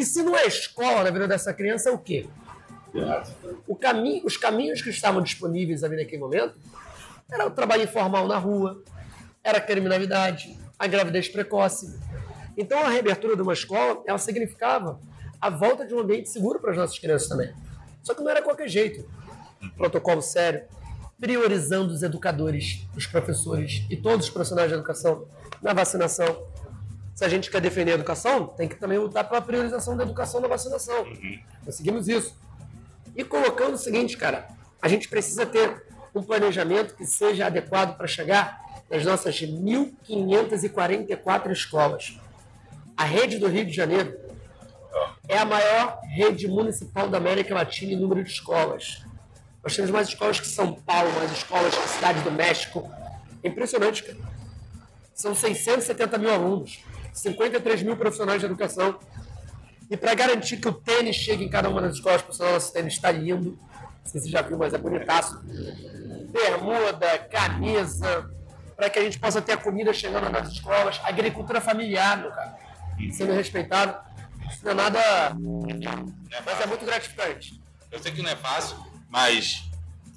E 0.01 0.05
se 0.07 0.23
não 0.23 0.35
é 0.35 0.47
escola 0.47 1.05
na 1.05 1.11
vida 1.11 1.29
dessa 1.29 1.53
criança, 1.53 1.91
é 1.91 1.93
o 1.93 1.99
quê? 1.99 2.27
O 3.69 3.77
caminho, 3.77 4.25
os 4.25 4.35
caminhos 4.35 4.81
que 4.81 4.89
estavam 4.89 5.21
disponíveis 5.21 5.85
ali 5.85 5.95
naquele 5.95 6.23
momento 6.23 6.55
era 7.31 7.47
o 7.47 7.51
trabalho 7.51 7.83
informal 7.83 8.27
na 8.27 8.39
rua, 8.39 8.83
era 9.45 9.59
a 9.59 9.61
criminalidade, 9.61 10.59
a 10.79 10.87
gravidez 10.87 11.29
precoce. 11.29 12.01
Então 12.57 12.79
a 12.83 12.89
reabertura 12.89 13.37
de 13.37 13.43
uma 13.43 13.53
escola, 13.53 14.03
ela 14.07 14.17
significava 14.17 14.99
a 15.39 15.51
volta 15.51 15.87
de 15.87 15.93
um 15.95 15.99
ambiente 15.99 16.31
seguro 16.31 16.59
para 16.61 16.71
as 16.71 16.79
nossas 16.79 16.99
crianças 16.99 17.29
também. 17.29 17.53
Só 18.03 18.15
que 18.15 18.23
não 18.23 18.31
era 18.31 18.41
qualquer 18.41 18.69
jeito. 18.69 19.07
Protocolo 19.77 20.23
sério, 20.23 20.63
priorizando 21.21 21.93
os 21.93 22.03
educadores, 22.03 22.89
os 22.97 23.07
professores 23.07 23.85
e 23.91 23.99
todos 23.99 24.25
os 24.25 24.33
profissionais 24.33 24.71
da 24.71 24.79
educação 24.79 25.29
na 25.61 25.75
vacinação. 25.75 26.49
Se 27.21 27.25
a 27.27 27.29
gente 27.29 27.51
quer 27.51 27.61
defender 27.61 27.93
a 27.93 27.97
educação, 27.97 28.47
tem 28.47 28.67
que 28.67 28.77
também 28.77 28.97
lutar 28.97 29.29
pela 29.29 29.43
priorização 29.43 29.95
da 29.95 30.05
educação 30.05 30.41
na 30.41 30.49
vacinação. 30.49 31.05
Conseguimos 31.63 32.09
isso. 32.09 32.35
E 33.15 33.23
colocando 33.23 33.75
o 33.75 33.77
seguinte, 33.77 34.17
cara, 34.17 34.49
a 34.81 34.89
gente 34.89 35.07
precisa 35.07 35.45
ter 35.45 35.85
um 36.15 36.23
planejamento 36.23 36.95
que 36.95 37.05
seja 37.05 37.45
adequado 37.45 37.99
para 37.99 38.07
chegar 38.07 38.65
nas 38.89 39.05
nossas 39.05 39.39
1.544 39.39 41.51
escolas. 41.51 42.19
A 42.97 43.05
rede 43.05 43.39
do 43.39 43.49
Rio 43.49 43.67
de 43.67 43.73
Janeiro 43.73 44.19
é 45.29 45.37
a 45.37 45.45
maior 45.45 46.01
rede 46.05 46.49
municipal 46.49 47.07
da 47.07 47.19
América 47.19 47.55
Latina 47.55 47.93
em 47.93 47.97
número 47.97 48.25
de 48.25 48.31
escolas. 48.31 49.05
Nós 49.63 49.77
temos 49.77 49.91
mais 49.91 50.09
escolas 50.09 50.41
que 50.41 50.49
São 50.49 50.73
Paulo, 50.73 51.13
mais 51.13 51.31
escolas 51.33 51.75
que 51.75 51.87
Cidade 51.87 52.23
do 52.23 52.33
México. 52.33 52.91
É 53.43 53.49
impressionante, 53.49 54.05
cara. 54.05 54.17
São 55.15 55.35
670 55.35 56.17
mil 56.17 56.33
alunos, 56.33 56.83
53 57.21 57.83
mil 57.83 57.97
profissionais 57.97 58.41
de 58.41 58.47
educação. 58.47 58.99
E 59.91 59.97
para 59.97 60.15
garantir 60.15 60.59
que 60.59 60.69
o 60.69 60.73
tênis 60.73 61.17
chegue 61.17 61.45
em 61.45 61.49
cada 61.49 61.69
uma 61.69 61.81
das 61.81 61.95
escolas, 61.95 62.25
sinal, 62.31 62.53
nosso 62.53 62.73
tênis 62.73 62.95
está 62.95 63.11
lindo. 63.11 63.59
Não 63.61 64.11
sei 64.11 64.21
se 64.21 64.27
você 64.27 64.33
já 64.33 64.43
viu, 64.43 64.57
mas 64.57 64.73
é 64.73 64.79
bonitaço. 64.79 65.41
Bermuda, 66.31 67.19
camisa, 67.31 68.31
para 68.77 68.89
que 68.89 68.99
a 68.99 69.03
gente 69.03 69.19
possa 69.19 69.43
ter 69.43 69.53
a 69.53 69.57
comida 69.57 69.93
chegando 69.93 70.31
nas 70.31 70.49
escolas. 70.53 71.01
Agricultura 71.03 71.61
familiar, 71.61 72.19
meu 72.19 72.31
cara, 72.31 72.57
sendo 73.13 73.33
respeitado. 73.33 73.97
Isso 74.51 74.65
não 74.65 74.73
é 74.73 74.75
nada. 74.75 75.01
Mas 76.47 76.61
é 76.61 76.67
muito 76.67 76.85
gratificante. 76.85 77.61
Eu 77.91 77.99
sei 77.99 78.13
que 78.13 78.23
não 78.23 78.31
é 78.31 78.37
fácil, 78.37 78.77
mas 79.09 79.65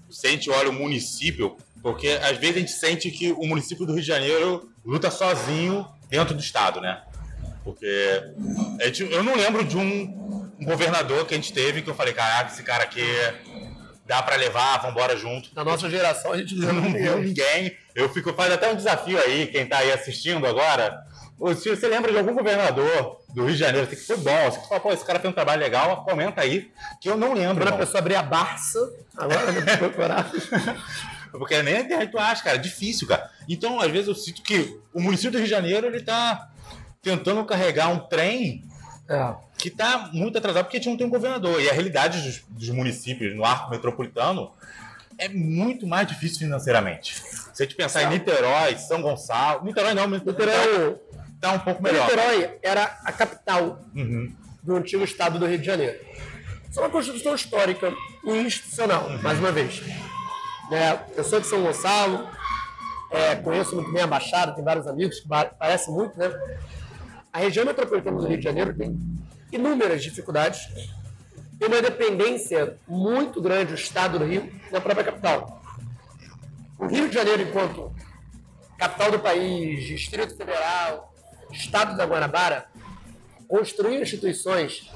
se 0.10 0.28
a 0.28 0.30
gente 0.30 0.50
olha 0.52 0.70
o 0.70 0.74
município, 0.74 1.58
porque 1.82 2.08
às 2.22 2.38
vezes 2.38 2.58
a 2.58 2.60
gente 2.60 2.72
sente 2.72 3.10
que 3.10 3.32
o 3.32 3.46
município 3.48 3.86
do 3.86 3.94
Rio 3.94 4.02
de 4.02 4.08
Janeiro 4.08 4.70
luta 4.86 5.10
sozinho 5.10 5.88
dentro 6.14 6.36
do 6.36 6.40
estado, 6.42 6.80
né? 6.80 7.02
Porque 7.64 8.22
a 8.80 8.86
gente- 8.86 9.12
eu 9.12 9.24
não 9.24 9.36
lembro 9.36 9.64
de 9.64 9.76
um, 9.78 10.52
governador 10.62 11.26
que 11.26 11.34
a 11.34 11.38
gente 11.38 11.52
teve 11.52 11.82
que 11.82 11.90
eu 11.90 11.96
falei, 11.96 12.14
caraca, 12.14 12.52
esse 12.54 12.62
cara 12.64 12.84
aqui 12.84 13.04
dá 14.06 14.22
pra 14.22 14.36
levar, 14.36 14.78
vambora 14.78 15.18
junto. 15.18 15.50
Na 15.56 15.64
nossa 15.64 15.90
geração, 15.90 16.32
a 16.34 16.38
gente 16.38 16.56
não 16.56 16.72
não 16.74 16.94
viu 16.94 17.18
ninguém. 17.20 17.76
Eu 17.96 18.08
fico 18.10 18.32
faz 18.34 18.54
até 18.54 18.72
um 18.72 18.76
desafio 18.76 19.18
aí, 19.20 19.48
quem 19.48 19.66
tá 19.66 19.78
aí 19.80 19.92
assistindo 19.92 20.46
agora. 20.46 21.02
Se 21.58 21.70
você 21.70 21.88
lembra 21.88 22.12
de 22.12 22.18
algum 22.18 22.34
governador 22.34 23.20
do 23.34 23.44
Rio 23.44 23.54
de 23.54 23.58
Janeiro 23.60 23.88
que 23.88 23.96
foi 23.96 24.18
bom, 24.18 24.52
você 24.52 24.60
fala, 24.70 24.80
pô, 24.80 24.94
esse 24.94 25.04
cara 25.04 25.20
fez 25.20 25.30
um 25.32 25.36
trabalho 25.36 25.60
legal, 25.62 26.06
comenta 26.06 26.42
aí, 26.42 26.72
que 27.02 27.10
eu 27.10 27.18
não 27.18 27.34
lembro. 27.34 27.64
Quando 27.66 27.74
a 27.74 27.78
pessoa 27.78 28.00
abrir 28.00 28.16
a 28.16 28.24
Barça, 28.24 28.80
agora 29.18 29.42
eu 29.52 29.54
vou 29.54 29.78
procurar. 29.78 30.30
Porque 31.38 31.62
nem 31.64 31.76
a 31.78 31.80
internet 31.82 32.12
tu 32.12 32.18
acha, 32.20 32.44
cara, 32.44 32.56
é 32.58 32.60
difícil, 32.60 33.08
cara. 33.08 33.30
Então, 33.50 33.80
às 33.80 33.92
vezes 33.92 34.08
eu 34.08 34.16
sinto 34.16 34.42
que 34.42 34.80
o 34.94 35.02
município 35.02 35.32
do 35.32 35.38
Rio 35.38 35.46
de 35.48 35.52
Janeiro, 35.52 35.88
ele 35.88 36.02
tá 36.02 36.50
tentando 37.02 37.44
carregar 37.46 37.90
um 37.90 38.00
trem 38.00 38.64
É. 39.10 39.34
que 39.58 39.70
tá 39.70 40.10
muito 40.14 40.38
atrasado 40.38 40.66
porque 40.66 40.78
a 40.78 40.80
gente 40.80 40.90
não 40.90 40.98
tem 40.98 41.08
um 41.08 41.10
governador. 41.10 41.62
E 41.62 41.70
a 41.70 41.74
realidade 41.74 42.22
dos, 42.22 42.42
dos 42.48 42.70
municípios 42.70 43.36
no 43.36 43.44
arco 43.44 43.70
metropolitano 43.72 44.52
é 45.18 45.28
muito 45.30 45.86
mais 45.86 46.08
difícil 46.08 46.40
financeiramente. 46.40 47.16
Se 47.54 47.62
a 47.62 47.66
gente 47.66 47.76
pensar 47.76 48.04
em 48.04 48.10
Niterói, 48.10 48.78
São 48.78 49.02
Gonçalo. 49.02 49.64
Niterói 49.66 49.94
não, 49.94 50.08
mas 50.08 50.24
Niterói, 50.24 50.96
tá 51.42 51.52
um 51.54 51.60
pouco 51.60 51.84
melhor. 51.84 52.04
Niterói 52.10 52.58
era 52.64 52.84
a 53.04 53.12
capital 53.12 53.80
Uhum. 53.96 54.34
do 54.64 54.76
antigo 54.76 55.04
estado 55.04 55.38
do 55.38 55.46
Rio 55.46 55.58
de 55.60 55.66
Janeiro. 55.66 56.00
Isso 56.70 56.80
é 56.80 56.84
uma 56.84 56.90
construção 56.90 57.36
histórica 57.36 57.94
e 58.26 58.32
institucional, 58.32 59.08
mais 59.22 59.38
uma 59.38 59.52
vez. 59.52 59.82
É, 60.74 61.00
eu 61.16 61.24
sou 61.24 61.40
de 61.40 61.46
São 61.48 61.62
Gonçalo, 61.62 62.28
é, 63.12 63.36
conheço 63.36 63.76
muito 63.76 63.92
bem 63.92 64.02
a 64.02 64.08
Baixada, 64.08 64.54
tem 64.54 64.64
vários 64.64 64.88
amigos 64.88 65.20
que 65.20 65.28
ba- 65.28 65.46
parece 65.46 65.92
muito, 65.92 66.18
né? 66.18 66.32
A 67.32 67.40
região 67.40 67.66
metropolitana 67.66 68.18
do 68.18 68.26
Rio 68.28 68.38
de 68.38 68.44
Janeiro 68.44 68.74
tem 68.76 68.98
inúmeras 69.52 70.02
dificuldades. 70.02 70.68
Tem 71.60 71.68
uma 71.68 71.82
dependência 71.82 72.78
muito 72.88 73.40
grande 73.42 73.68
do 73.74 73.76
estado 73.76 74.18
do 74.18 74.26
Rio 74.26 74.52
da 74.72 74.82
própria 74.82 75.04
capital. 75.06 75.62
O 76.80 76.88
Rio 76.88 77.08
de 77.08 77.14
Janeiro, 77.14 77.44
enquanto 77.44 77.94
capital 78.78 79.12
do 79.12 79.20
país, 79.20 79.84
Distrito 79.86 80.36
Federal, 80.36 81.14
Estado 81.52 81.96
da 81.96 82.06
Guanabara, 82.06 82.66
construiu 83.48 84.02
instituições 84.02 84.90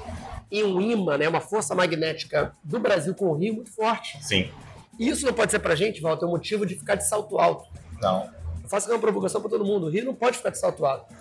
e 0.50 0.64
um 0.64 0.80
imã, 0.80 1.16
né, 1.16 1.28
uma 1.28 1.40
força 1.40 1.74
magnética 1.74 2.52
do 2.64 2.80
Brasil 2.80 3.14
com 3.14 3.26
o 3.26 3.34
Rio 3.34 3.54
muito 3.54 3.72
forte. 3.72 4.18
Sim. 4.24 4.50
E 4.98 5.08
isso 5.08 5.24
não 5.24 5.32
pode 5.32 5.52
ser 5.52 5.60
pra 5.60 5.74
gente, 5.74 6.00
Walter, 6.00 6.26
um 6.26 6.30
motivo 6.30 6.66
de 6.66 6.74
ficar 6.74 6.96
de 6.96 7.06
salto 7.06 7.38
alto. 7.38 7.68
Não. 8.00 8.30
Eu 8.62 8.68
faço 8.68 8.90
uma 8.90 8.98
provocação 8.98 9.40
para 9.40 9.50
todo 9.50 9.64
mundo. 9.64 9.86
O 9.86 9.90
Rio 9.90 10.04
não 10.04 10.14
pode 10.14 10.38
ficar 10.38 10.50
de 10.50 10.58
salto 10.58 10.84
alto. 10.84 11.14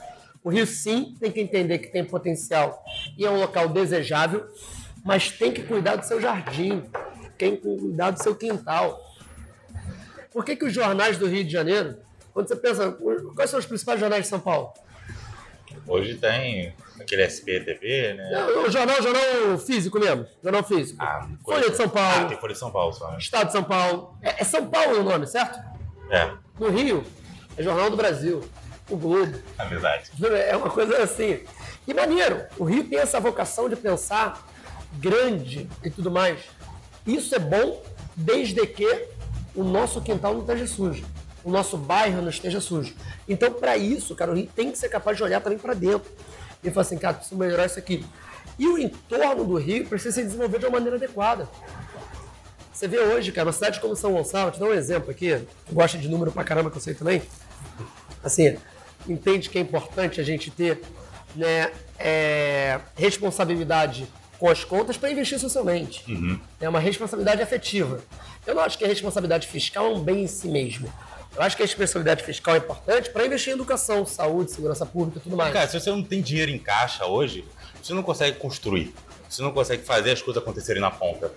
O 0.44 0.50
Rio, 0.50 0.66
sim, 0.66 1.16
tem 1.20 1.32
que 1.32 1.42
entender 1.42 1.80
que 1.80 1.88
tem 1.88 2.04
potencial 2.04 2.84
e 3.18 3.26
é 3.26 3.30
um 3.30 3.40
local 3.40 3.68
desejável, 3.70 4.48
mas 5.04 5.32
tem 5.32 5.52
que 5.52 5.64
cuidar 5.64 5.98
do 5.98 6.06
seu 6.06 6.22
jardim, 6.22 6.84
tem 7.38 7.56
que 7.56 7.62
cuidar 7.62 8.12
do 8.12 8.22
seu 8.22 8.36
quintal. 8.36 9.00
Por 10.32 10.46
que, 10.46 10.56
que 10.56 10.66
os 10.66 10.74
jornais 10.74 11.18
do 11.18 11.28
Rio 11.28 11.44
de 11.44 11.52
Janeiro, 11.52 11.98
quando 12.34 12.48
você 12.48 12.56
pensa, 12.56 12.98
quais 13.36 13.50
são 13.50 13.60
os 13.60 13.66
principais 13.66 14.00
jornais 14.00 14.24
de 14.24 14.30
São 14.30 14.40
Paulo? 14.40 14.74
Hoje 15.88 16.16
tem 16.16 16.74
aquele 17.00 17.24
SPTV, 17.26 18.14
né? 18.16 18.46
O 18.66 18.70
jornal, 18.70 19.02
jornal 19.02 19.58
físico 19.60 20.00
mesmo, 20.00 20.26
jornal 20.44 20.64
físico. 20.64 20.98
Ah, 21.02 21.28
Folha 21.44 21.70
de 21.70 21.76
São 21.78 21.86
Ah, 21.86 21.90
Paulo, 21.90 22.28
tem 22.30 22.38
Folha 22.40 22.54
de 22.54 22.60
São 22.60 22.72
Paulo 22.72 22.94
só. 22.94 23.12
né? 23.12 23.18
Estado 23.20 23.48
de 23.48 23.52
São 23.54 23.64
Paulo. 23.64 24.18
É, 24.22 24.42
é 24.42 24.44
São 24.44 24.68
Paulo 24.68 25.00
o 25.00 25.04
nome, 25.04 25.28
certo? 25.28 25.60
É, 26.10 26.32
No 26.60 26.70
Rio, 26.70 27.04
é 27.58 27.64
Jornal 27.64 27.90
do 27.90 27.98
Brasil, 27.98 28.44
o 28.90 28.96
Globo. 28.98 29.38
é 29.60 29.66
verdade. 29.66 30.10
É 30.50 30.56
uma 30.56 30.70
coisa 30.70 30.98
assim. 31.04 31.44
E 31.88 31.94
maneiro, 31.94 32.46
o 32.58 32.64
Rio 32.64 32.84
tem 32.84 33.00
essa 33.00 33.20
vocação 33.20 33.70
de 33.70 33.76
pensar 33.76 34.46
grande 34.94 35.70
e 35.84 35.90
tudo 35.90 36.10
mais. 36.12 36.40
Isso 37.06 37.34
é 37.36 37.40
bom 37.40 37.82
desde 38.16 38.66
que 38.68 39.08
o 39.56 39.64
nosso 39.64 40.02
quintal 40.02 40.34
não 40.34 40.42
esteja 40.42 40.68
sujo, 40.68 41.06
o 41.44 41.50
nosso 41.52 41.78
bairro 41.78 42.22
não 42.22 42.30
esteja 42.30 42.60
sujo. 42.60 42.94
Então, 43.28 43.52
para 43.54 43.78
isso, 43.78 44.16
cara, 44.16 44.32
o 44.32 44.36
Rio 44.36 44.50
tem 44.56 44.72
que 44.72 44.78
ser 44.78 44.90
capaz 44.90 45.16
de 45.18 45.24
olhar 45.24 45.42
também 45.42 45.58
para 45.58 45.74
dentro 45.74 46.10
e 46.64 46.70
falar 46.70 46.82
assim, 46.82 46.98
cara, 46.98 47.16
preciso 47.16 47.38
melhorar 47.38 47.66
isso 47.66 47.80
aqui. 47.80 48.06
E 48.58 48.68
o 48.68 48.78
entorno 48.78 49.46
do 49.46 49.56
Rio 49.56 49.86
precisa 49.88 50.16
se 50.16 50.24
desenvolver 50.24 50.60
de 50.60 50.66
uma 50.66 50.72
maneira 50.72 50.98
adequada. 50.98 51.48
Você 52.74 52.88
vê 52.88 53.00
hoje, 53.00 53.32
cara, 53.32 53.48
uma 53.48 53.54
cidade 53.54 53.80
como 53.80 53.96
São 53.96 54.14
Gonçalo, 54.14 54.52
te 54.52 54.60
dar 54.60 54.68
um 54.68 54.74
exemplo 54.74 55.10
aqui, 55.10 55.36
tu 55.68 55.74
gosta 55.74 55.98
de 55.98 56.08
número 56.08 56.32
pra 56.32 56.44
caramba 56.44 56.70
que 56.70 56.78
eu 56.78 56.82
sei 56.82 56.94
também. 56.94 57.22
Assim, 58.24 58.58
entende 59.08 59.50
que 59.50 59.58
é 59.58 59.62
importante 59.62 60.22
a 60.22 60.24
gente 60.24 60.52
ter 60.52 60.82
né, 61.36 61.72
é, 61.98 62.80
responsabilidade 62.96 64.08
com 64.40 64.50
as 64.50 64.64
contas 64.64 64.98
para 64.98 65.10
investir 65.10 65.40
socialmente. 65.40 66.04
Uhum. 66.12 66.40
É 66.62 66.70
uma 66.70 66.80
responsabilidade 66.80 67.42
afetiva. 67.42 68.00
Eu 68.46 68.56
não 68.56 68.62
acho 68.62 68.78
que 68.78 68.86
a 68.86 68.88
responsabilidade 68.88 69.48
fiscal 69.48 69.88
é 69.88 69.90
um 69.90 70.00
bem 70.00 70.24
em 70.24 70.28
si 70.28 70.48
mesmo. 70.48 70.92
Eu 71.36 71.42
acho 71.44 71.56
que 71.56 71.64
a 71.64 71.66
responsabilidade 71.66 72.24
fiscal 72.24 72.56
é 72.56 72.58
importante 72.58 73.10
para 73.10 73.26
investir 73.26 73.52
em 73.52 73.56
educação, 73.56 74.06
saúde, 74.06 74.52
segurança 74.52 74.86
pública 74.86 75.20
e 75.20 75.22
tudo 75.22 75.38
mais. 75.38 75.54
Cara, 75.54 75.68
se 75.68 75.80
você 75.80 75.90
não 75.90 76.04
tem 76.04 76.22
dinheiro 76.22 76.52
em 76.52 76.58
caixa 76.58 77.06
hoje, 77.06 77.46
você 77.82 77.94
não 77.94 78.02
consegue 78.02 78.38
construir. 78.38 78.94
Você 79.30 79.42
não 79.42 79.52
consegue 79.52 79.84
fazer 79.84 80.12
as 80.12 80.22
coisas 80.22 80.42
acontecerem 80.42 80.82
na 80.82 80.90
ponta. 80.90 81.32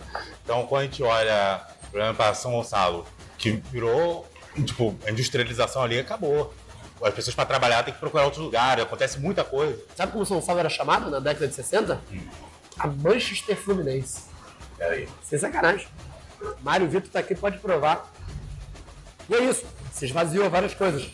Então, 0.44 0.66
quando 0.66 0.82
a 0.82 0.84
gente 0.84 1.02
olha, 1.02 1.60
por 1.90 2.00
exemplo, 2.00 2.16
para 2.16 2.34
São 2.34 2.52
Gonçalo, 2.52 3.06
que 3.36 3.52
virou, 3.70 4.26
tipo, 4.64 4.96
a 5.06 5.10
industrialização 5.10 5.82
ali 5.82 5.98
acabou. 5.98 6.54
As 7.02 7.14
pessoas 7.14 7.34
para 7.34 7.46
trabalhar 7.46 7.82
têm 7.82 7.94
que 7.94 8.00
procurar 8.00 8.24
outros 8.24 8.42
lugares, 8.42 8.84
acontece 8.84 9.18
muita 9.18 9.42
coisa. 9.42 9.78
Sabe 9.96 10.12
como 10.12 10.24
São 10.24 10.38
Gonçalo 10.38 10.58
era 10.60 10.68
chamado 10.68 11.10
na 11.10 11.18
década 11.18 11.48
de 11.48 11.54
60? 11.54 12.00
Hum. 12.12 12.20
A 12.78 12.86
Manchester 12.86 13.56
Fluminense. 13.56 14.22
Peraí. 14.76 15.08
Sem 15.22 15.38
sacanagem. 15.38 15.86
Mário 16.62 16.88
Vitor 16.88 17.10
tá 17.10 17.18
aqui, 17.18 17.34
pode 17.34 17.58
provar. 17.58 18.10
E 19.28 19.34
é 19.34 19.44
isso. 19.44 19.64
Se 19.92 20.04
esvaziou 20.04 20.48
várias 20.48 20.74
coisas. 20.74 21.10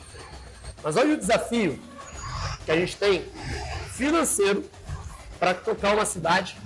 Mas 0.83 0.97
olha 0.97 1.15
o 1.15 1.17
desafio 1.17 1.81
que 2.65 2.71
a 2.71 2.77
gente 2.77 2.97
tem 2.97 3.25
financeiro 3.93 4.65
para 5.39 5.55
tocar 5.55 5.95
uma 5.95 6.05
cidade 6.05 6.57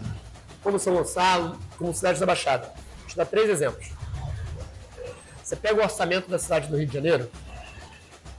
como 0.63 0.79
São 0.79 0.95
Gonçalo, 0.95 1.59
como 1.79 1.95
cidade 1.95 2.21
da 2.21 2.27
Baixada. 2.27 2.73
Vou 2.99 3.07
te 3.09 3.17
dar 3.17 3.27
três 3.27 3.49
exemplos. 3.49 3.91
Você 5.43 5.57
pega 5.57 5.81
o 5.81 5.83
orçamento 5.83 6.29
da 6.29 6.39
cidade 6.39 6.69
do 6.69 6.77
Rio 6.77 6.87
de 6.87 6.95
Janeiro, 6.95 7.31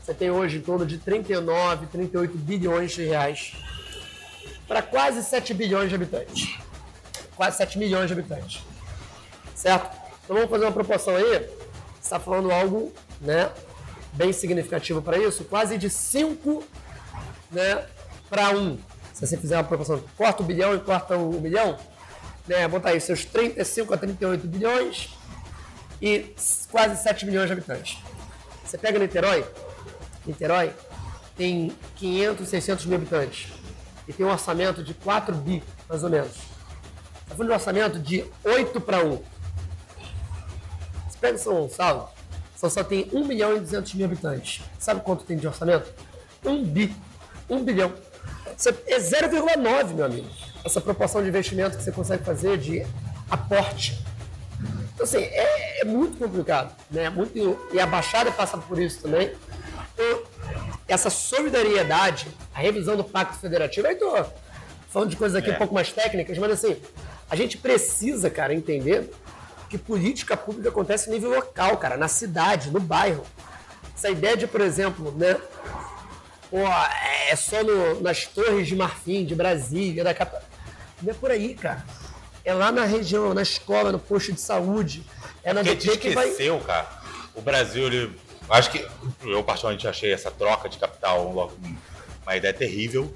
você 0.01 0.13
tem 0.13 0.31
hoje 0.31 0.57
em 0.57 0.61
torno 0.61 0.85
de 0.85 0.97
39, 0.97 1.85
38 1.87 2.37
bilhões 2.37 2.91
de 2.91 3.05
reais 3.05 3.53
para 4.67 4.81
quase 4.81 5.23
7 5.23 5.53
bilhões 5.53 5.89
de 5.89 5.95
habitantes. 5.95 6.57
Quase 7.35 7.57
7 7.57 7.77
milhões 7.77 8.07
de 8.07 8.13
habitantes. 8.13 8.63
Certo? 9.53 9.95
Então 10.23 10.35
vamos 10.35 10.49
fazer 10.49 10.65
uma 10.65 10.71
proporção 10.71 11.15
aí. 11.15 11.23
Você 11.23 12.01
está 12.01 12.19
falando 12.19 12.51
algo 12.51 12.91
né, 13.21 13.51
bem 14.13 14.33
significativo 14.33 15.01
para 15.01 15.17
isso, 15.17 15.43
quase 15.45 15.77
de 15.77 15.89
5 15.89 16.63
né, 17.51 17.85
para 18.29 18.51
1. 18.51 18.77
Se 19.13 19.27
você 19.27 19.37
fizer 19.37 19.57
uma 19.57 19.63
proporção, 19.63 20.03
corta 20.17 20.41
o 20.41 20.45
bilhão 20.45 20.75
e 20.75 20.79
corta 20.79 21.15
o 21.15 21.39
milhão, 21.39 21.77
né, 22.47 22.67
botar 22.67 22.89
aí 22.89 22.99
seus 22.99 23.23
35 23.23 23.93
a 23.93 23.97
38 23.97 24.47
bilhões 24.47 25.09
e 26.01 26.33
quase 26.71 27.01
7 27.01 27.25
milhões 27.25 27.47
de 27.47 27.53
habitantes. 27.53 27.99
Você 28.65 28.77
pega 28.77 28.97
Niterói, 28.97 29.45
Niterói 30.25 30.73
tem 31.37 31.71
500, 31.95 32.47
600 32.47 32.85
mil 32.85 32.97
habitantes 32.97 33.47
e 34.07 34.13
tem 34.13 34.25
um 34.25 34.29
orçamento 34.29 34.83
de 34.83 34.93
4 34.93 35.35
bi, 35.35 35.63
mais 35.87 36.03
ou 36.03 36.09
menos. 36.09 36.31
Está 36.31 37.35
falando 37.35 37.47
de 37.47 37.51
um 37.51 37.55
orçamento 37.55 37.99
de 37.99 38.25
8 38.43 38.81
para 38.81 39.03
1. 39.03 39.15
Você 41.09 41.17
pega 41.19 41.37
São 41.37 41.53
Gonçalo, 41.53 42.09
São 42.61 42.69
Gonçalo 42.69 42.87
tem 42.87 43.09
1 43.11 43.25
milhão 43.25 43.57
e 43.57 43.59
200 43.59 43.95
mil 43.95 44.05
habitantes. 44.05 44.61
Sabe 44.77 45.01
quanto 45.01 45.23
tem 45.23 45.35
de 45.35 45.47
orçamento? 45.47 45.91
1 46.45 46.63
bi, 46.63 46.95
1 47.49 47.63
bilhão. 47.63 47.91
É 48.85 48.99
0,9, 48.99 49.95
meu 49.95 50.05
amigo. 50.05 50.27
Essa 50.63 50.79
proporção 50.79 51.23
de 51.23 51.29
investimento 51.29 51.75
que 51.75 51.83
você 51.83 51.91
consegue 51.91 52.23
fazer 52.23 52.59
de 52.59 52.85
aporte. 53.31 53.99
Então, 54.93 55.05
assim, 55.05 55.23
é, 55.23 55.81
é 55.81 55.85
muito 55.85 56.19
complicado. 56.19 56.71
Né? 56.91 57.09
Muito, 57.09 57.59
e 57.73 57.79
a 57.79 57.87
Baixada 57.87 58.31
passa 58.31 58.59
por 58.59 58.79
isso 58.79 59.01
também. 59.01 59.33
Então, 59.95 60.21
essa 60.87 61.09
solidariedade, 61.09 62.27
a 62.53 62.59
revisão 62.59 62.95
do 62.95 63.03
Pacto 63.03 63.39
Federativo, 63.39 63.87
aí 63.87 63.95
tô 63.95 64.23
falando 64.87 65.09
de 65.09 65.15
coisas 65.15 65.35
aqui 65.35 65.49
é. 65.49 65.55
um 65.55 65.57
pouco 65.57 65.73
mais 65.73 65.91
técnicas, 65.91 66.37
mas 66.37 66.51
assim, 66.51 66.79
a 67.27 67.35
gente 67.35 67.57
precisa, 67.57 68.29
cara, 68.29 68.53
entender 68.53 69.11
que 69.71 69.77
política 69.77 70.35
pública 70.35 70.67
acontece 70.67 71.09
em 71.09 71.13
nível 71.13 71.33
local, 71.33 71.77
cara, 71.77 71.95
na 71.95 72.09
cidade, 72.09 72.69
no 72.69 72.79
bairro. 72.81 73.25
Essa 73.95 74.09
ideia 74.09 74.35
de, 74.35 74.45
por 74.45 74.59
exemplo, 74.59 75.13
né, 75.13 75.39
pô, 76.49 76.57
é 77.29 77.35
só 77.37 77.63
no, 77.63 78.01
nas 78.01 78.25
torres 78.25 78.67
de 78.67 78.75
Marfim, 78.75 79.23
de 79.23 79.33
Brasília, 79.33 80.03
da 80.03 80.13
capital. 80.13 80.41
Não 81.01 81.11
é 81.11 81.13
por 81.13 81.31
aí, 81.31 81.53
cara. 81.53 81.85
É 82.43 82.53
lá 82.53 82.69
na 82.69 82.83
região, 82.83 83.33
na 83.33 83.43
escola, 83.43 83.93
no 83.93 83.99
posto 83.99 84.33
de 84.33 84.41
saúde. 84.41 85.05
É 85.41 85.53
na 85.53 85.63
Porque 85.63 85.97
que 85.97 86.09
esqueceu, 86.09 86.57
vai... 86.57 86.67
cara. 86.67 87.01
O 87.33 87.41
Brasil, 87.41 87.87
ele... 87.87 88.19
acho 88.49 88.71
que 88.71 88.85
eu 89.23 89.41
particularmente 89.41 89.87
achei 89.87 90.11
essa 90.11 90.29
troca 90.29 90.67
de 90.67 90.77
capital 90.77 91.49
uma 92.23 92.35
ideia 92.35 92.53
terrível, 92.53 93.13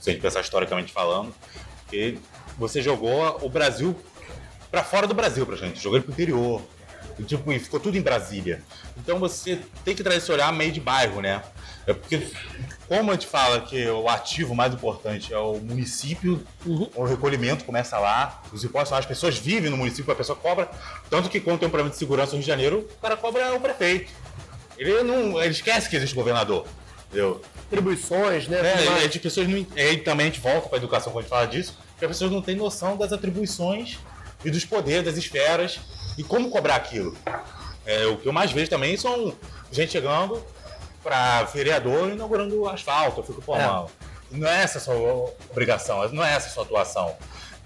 se 0.00 0.10
a 0.10 0.12
gente 0.12 0.22
pensar 0.22 0.42
historicamente 0.42 0.92
falando. 0.92 1.34
Porque 1.80 2.18
você 2.56 2.80
jogou 2.80 3.38
o 3.42 3.48
Brasil 3.48 3.96
para 4.70 4.84
fora 4.84 5.06
do 5.06 5.14
Brasil, 5.14 5.44
pra 5.46 5.56
gente. 5.56 5.80
Jogou 5.80 5.98
ele 5.98 6.04
pro 6.04 6.12
interior. 6.12 6.62
E, 7.18 7.24
tipo, 7.24 7.52
e 7.52 7.58
ficou 7.58 7.80
tudo 7.80 7.96
em 7.98 8.02
Brasília. 8.02 8.62
Então 8.96 9.18
você 9.18 9.60
tem 9.84 9.94
que 9.94 10.02
trazer 10.02 10.18
esse 10.18 10.30
olhar 10.30 10.52
meio 10.52 10.70
de 10.70 10.80
bairro, 10.80 11.20
né? 11.20 11.42
É 11.86 11.92
porque, 11.92 12.28
como 12.86 13.10
a 13.10 13.14
gente 13.14 13.26
fala 13.26 13.60
que 13.62 13.88
o 13.88 14.08
ativo 14.08 14.54
mais 14.54 14.72
importante 14.72 15.32
é 15.32 15.38
o 15.38 15.54
município, 15.54 16.44
uhum. 16.64 16.88
o 16.94 17.04
recolhimento 17.04 17.64
começa 17.64 17.98
lá, 17.98 18.42
os 18.52 18.62
impostos, 18.62 18.96
as 18.96 19.06
pessoas 19.06 19.38
vivem 19.38 19.70
no 19.70 19.76
município, 19.76 20.12
a 20.12 20.16
pessoa 20.16 20.36
cobra. 20.36 20.70
Tanto 21.10 21.28
que 21.28 21.40
quando 21.40 21.58
tem 21.58 21.66
um 21.66 21.70
problema 21.70 21.90
de 21.90 21.96
segurança 21.96 22.32
no 22.32 22.36
Rio 22.36 22.42
de 22.42 22.46
Janeiro, 22.46 22.88
o 22.98 23.00
cara 23.00 23.16
cobra 23.16 23.54
o 23.54 23.60
prefeito. 23.60 24.12
Ele 24.76 25.02
não. 25.02 25.40
Ele 25.40 25.50
esquece 25.50 25.88
que 25.88 25.96
existe 25.96 26.14
governador. 26.14 26.66
Entendeu? 27.08 27.40
Atribuições, 27.66 28.46
né? 28.48 28.58
É, 28.58 29.04
as 29.06 29.16
pessoas 29.16 29.48
não. 29.48 29.66
Aí 29.74 29.96
também 29.96 30.26
a 30.26 30.30
gente 30.30 30.40
volta 30.40 30.68
para 30.68 30.76
a 30.76 30.78
educação 30.78 31.10
quando 31.10 31.20
a 31.20 31.22
gente 31.22 31.30
fala 31.30 31.46
disso, 31.46 31.76
porque 31.92 32.04
as 32.04 32.10
pessoas 32.10 32.30
não 32.30 32.42
têm 32.42 32.54
noção 32.54 32.96
das 32.96 33.12
atribuições 33.12 33.98
e 34.44 34.50
dos 34.50 34.64
poderes, 34.64 35.04
das 35.04 35.16
esferas 35.16 35.80
e 36.16 36.24
como 36.24 36.50
cobrar 36.50 36.76
aquilo. 36.76 37.16
É, 37.84 38.06
o 38.06 38.16
que 38.16 38.26
eu 38.26 38.32
mais 38.32 38.52
vejo 38.52 38.70
também 38.70 38.96
são 38.96 39.34
gente 39.70 39.92
chegando, 39.92 40.44
para 41.02 41.44
vereador 41.44 42.10
inaugurando 42.10 42.68
asfalto. 42.68 43.20
Eu 43.20 43.24
fico, 43.24 43.40
pô, 43.40 43.56
é. 43.56 43.66
mal. 43.66 43.90
Não 44.30 44.46
é 44.46 44.62
essa 44.62 44.78
a 44.78 44.80
sua 44.80 45.32
obrigação, 45.50 46.06
não 46.12 46.24
é 46.24 46.34
essa 46.34 46.48
a 46.48 46.50
sua 46.50 46.64
atuação. 46.64 47.16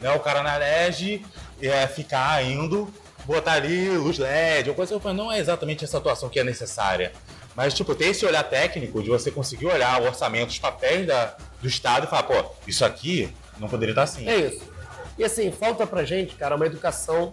Não 0.01 0.13
é 0.13 0.15
o 0.15 0.21
cara 0.21 0.43
na 0.43 0.57
LED 0.57 1.25
é, 1.61 1.87
ficar 1.87 2.45
indo, 2.45 2.93
botar 3.25 3.53
ali 3.53 3.89
luz 3.91 4.19
LED, 4.19 4.71
ou 4.71 4.77
coisa 4.77 4.97
assim. 4.97 5.13
Não 5.13 5.33
é 5.33 5.39
exatamente 5.39 5.85
essa 5.85 5.99
atuação 5.99 6.29
que 6.29 6.39
é 6.39 6.45
necessária. 6.45 7.13
Mas, 7.55 7.75
tipo, 7.75 7.95
ter 7.95 8.07
esse 8.07 8.25
olhar 8.25 8.45
técnico 8.45 9.03
de 9.03 9.11
você 9.11 9.31
conseguir 9.31 9.67
olhar 9.67 10.01
o 10.01 10.07
orçamento, 10.07 10.51
os 10.51 10.59
papéis 10.59 11.07
da, 11.07 11.37
do 11.61 11.69
Estado 11.69 12.07
e 12.07 12.09
falar, 12.09 12.23
pô, 12.23 12.45
isso 12.67 12.85
aqui 12.85 13.33
não 13.59 13.69
poderia 13.69 13.93
estar 13.93 14.05
assim. 14.05 14.27
É 14.27 14.37
isso. 14.37 14.72
E 15.19 15.25
assim, 15.25 15.51
falta 15.53 15.87
pra 15.87 16.05
gente, 16.05 16.35
cara, 16.35 16.57
uma 16.57 16.67
educação 16.67 17.33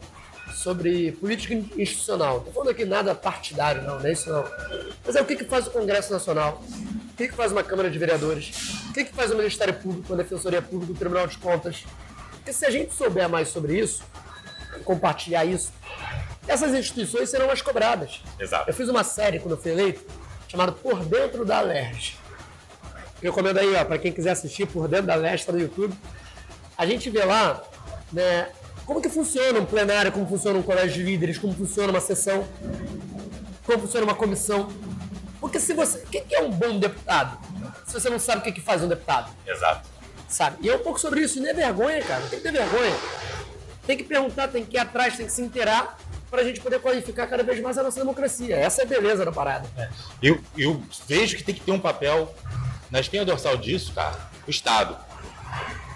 sobre 0.53 1.11
política 1.13 1.53
institucional. 1.53 2.33
Não 2.33 2.37
estou 2.39 2.53
falando 2.53 2.69
aqui 2.69 2.85
nada 2.85 3.15
partidário, 3.15 3.83
não, 3.83 3.99
não 3.99 4.05
é 4.05 4.11
isso 4.11 4.29
não. 4.29 4.43
Mas 5.05 5.15
é 5.15 5.21
o 5.21 5.25
que, 5.25 5.35
que 5.35 5.45
faz 5.45 5.67
o 5.67 5.71
Congresso 5.71 6.11
Nacional, 6.11 6.61
o 7.11 7.15
que, 7.15 7.27
que 7.27 7.35
faz 7.35 7.51
uma 7.51 7.63
Câmara 7.63 7.89
de 7.89 7.97
Vereadores, 7.97 8.73
o 8.89 8.93
que, 8.93 9.05
que 9.05 9.13
faz 9.13 9.31
o 9.31 9.35
Ministério 9.35 9.73
Público, 9.73 10.13
a 10.13 10.17
Defensoria 10.17 10.61
Pública, 10.61 10.91
o 10.91 10.95
Tribunal 10.95 11.27
de 11.27 11.37
Contas. 11.37 11.83
Porque 12.31 12.51
se 12.51 12.65
a 12.65 12.69
gente 12.69 12.93
souber 12.93 13.29
mais 13.29 13.49
sobre 13.49 13.77
isso, 13.79 14.03
compartilhar 14.83 15.45
isso, 15.45 15.71
essas 16.47 16.73
instituições 16.73 17.29
serão 17.29 17.47
mais 17.47 17.61
cobradas. 17.61 18.21
Exato. 18.39 18.69
Eu 18.69 18.73
fiz 18.73 18.89
uma 18.89 19.03
série 19.03 19.39
quando 19.39 19.51
eu 19.51 19.61
fui 19.61 19.71
eleito, 19.71 20.01
chamada 20.47 20.71
Por 20.71 21.05
Dentro 21.05 21.45
da 21.45 21.59
Alerj. 21.59 22.17
Recomendo 23.21 23.59
aí, 23.59 23.75
ó, 23.75 23.85
para 23.85 23.99
quem 23.99 24.11
quiser 24.11 24.31
assistir 24.31 24.65
Por 24.65 24.87
Dentro 24.87 25.07
da 25.07 25.13
Alerj, 25.13 25.35
está 25.35 25.51
no 25.51 25.59
YouTube. 25.59 25.93
A 26.77 26.85
gente 26.85 27.09
vê 27.09 27.23
lá 27.23 27.61
né, 28.11 28.49
como 28.85 29.01
que 29.01 29.09
funciona 29.09 29.59
um 29.59 29.65
plenário, 29.65 30.11
como 30.11 30.27
funciona 30.27 30.57
um 30.57 30.63
colégio 30.63 30.93
de 30.93 31.03
líderes, 31.03 31.37
como 31.37 31.53
funciona 31.53 31.89
uma 31.91 32.01
sessão, 32.01 32.47
como 33.65 33.79
funciona 33.79 34.05
uma 34.05 34.15
comissão. 34.15 34.69
Porque 35.39 35.59
se 35.59 35.73
você. 35.73 35.99
O 35.99 36.07
que 36.07 36.23
é 36.33 36.41
um 36.41 36.51
bom 36.51 36.79
deputado? 36.79 37.37
Se 37.85 37.93
você 37.93 38.09
não 38.09 38.19
sabe 38.19 38.41
o 38.41 38.43
que, 38.43 38.51
que 38.51 38.61
faz 38.61 38.83
um 38.83 38.87
deputado. 38.87 39.31
Exato. 39.47 39.87
Sabe? 40.27 40.57
E 40.61 40.69
é 40.69 40.75
um 40.75 40.79
pouco 40.79 40.99
sobre 40.99 41.21
isso. 41.21 41.39
E 41.39 41.41
não 41.41 41.49
é 41.49 41.53
vergonha, 41.53 42.01
cara. 42.03 42.21
Tem 42.27 42.39
que 42.39 42.43
ter 42.43 42.51
vergonha. 42.51 42.95
Tem 43.85 43.97
que 43.97 44.03
perguntar, 44.03 44.47
tem 44.49 44.65
que 44.65 44.77
ir 44.77 44.79
atrás, 44.79 45.17
tem 45.17 45.25
que 45.25 45.31
se 45.31 45.41
inteirar 45.41 45.97
para 46.29 46.41
a 46.41 46.43
gente 46.43 46.59
poder 46.59 46.79
qualificar 46.79 47.25
cada 47.27 47.41
vez 47.41 47.59
mais 47.59 47.77
a 47.77 47.83
nossa 47.83 47.99
democracia. 47.99 48.55
Essa 48.55 48.81
é 48.81 48.85
a 48.85 48.87
beleza 48.87 49.25
da 49.25 49.31
parada. 49.31 49.67
É. 49.77 49.89
Eu, 50.21 50.39
eu 50.55 50.81
vejo 51.07 51.37
que 51.37 51.43
tem 51.43 51.55
que 51.55 51.61
ter 51.61 51.71
um 51.71 51.79
papel 51.79 52.33
na 52.91 52.99
espinha 52.99 53.25
dorsal 53.25 53.57
disso, 53.57 53.93
cara, 53.93 54.17
o 54.47 54.49
Estado. 54.49 54.97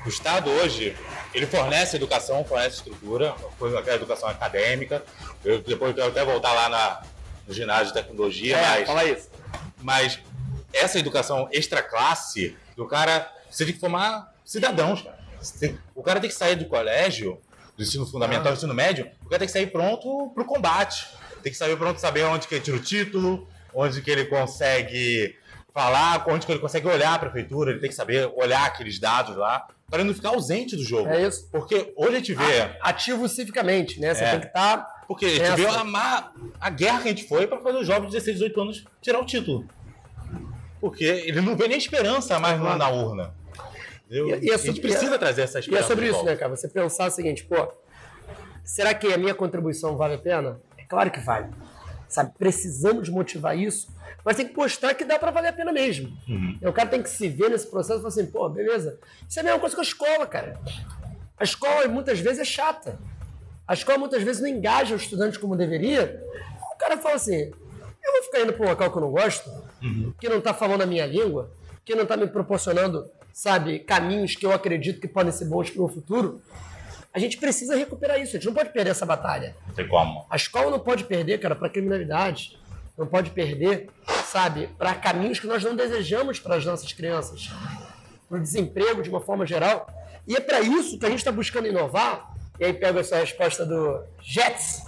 O 0.06 0.10
Estado 0.10 0.50
hoje, 0.50 0.96
ele 1.34 1.46
fornece 1.48 1.96
educação, 1.96 2.44
fornece 2.46 2.78
estrutura, 2.78 3.34
a 3.62 3.96
educação 3.96 4.30
acadêmica. 4.30 5.04
Eu 5.44 5.62
depois 5.62 5.94
quero 5.96 6.08
até 6.10 6.24
voltar 6.24 6.54
lá 6.54 6.70
na, 6.70 7.02
no 7.48 7.54
ginásio 7.54 7.88
de 7.88 7.94
tecnologia, 7.94 8.58
É, 8.58 8.62
mas, 8.80 8.88
fala 8.88 9.04
isso. 9.06 9.30
mas 9.82 10.20
essa 10.72 11.00
educação 11.00 11.48
extra 11.52 11.82
classe, 11.82 12.56
do 12.76 12.88
cara, 12.88 13.32
você 13.50 13.66
tem 13.66 13.74
que 13.74 13.80
formar 13.80 14.34
cidadãos, 14.46 15.02
cara. 15.02 15.18
Tem- 15.60 15.78
o 15.94 16.02
cara 16.02 16.20
tem 16.20 16.30
que 16.30 16.36
sair 16.36 16.56
do 16.56 16.66
colégio, 16.66 17.40
do 17.76 17.84
ensino 17.84 18.06
fundamental, 18.06 18.52
do 18.54 18.58
ensino 18.58 18.74
médio, 18.74 19.10
o 19.26 19.30
cara 19.30 19.40
tem 19.40 19.48
que 19.48 19.52
sair 19.54 19.68
pronto 19.68 20.32
pro 20.34 20.46
combate. 20.46 21.08
Tem 21.42 21.52
que 21.52 21.58
sair 21.58 21.76
pronto 21.76 22.00
saber 22.00 22.24
onde 22.24 22.48
que 22.48 22.56
ele 22.56 22.64
tira 22.64 22.78
o 22.78 22.80
título, 22.80 23.48
onde 23.74 24.02
que 24.02 24.10
ele 24.10 24.26
consegue 24.26 25.36
falar, 25.74 26.24
onde 26.30 26.46
que 26.46 26.52
ele 26.52 26.60
consegue 26.62 26.88
olhar 26.88 27.16
a 27.16 27.20
prefeitura, 27.20 27.72
ele 27.72 27.80
tem 27.80 27.90
que 27.90 27.96
saber 27.96 28.32
olhar 28.36 28.64
aqueles 28.66 29.00
dados 29.00 29.36
lá, 29.36 29.68
para 29.94 30.02
ele 30.02 30.08
não 30.10 30.16
ficar 30.16 30.30
ausente 30.30 30.76
do 30.76 30.84
jogo. 30.84 31.08
É 31.08 31.28
isso. 31.28 31.48
Porque 31.52 31.94
hoje 31.96 32.10
a 32.10 32.18
gente 32.18 32.34
vê. 32.34 32.44
Ativo 32.82 33.30
civicamente, 33.30 34.00
né? 34.00 34.16
Você 34.16 34.24
É. 34.24 34.32
tem 34.32 34.40
que 34.40 34.48
estar. 34.48 34.78
Porque 35.08 35.24
a 35.28 35.30
gente 35.30 35.56
viu 35.56 35.70
a, 35.70 35.84
ma- 35.84 36.32
a 36.60 36.70
guerra 36.72 37.02
que 37.04 37.10
a 37.10 37.12
gente 37.12 37.28
foi 37.28 37.46
para 37.46 37.60
fazer 37.60 37.78
os 37.78 37.86
jovens 37.86 38.08
de 38.08 38.14
16, 38.14 38.38
18 38.38 38.60
anos 38.62 38.86
tirar 39.00 39.20
o 39.20 39.26
título. 39.26 39.68
Porque 40.82 41.04
ele 41.04 41.42
não 41.42 41.56
vê 41.56 41.68
nem 41.68 41.78
esperança 41.78 42.40
mais 42.40 42.60
na, 42.60 42.76
na 42.76 42.90
urna. 42.90 43.36
Entendeu? 44.08 44.30
E- 44.42 44.46
e 44.48 44.50
é 44.50 44.56
a 44.56 44.58
gente 44.58 44.82
precisa 44.82 45.20
trazer 45.20 45.44
essa 45.44 45.58
E 45.58 45.60
é 45.60 45.62
esperança. 45.62 45.88
sobre 45.88 46.10
isso, 46.10 46.24
né, 46.24 46.36
cara? 46.36 46.56
Você 46.56 46.68
pensar 46.68 47.08
o 47.08 47.12
seguinte, 47.12 47.44
pô, 47.46 47.72
será 48.64 48.96
que 48.96 49.14
a 49.14 49.18
minha 49.20 49.36
contribuição 49.36 49.96
vale 49.96 50.16
a 50.16 50.18
pena? 50.18 50.60
É 50.76 50.84
claro 50.86 51.12
que 51.12 51.20
vale. 51.20 51.50
Sabe, 52.08 52.32
precisamos 52.38 53.10
motivar 53.10 53.56
isso, 53.56 53.90
mas 54.24 54.38
tem 54.38 54.48
que 54.48 54.56
mostrar 54.56 54.94
que 54.94 55.04
dá 55.04 55.20
pra 55.20 55.32
valer 55.32 55.50
a 55.50 55.54
pena 55.54 55.72
mesmo. 55.72 56.16
Uhum. 56.28 56.58
E 56.62 56.68
O 56.68 56.74
cara 56.74 56.90
tem 56.90 57.02
que 57.02 57.10
se 57.10 57.28
ver 57.30 57.50
nesse 57.50 57.68
processo 57.68 58.00
e 58.00 58.02
falar 58.02 58.10
assim, 58.10 58.26
pô, 58.26 58.50
beleza. 58.50 59.00
Isso 59.28 59.40
é 59.40 59.42
a 59.42 59.46
mesma 59.46 59.60
coisa 59.60 59.76
com 59.76 59.82
a 59.82 59.86
escola, 59.86 60.26
cara. 60.28 60.60
A 61.38 61.44
escola 61.44 61.88
muitas 61.88 62.20
vezes 62.20 62.40
é 62.40 62.46
chata. 62.46 63.00
A 63.68 63.74
escola 63.74 63.98
muitas 63.98 64.22
vezes 64.24 64.42
não 64.42 64.50
engaja 64.50 64.94
o 64.94 64.98
estudante 64.98 65.40
como 65.40 65.56
deveria. 65.56 66.22
O 66.74 66.78
cara 66.78 66.98
fala 66.98 67.16
assim, 67.16 67.52
eu 68.04 68.12
vou 68.12 68.24
ficar 68.24 68.42
indo 68.42 68.54
para 68.54 68.66
um 68.66 68.70
local 68.70 68.92
que 68.92 68.98
eu 68.98 69.02
não 69.02 69.12
gosto, 69.12 69.50
que 70.20 70.30
não 70.30 70.38
está 70.40 70.54
falando 70.54 70.82
a 70.82 70.86
minha 70.86 71.06
língua, 71.06 71.52
que 71.86 71.96
não 71.96 72.04
está 72.04 72.18
me 72.18 72.28
proporcionando, 72.28 73.10
sabe, 73.32 73.80
caminhos 73.80 74.36
que 74.36 74.46
eu 74.46 74.52
acredito 74.52 75.00
que 75.00 75.08
podem 75.08 75.32
ser 75.32 75.46
bons 75.46 75.70
para 75.70 75.82
o 75.82 75.88
futuro. 75.88 76.42
A 77.14 77.20
gente 77.20 77.38
precisa 77.38 77.76
recuperar 77.76 78.20
isso, 78.20 78.36
a 78.36 78.40
gente 78.40 78.48
não 78.48 78.54
pode 78.54 78.72
perder 78.72 78.90
essa 78.90 79.06
batalha. 79.06 79.56
Não 79.68 79.74
tem 79.76 79.88
como. 79.88 80.26
A 80.30 80.36
escola 80.36 80.72
não 80.72 80.80
pode 80.80 81.04
perder, 81.04 81.40
cara, 81.40 81.56
para 81.56 81.70
criminalidade. 81.70 82.58
Não 82.98 83.08
pode 83.08 83.32
perder, 83.32 83.90
sabe, 84.26 84.68
para 84.78 84.94
caminhos 84.94 85.40
que 85.40 85.48
nós 85.48 85.64
não 85.64 85.76
desejamos 85.76 86.40
para 86.40 86.56
as 86.56 86.66
nossas 86.66 86.94
crianças. 86.94 87.50
Para 88.30 88.38
o 88.38 88.42
desemprego 88.42 89.02
de 89.02 89.10
uma 89.10 89.20
forma 89.22 89.46
geral. 89.46 89.88
E 90.28 90.36
é 90.36 90.40
para 90.40 90.62
isso 90.62 90.98
que 91.00 91.06
a 91.06 91.10
gente 91.10 91.20
está 91.20 91.32
buscando 91.32 91.68
inovar. 91.68 92.32
E 92.60 92.66
aí 92.66 92.74
pego 92.74 93.00
essa 93.00 93.18
resposta 93.18 93.66
do 93.66 94.04
JETS, 94.22 94.84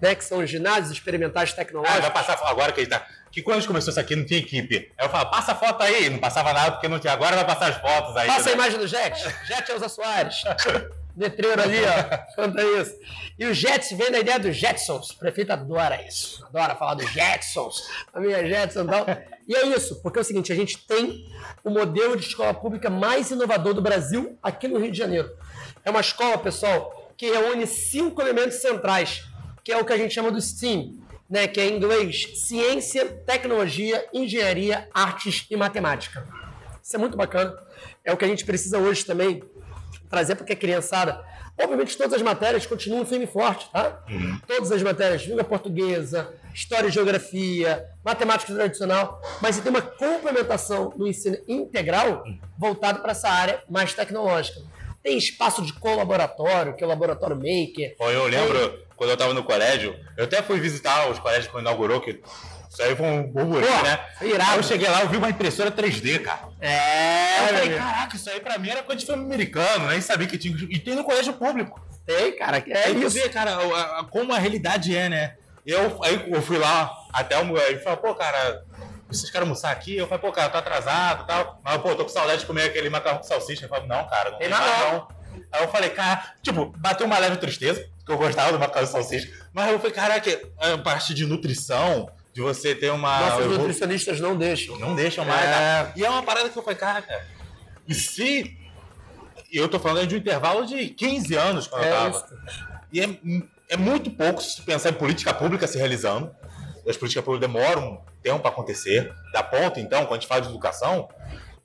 né, 0.00 0.14
que 0.14 0.22
são 0.22 0.38
os 0.38 0.50
ginásios 0.50 0.90
experimentais 0.90 1.50
Ah, 1.52 1.56
vai 1.56 1.64
tecnológicos. 1.64 2.08
passar 2.10 2.38
agora 2.46 2.70
que 2.70 2.80
ele 2.80 2.90
tá. 2.90 3.04
Que 3.32 3.42
quando 3.42 3.56
a 3.56 3.60
gente 3.60 3.68
começou 3.68 3.90
isso 3.90 4.00
aqui 4.00 4.14
não 4.14 4.24
tinha 4.26 4.40
equipe. 4.40 4.92
Aí 4.98 5.06
eu 5.06 5.10
falo, 5.10 5.30
passa 5.30 5.52
a 5.52 5.54
foto 5.54 5.82
aí. 5.82 6.10
Não 6.10 6.18
passava 6.18 6.52
nada 6.52 6.72
porque 6.72 6.86
não 6.88 6.98
tinha. 6.98 7.12
Agora 7.14 7.34
vai 7.34 7.46
passar 7.46 7.70
as 7.70 7.76
fotos 7.76 8.14
aí. 8.16 8.26
Passa 8.26 8.40
a 8.40 8.44
né? 8.44 8.52
imagem 8.52 8.78
do 8.78 8.86
Jet. 8.86 9.18
Jet 9.46 9.70
Elza 9.70 9.88
Soares. 9.88 10.42
Letreiro 11.18 11.60
ali, 11.60 11.78
ó. 11.84 12.34
Canta 12.36 12.62
isso. 12.62 12.96
E 13.36 13.44
o 13.44 13.52
Jets 13.52 13.90
vem 13.90 14.10
da 14.10 14.20
ideia 14.20 14.38
dos 14.38 14.56
Jetsons. 14.56 15.10
O 15.10 15.18
prefeito 15.18 15.52
adora 15.52 16.00
isso. 16.06 16.44
Adora 16.46 16.76
falar 16.76 16.94
dos 16.94 17.10
Jetsons. 17.10 17.88
A 18.14 18.20
minha 18.20 18.46
Jetson 18.46 18.84
e 18.84 18.86
tal. 18.86 19.06
E 19.48 19.54
é 19.56 19.66
isso, 19.66 20.00
porque 20.02 20.18
é 20.18 20.22
o 20.22 20.24
seguinte: 20.24 20.52
a 20.52 20.56
gente 20.56 20.78
tem 20.86 21.26
o 21.64 21.70
modelo 21.70 22.16
de 22.16 22.24
escola 22.24 22.54
pública 22.54 22.88
mais 22.88 23.30
inovador 23.30 23.74
do 23.74 23.82
Brasil 23.82 24.38
aqui 24.42 24.68
no 24.68 24.78
Rio 24.78 24.92
de 24.92 24.98
Janeiro. 24.98 25.30
É 25.84 25.90
uma 25.90 26.00
escola, 26.00 26.38
pessoal, 26.38 27.12
que 27.16 27.26
reúne 27.30 27.66
cinco 27.66 28.22
elementos 28.22 28.58
centrais, 28.58 29.24
que 29.64 29.72
é 29.72 29.76
o 29.76 29.84
que 29.84 29.92
a 29.92 29.96
gente 29.96 30.14
chama 30.14 30.30
do 30.30 30.40
STEAM, 30.40 30.98
né? 31.28 31.48
que 31.48 31.60
é 31.60 31.66
em 31.66 31.76
inglês 31.76 32.44
ciência, 32.46 33.06
tecnologia, 33.26 34.06
engenharia, 34.12 34.88
artes 34.94 35.46
e 35.50 35.56
matemática. 35.56 36.26
Isso 36.82 36.94
é 36.94 36.98
muito 36.98 37.16
bacana. 37.16 37.56
É 38.04 38.12
o 38.12 38.16
que 38.16 38.24
a 38.24 38.28
gente 38.28 38.44
precisa 38.44 38.78
hoje 38.78 39.04
também 39.04 39.42
trazer 40.08 40.34
porque 40.36 40.52
a 40.52 40.56
criançada. 40.56 41.24
Obviamente, 41.60 41.96
todas 41.96 42.12
as 42.14 42.22
matérias 42.22 42.66
continuam 42.66 43.04
firme 43.04 43.24
e 43.24 43.28
forte, 43.28 43.68
tá? 43.72 44.00
Todas 44.46 44.70
as 44.70 44.82
matérias, 44.82 45.22
língua 45.22 45.42
portuguesa, 45.42 46.32
história 46.54 46.86
e 46.86 46.90
geografia, 46.90 47.84
matemática 48.04 48.54
tradicional, 48.54 49.20
mas 49.42 49.56
você 49.56 49.62
tem 49.62 49.70
uma 49.70 49.82
complementação 49.82 50.94
no 50.96 51.06
ensino 51.08 51.36
integral 51.48 52.24
voltado 52.56 53.00
para 53.00 53.10
essa 53.10 53.28
área 53.28 53.62
mais 53.68 53.92
tecnológica. 53.92 54.60
Tem 55.02 55.18
espaço 55.18 55.62
de 55.62 55.72
colaboratório, 55.72 56.74
que 56.76 56.84
é 56.84 56.86
o 56.86 56.90
laboratório 56.90 57.36
maker. 57.36 57.96
Eu 57.98 58.26
lembro 58.26 58.86
quando 58.96 59.10
eu 59.10 59.16
tava 59.16 59.32
no 59.34 59.44
colégio, 59.44 59.96
eu 60.16 60.24
até 60.24 60.42
fui 60.42 60.60
visitar 60.60 61.08
os 61.08 61.18
colégios 61.18 61.46
quando 61.48 61.62
inaugurou, 61.62 62.00
que 62.00 62.20
isso 62.78 62.82
aí 62.88 62.94
foi 62.96 63.06
um 63.06 63.24
burburinho, 63.24 63.72
Pô, 63.72 63.82
né? 63.82 63.98
irado. 64.22 64.50
Aí 64.52 64.56
eu 64.58 64.62
cheguei 64.62 64.88
lá, 64.88 65.00
eu 65.02 65.08
vi 65.08 65.16
uma 65.16 65.28
impressora 65.30 65.70
3D, 65.70 66.22
cara. 66.22 66.40
É, 66.60 67.40
eu 67.42 67.48
falei, 67.48 67.76
caraca, 67.76 68.16
isso 68.16 68.30
aí 68.30 68.38
pra 68.40 68.56
mim 68.58 68.70
era 68.70 68.82
coisa 68.84 69.00
de 69.00 69.06
filme 69.06 69.24
americano, 69.24 69.88
nem 69.88 70.00
sabia 70.00 70.26
que 70.28 70.38
tinha. 70.38 70.56
E 70.70 70.78
tem 70.78 70.94
no 70.94 71.02
colégio 71.02 71.32
público. 71.32 71.84
Tem, 72.06 72.36
cara, 72.36 72.62
é 72.66 72.84
aí 72.84 72.94
tu 72.94 73.06
isso. 73.06 73.10
vê, 73.18 73.28
cara, 73.28 73.56
a- 73.56 74.00
a- 74.00 74.04
como 74.04 74.32
a 74.32 74.38
realidade 74.38 74.96
é, 74.96 75.08
né? 75.08 75.34
Eu, 75.66 76.02
aí 76.04 76.24
eu 76.32 76.40
fui 76.40 76.56
lá 76.56 76.90
até 77.12 77.36
o 77.38 77.44
meu. 77.44 77.56
Ele 77.58 77.80
falou, 77.80 77.98
pô, 77.98 78.14
cara, 78.14 78.62
vocês 79.08 79.30
querem 79.30 79.46
almoçar 79.46 79.70
aqui? 79.72 79.96
Eu 79.96 80.06
falei, 80.06 80.20
pô, 80.22 80.32
cara, 80.32 80.48
tá 80.48 80.58
atrasado 80.60 81.24
e 81.24 81.26
tal. 81.26 81.60
Mas, 81.64 81.76
pô, 81.82 81.94
tô 81.94 82.04
com 82.04 82.08
saudade 82.08 82.40
de 82.40 82.46
comer 82.46 82.62
aquele 82.62 82.88
macarrão 82.88 83.18
com 83.18 83.24
salsicha. 83.24 83.62
Ele 83.62 83.68
falou, 83.68 83.86
não, 83.86 84.06
cara, 84.08 84.30
não 84.30 84.38
Tem 84.38 84.48
tem 84.48 84.56
nada. 84.58 85.06
Aí 85.52 85.62
eu 85.62 85.68
falei, 85.68 85.90
cara, 85.90 86.32
tipo, 86.42 86.72
bateu 86.78 87.06
uma 87.06 87.18
leve 87.18 87.36
tristeza, 87.36 87.84
que 88.06 88.10
eu 88.12 88.16
gostava 88.16 88.52
do 88.52 88.58
macarrão 88.58 88.86
com 88.86 88.92
salsicha. 88.92 89.28
Mas 89.52 89.70
eu 89.70 89.78
falei, 89.78 89.92
caraca, 89.92 90.40
a 90.58 90.78
parte 90.78 91.12
de 91.12 91.26
nutrição, 91.26 92.08
de 92.38 92.42
você 92.42 92.72
ter 92.72 92.92
uma. 92.92 93.18
Nossos 93.20 93.40
eu 93.40 93.48
vou- 93.48 93.58
nutricionistas 93.58 94.20
não 94.20 94.36
deixam. 94.36 94.78
não 94.78 94.94
deixam 94.94 95.24
mais. 95.24 95.44
É. 95.44 95.92
E 95.96 96.04
é 96.04 96.08
uma 96.08 96.22
parada 96.22 96.48
que 96.48 96.56
eu 96.56 96.62
falei, 96.62 96.78
cara, 96.78 97.04
e 97.86 97.92
se. 97.92 98.56
Eu 99.52 99.68
tô 99.68 99.80
falando 99.80 100.06
de 100.06 100.14
um 100.14 100.18
intervalo 100.18 100.64
de 100.64 100.88
15 100.90 101.34
anos 101.34 101.66
quando 101.66 101.82
eu 101.82 101.88
É 101.88 101.96
tava. 101.96 102.10
isso. 102.16 102.24
E 102.92 103.00
é, 103.00 103.08
é 103.70 103.76
muito 103.76 104.08
pouco 104.10 104.40
se 104.40 104.62
pensar 104.62 104.90
em 104.90 104.92
política 104.92 105.34
pública 105.34 105.66
se 105.66 105.76
realizando. 105.78 106.30
As 106.88 106.96
políticas 106.96 107.24
públicas 107.24 107.50
demoram 107.50 107.94
um 107.94 108.00
tempo 108.22 108.38
para 108.38 108.50
acontecer. 108.50 109.12
Da 109.32 109.42
ponta, 109.42 109.80
então, 109.80 110.02
quando 110.06 110.12
a 110.12 110.20
gente 110.20 110.28
fala 110.28 110.42
de 110.42 110.48
educação, 110.48 111.08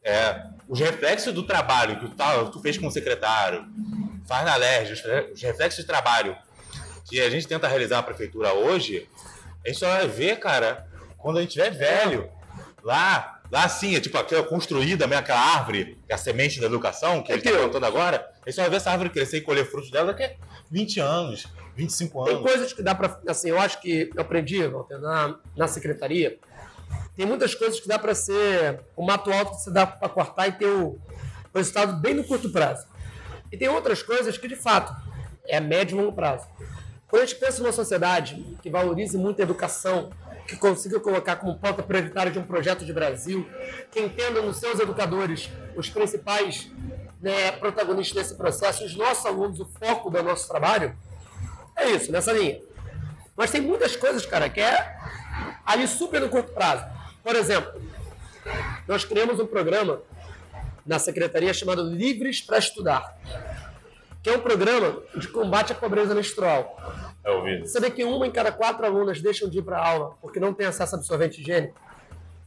é, 0.03 0.43
os 0.67 0.79
reflexos 0.79 1.33
do 1.33 1.43
trabalho 1.43 1.99
que 1.99 2.07
tu, 2.09 2.51
tu 2.51 2.59
fez 2.61 2.77
como 2.79 2.89
secretário, 2.91 3.63
faz 4.27 4.43
na 4.45 4.55
LERJ, 4.55 4.93
os 5.33 5.41
reflexos 5.41 5.81
de 5.81 5.87
trabalho 5.87 6.35
que 7.07 7.21
a 7.21 7.29
gente 7.29 7.47
tenta 7.47 7.67
realizar 7.67 7.97
na 7.97 8.03
prefeitura 8.03 8.53
hoje, 8.53 9.07
a 9.65 9.69
gente 9.69 9.79
só 9.79 9.87
vai 9.87 10.07
ver, 10.07 10.39
cara, 10.39 10.87
quando 11.17 11.37
a 11.37 11.41
gente 11.41 11.51
tiver 11.53 11.71
velho. 11.71 12.29
Lá, 12.83 13.39
lá 13.49 13.69
sim, 13.69 13.95
é 13.95 14.01
tipo 14.01 14.17
aquela 14.17 14.43
construída, 14.43 15.07
mesmo, 15.07 15.21
aquela 15.21 15.39
árvore, 15.39 15.97
que 16.05 16.11
é 16.11 16.15
a 16.15 16.17
semente 16.17 16.59
da 16.59 16.65
educação, 16.65 17.23
que 17.23 17.31
ele 17.31 17.39
está 17.41 17.57
plantando 17.57 17.85
agora, 17.85 18.29
a 18.45 18.49
gente 18.49 18.55
só 18.55 18.61
vai 18.61 18.69
ver 18.69 18.75
essa 18.75 18.91
árvore 18.91 19.09
crescer 19.09 19.37
e 19.37 19.41
colher 19.41 19.65
frutos 19.65 19.89
dela 19.89 20.07
daqui 20.07 20.23
a 20.23 20.33
20 20.69 20.99
anos, 20.99 21.47
25 21.75 22.23
Tem 22.25 22.33
anos. 22.33 22.45
coisas 22.45 22.73
que 22.73 22.81
dá 22.83 22.93
pra. 22.93 23.19
Assim, 23.27 23.49
eu 23.49 23.59
acho 23.59 23.79
que 23.79 24.09
eu 24.13 24.21
aprendi, 24.21 24.67
Walter, 24.67 24.99
na, 24.99 25.39
na 25.55 25.67
secretaria. 25.67 26.37
Tem 27.15 27.25
muitas 27.25 27.55
coisas 27.55 27.79
que 27.79 27.87
dá 27.87 27.97
pra 27.97 28.13
ser 28.13 28.81
o 28.95 29.05
mato 29.05 29.31
alto 29.31 29.51
que 29.55 29.61
você 29.63 29.71
dá 29.71 29.85
pra 29.85 30.09
cortar 30.09 30.47
e 30.47 30.51
ter 30.53 30.65
o 30.67 30.99
resultado 31.53 32.01
bem 32.01 32.13
no 32.13 32.23
curto 32.23 32.49
prazo. 32.51 32.85
E 33.51 33.57
tem 33.57 33.69
outras 33.69 34.01
coisas 34.01 34.37
que, 34.37 34.47
de 34.47 34.55
fato, 34.55 34.93
é 35.45 35.59
médio 35.59 35.97
e 35.97 36.01
longo 36.01 36.13
prazo. 36.13 36.47
Quando 37.13 37.21
a 37.21 37.25
gente 37.27 37.37
pensa 37.37 37.61
numa 37.61 37.71
sociedade 37.71 38.43
que 38.59 38.71
valorize 38.71 39.15
muito 39.19 39.39
a 39.39 39.43
educação, 39.43 40.09
que 40.47 40.57
consiga 40.57 40.99
colocar 40.99 41.35
como 41.35 41.59
pauta 41.59 41.83
prioritária 41.83 42.31
de 42.31 42.39
um 42.39 42.43
projeto 42.43 42.83
de 42.83 42.91
Brasil, 42.91 43.47
que 43.91 43.99
entenda 43.99 44.41
nos 44.41 44.57
seus 44.57 44.79
educadores 44.79 45.47
os 45.75 45.87
principais 45.91 46.71
né, 47.21 47.51
protagonistas 47.51 48.15
desse 48.15 48.35
processo, 48.35 48.83
os 48.83 48.95
nossos 48.95 49.27
alunos, 49.27 49.59
o 49.59 49.65
foco 49.79 50.09
do 50.09 50.23
nosso 50.23 50.47
trabalho, 50.47 50.97
é 51.75 51.91
isso, 51.91 52.11
nessa 52.11 52.33
linha. 52.33 52.59
Mas 53.37 53.51
tem 53.51 53.61
muitas 53.61 53.95
coisas, 53.95 54.25
cara, 54.25 54.49
que 54.49 54.59
é 54.59 54.97
ali 55.67 55.87
super 55.87 56.19
no 56.19 56.29
curto 56.29 56.51
prazo. 56.51 56.83
Por 57.23 57.35
exemplo, 57.35 57.79
nós 58.87 59.05
criamos 59.05 59.39
um 59.39 59.45
programa 59.45 60.01
na 60.83 60.97
secretaria 60.97 61.53
chamado 61.53 61.83
Livres 61.83 62.41
para 62.41 62.57
Estudar, 62.57 63.15
que 64.23 64.29
é 64.29 64.37
um 64.37 64.39
programa 64.39 65.03
de 65.15 65.27
combate 65.27 65.73
à 65.73 65.75
pobreza 65.75 66.15
menstrual. 66.15 66.81
Eu 67.25 67.35
ouvi. 67.35 67.59
Você 67.59 67.79
vê 67.79 67.91
que 67.91 68.05
uma 68.05 68.25
em 68.25 68.31
cada 68.31 68.53
quatro 68.53 68.85
alunas 68.85 69.21
deixam 69.21 69.49
de 69.49 69.59
ir 69.59 69.61
para 69.61 69.85
aula 69.85 70.15
porque 70.21 70.39
não 70.39 70.53
tem 70.53 70.65
acesso 70.65 70.95
a 70.95 70.97
absorvente 70.97 71.41
higiênico 71.41 71.77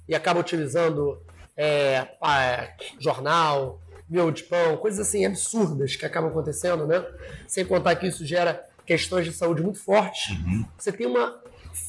e 0.09 0.15
acaba 0.15 0.41
utilizando 0.41 1.21
é, 1.55 2.03
pá, 2.19 2.75
jornal, 2.99 3.79
miolo 4.09 4.33
de 4.33 4.45
pão, 4.45 4.79
coisas 4.79 5.07
assim 5.07 5.27
absurdas 5.27 5.97
que 5.97 6.07
acabam 6.07 6.31
acontecendo, 6.31 6.87
né? 6.87 7.05
Sem 7.47 7.65
contar 7.65 7.95
que 7.97 8.07
isso 8.07 8.25
gera 8.25 8.65
questões 8.87 9.27
de 9.27 9.33
saúde 9.33 9.63
muito 9.63 9.79
fortes. 9.79 10.35
Você 10.79 10.93
tem 10.93 11.07
uma 11.07 11.41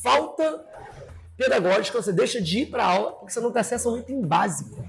falta 0.03 0.65
pedagógica, 1.37 2.01
você 2.01 2.11
deixa 2.11 2.41
de 2.41 2.59
ir 2.59 2.65
para 2.65 2.83
aula 2.83 3.13
porque 3.13 3.31
você 3.31 3.39
não 3.39 3.51
tem 3.51 3.61
acesso 3.61 3.87
a 3.87 3.93
um 3.93 3.97
item 3.99 4.21
básico. 4.21 4.85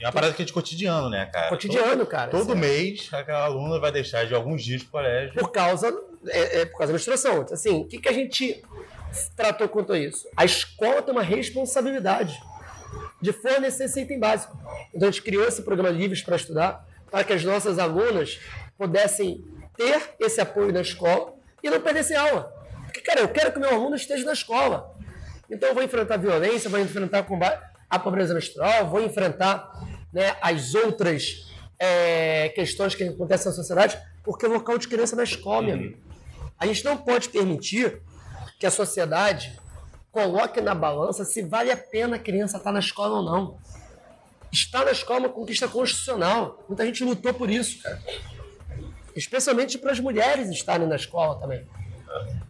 É 0.00 0.06
uma 0.06 0.12
parada 0.12 0.34
que 0.34 0.42
é 0.42 0.44
de 0.44 0.52
cotidiano, 0.52 1.08
né, 1.08 1.26
cara? 1.26 1.48
Cotidiano, 1.48 2.04
cara. 2.04 2.30
Todo 2.30 2.52
assim, 2.52 2.60
mês, 2.60 3.08
aquela 3.12 3.44
aluna 3.44 3.78
vai 3.78 3.92
deixar 3.92 4.26
de 4.26 4.34
alguns 4.34 4.62
dias 4.62 4.82
pro 4.82 4.92
colégio. 4.92 5.34
Por 5.34 5.52
causa, 5.52 5.88
é, 6.28 6.60
é 6.60 6.64
por 6.66 6.78
causa 6.78 6.92
da 6.92 6.94
menstruação. 6.94 7.46
Assim, 7.50 7.82
o 7.82 7.84
que, 7.86 7.98
que 7.98 8.08
a 8.08 8.12
gente 8.12 8.62
tratou 9.36 9.68
quanto 9.68 9.92
a 9.92 9.98
isso? 9.98 10.28
A 10.36 10.44
escola 10.44 11.00
tem 11.00 11.12
uma 11.12 11.22
responsabilidade 11.22 12.40
de 13.20 13.32
fornecer 13.32 13.84
esse 13.84 14.00
item 14.00 14.18
básico. 14.18 14.58
Então 14.92 15.08
a 15.08 15.10
gente 15.10 15.22
criou 15.22 15.46
esse 15.46 15.62
programa 15.62 15.90
Livres 15.90 16.22
para 16.22 16.36
Estudar 16.36 16.86
para 17.10 17.24
que 17.24 17.32
as 17.32 17.44
nossas 17.44 17.78
alunas 17.78 18.40
pudessem 18.76 19.44
ter 19.76 20.14
esse 20.18 20.40
apoio 20.40 20.72
na 20.72 20.80
escola 20.80 21.32
e 21.62 21.70
não 21.70 21.80
perdessem 21.80 22.16
aula. 22.16 22.52
Porque, 22.84 23.00
cara, 23.00 23.20
eu 23.20 23.28
quero 23.28 23.52
que 23.52 23.58
o 23.58 23.60
meu 23.60 23.70
aluno 23.70 23.94
esteja 23.94 24.24
na 24.24 24.32
escola. 24.32 24.94
Então 25.48 25.68
eu 25.68 25.74
vou 25.74 25.82
enfrentar 25.82 26.16
violência, 26.16 26.68
vou 26.68 26.80
enfrentar 26.80 27.22
a 27.88 27.98
pobreza 27.98 28.34
menstrual, 28.34 28.88
vou 28.88 29.02
enfrentar 29.02 29.70
né, 30.12 30.36
as 30.40 30.74
outras 30.74 31.46
é, 31.78 32.48
questões 32.50 32.94
que 32.94 33.04
acontecem 33.04 33.46
na 33.46 33.52
sociedade, 33.52 33.98
porque 34.22 34.46
o 34.46 34.52
local 34.52 34.78
de 34.78 34.88
criança 34.88 35.14
é 35.14 35.18
na 35.18 35.24
escola, 35.24 35.62
meu 35.62 35.74
amigo. 35.74 35.98
A 36.58 36.66
gente 36.66 36.84
não 36.84 36.96
pode 36.96 37.28
permitir 37.28 38.00
que 38.58 38.66
a 38.66 38.70
sociedade 38.70 39.58
coloque 40.10 40.60
na 40.60 40.74
balança 40.74 41.24
se 41.24 41.42
vale 41.42 41.70
a 41.72 41.76
pena 41.76 42.16
a 42.16 42.18
criança 42.18 42.56
estar 42.56 42.72
na 42.72 42.78
escola 42.78 43.16
ou 43.16 43.22
não. 43.22 43.58
Estar 44.52 44.84
na 44.84 44.92
escola 44.92 45.18
é 45.18 45.22
uma 45.26 45.28
conquista 45.28 45.66
constitucional. 45.66 46.64
Muita 46.68 46.86
gente 46.86 47.02
lutou 47.02 47.34
por 47.34 47.50
isso, 47.50 47.82
cara. 47.82 48.00
Especialmente 49.16 49.76
para 49.76 49.90
as 49.90 49.98
mulheres 49.98 50.48
estarem 50.48 50.86
na 50.86 50.94
escola 50.94 51.40
também. 51.40 51.66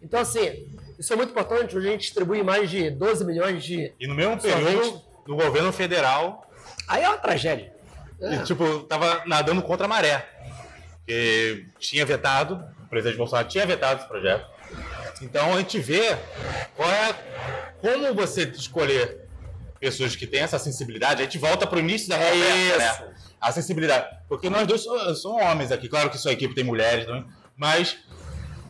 Então, 0.01 0.19
assim, 0.19 0.67
isso 0.99 1.11
é 1.11 1.15
muito 1.15 1.31
importante. 1.31 1.75
Hoje 1.75 1.87
a 1.87 1.91
gente 1.91 2.01
distribui 2.01 2.43
mais 2.43 2.69
de 2.69 2.91
12 2.91 3.25
milhões 3.25 3.63
de. 3.63 3.91
E 3.99 4.07
no 4.07 4.13
mesmo 4.13 4.39
período, 4.39 5.01
no 5.27 5.35
governo 5.35 5.71
federal. 5.71 6.49
Aí 6.87 7.03
é 7.03 7.09
uma 7.09 7.17
tragédia. 7.17 7.73
É. 8.21 8.35
E, 8.35 8.43
tipo, 8.43 8.81
tava 8.81 9.23
nadando 9.25 9.61
contra 9.61 9.85
a 9.85 9.89
maré. 9.89 10.29
Porque 10.97 11.67
tinha 11.79 12.05
vetado, 12.05 12.63
o 12.83 12.87
presidente 12.87 13.17
Bolsonaro 13.17 13.47
tinha 13.47 13.65
vetado 13.65 13.99
esse 13.99 14.07
projeto. 14.07 14.47
Então 15.21 15.53
a 15.53 15.57
gente 15.57 15.79
vê 15.79 16.17
qual 16.75 16.89
é, 16.89 17.13
como 17.79 18.13
você 18.13 18.43
escolher 18.43 19.25
pessoas 19.79 20.15
que 20.15 20.25
têm 20.25 20.41
essa 20.41 20.57
sensibilidade. 20.57 21.21
A 21.21 21.25
gente 21.25 21.37
volta 21.37 21.67
para 21.67 21.77
o 21.77 21.79
início 21.79 22.09
da 22.09 22.17
é 22.17 22.31
conversa, 22.31 23.05
né? 23.05 23.13
A 23.39 23.51
sensibilidade. 23.51 24.17
Porque 24.27 24.49
nós 24.49 24.65
dois 24.65 24.81
somos, 24.81 25.21
somos 25.21 25.43
homens 25.43 25.71
aqui. 25.71 25.87
Claro 25.87 26.09
que 26.09 26.17
sua 26.17 26.33
equipe 26.33 26.55
tem 26.55 26.63
mulheres 26.63 27.05
também, 27.05 27.25
mas 27.55 27.97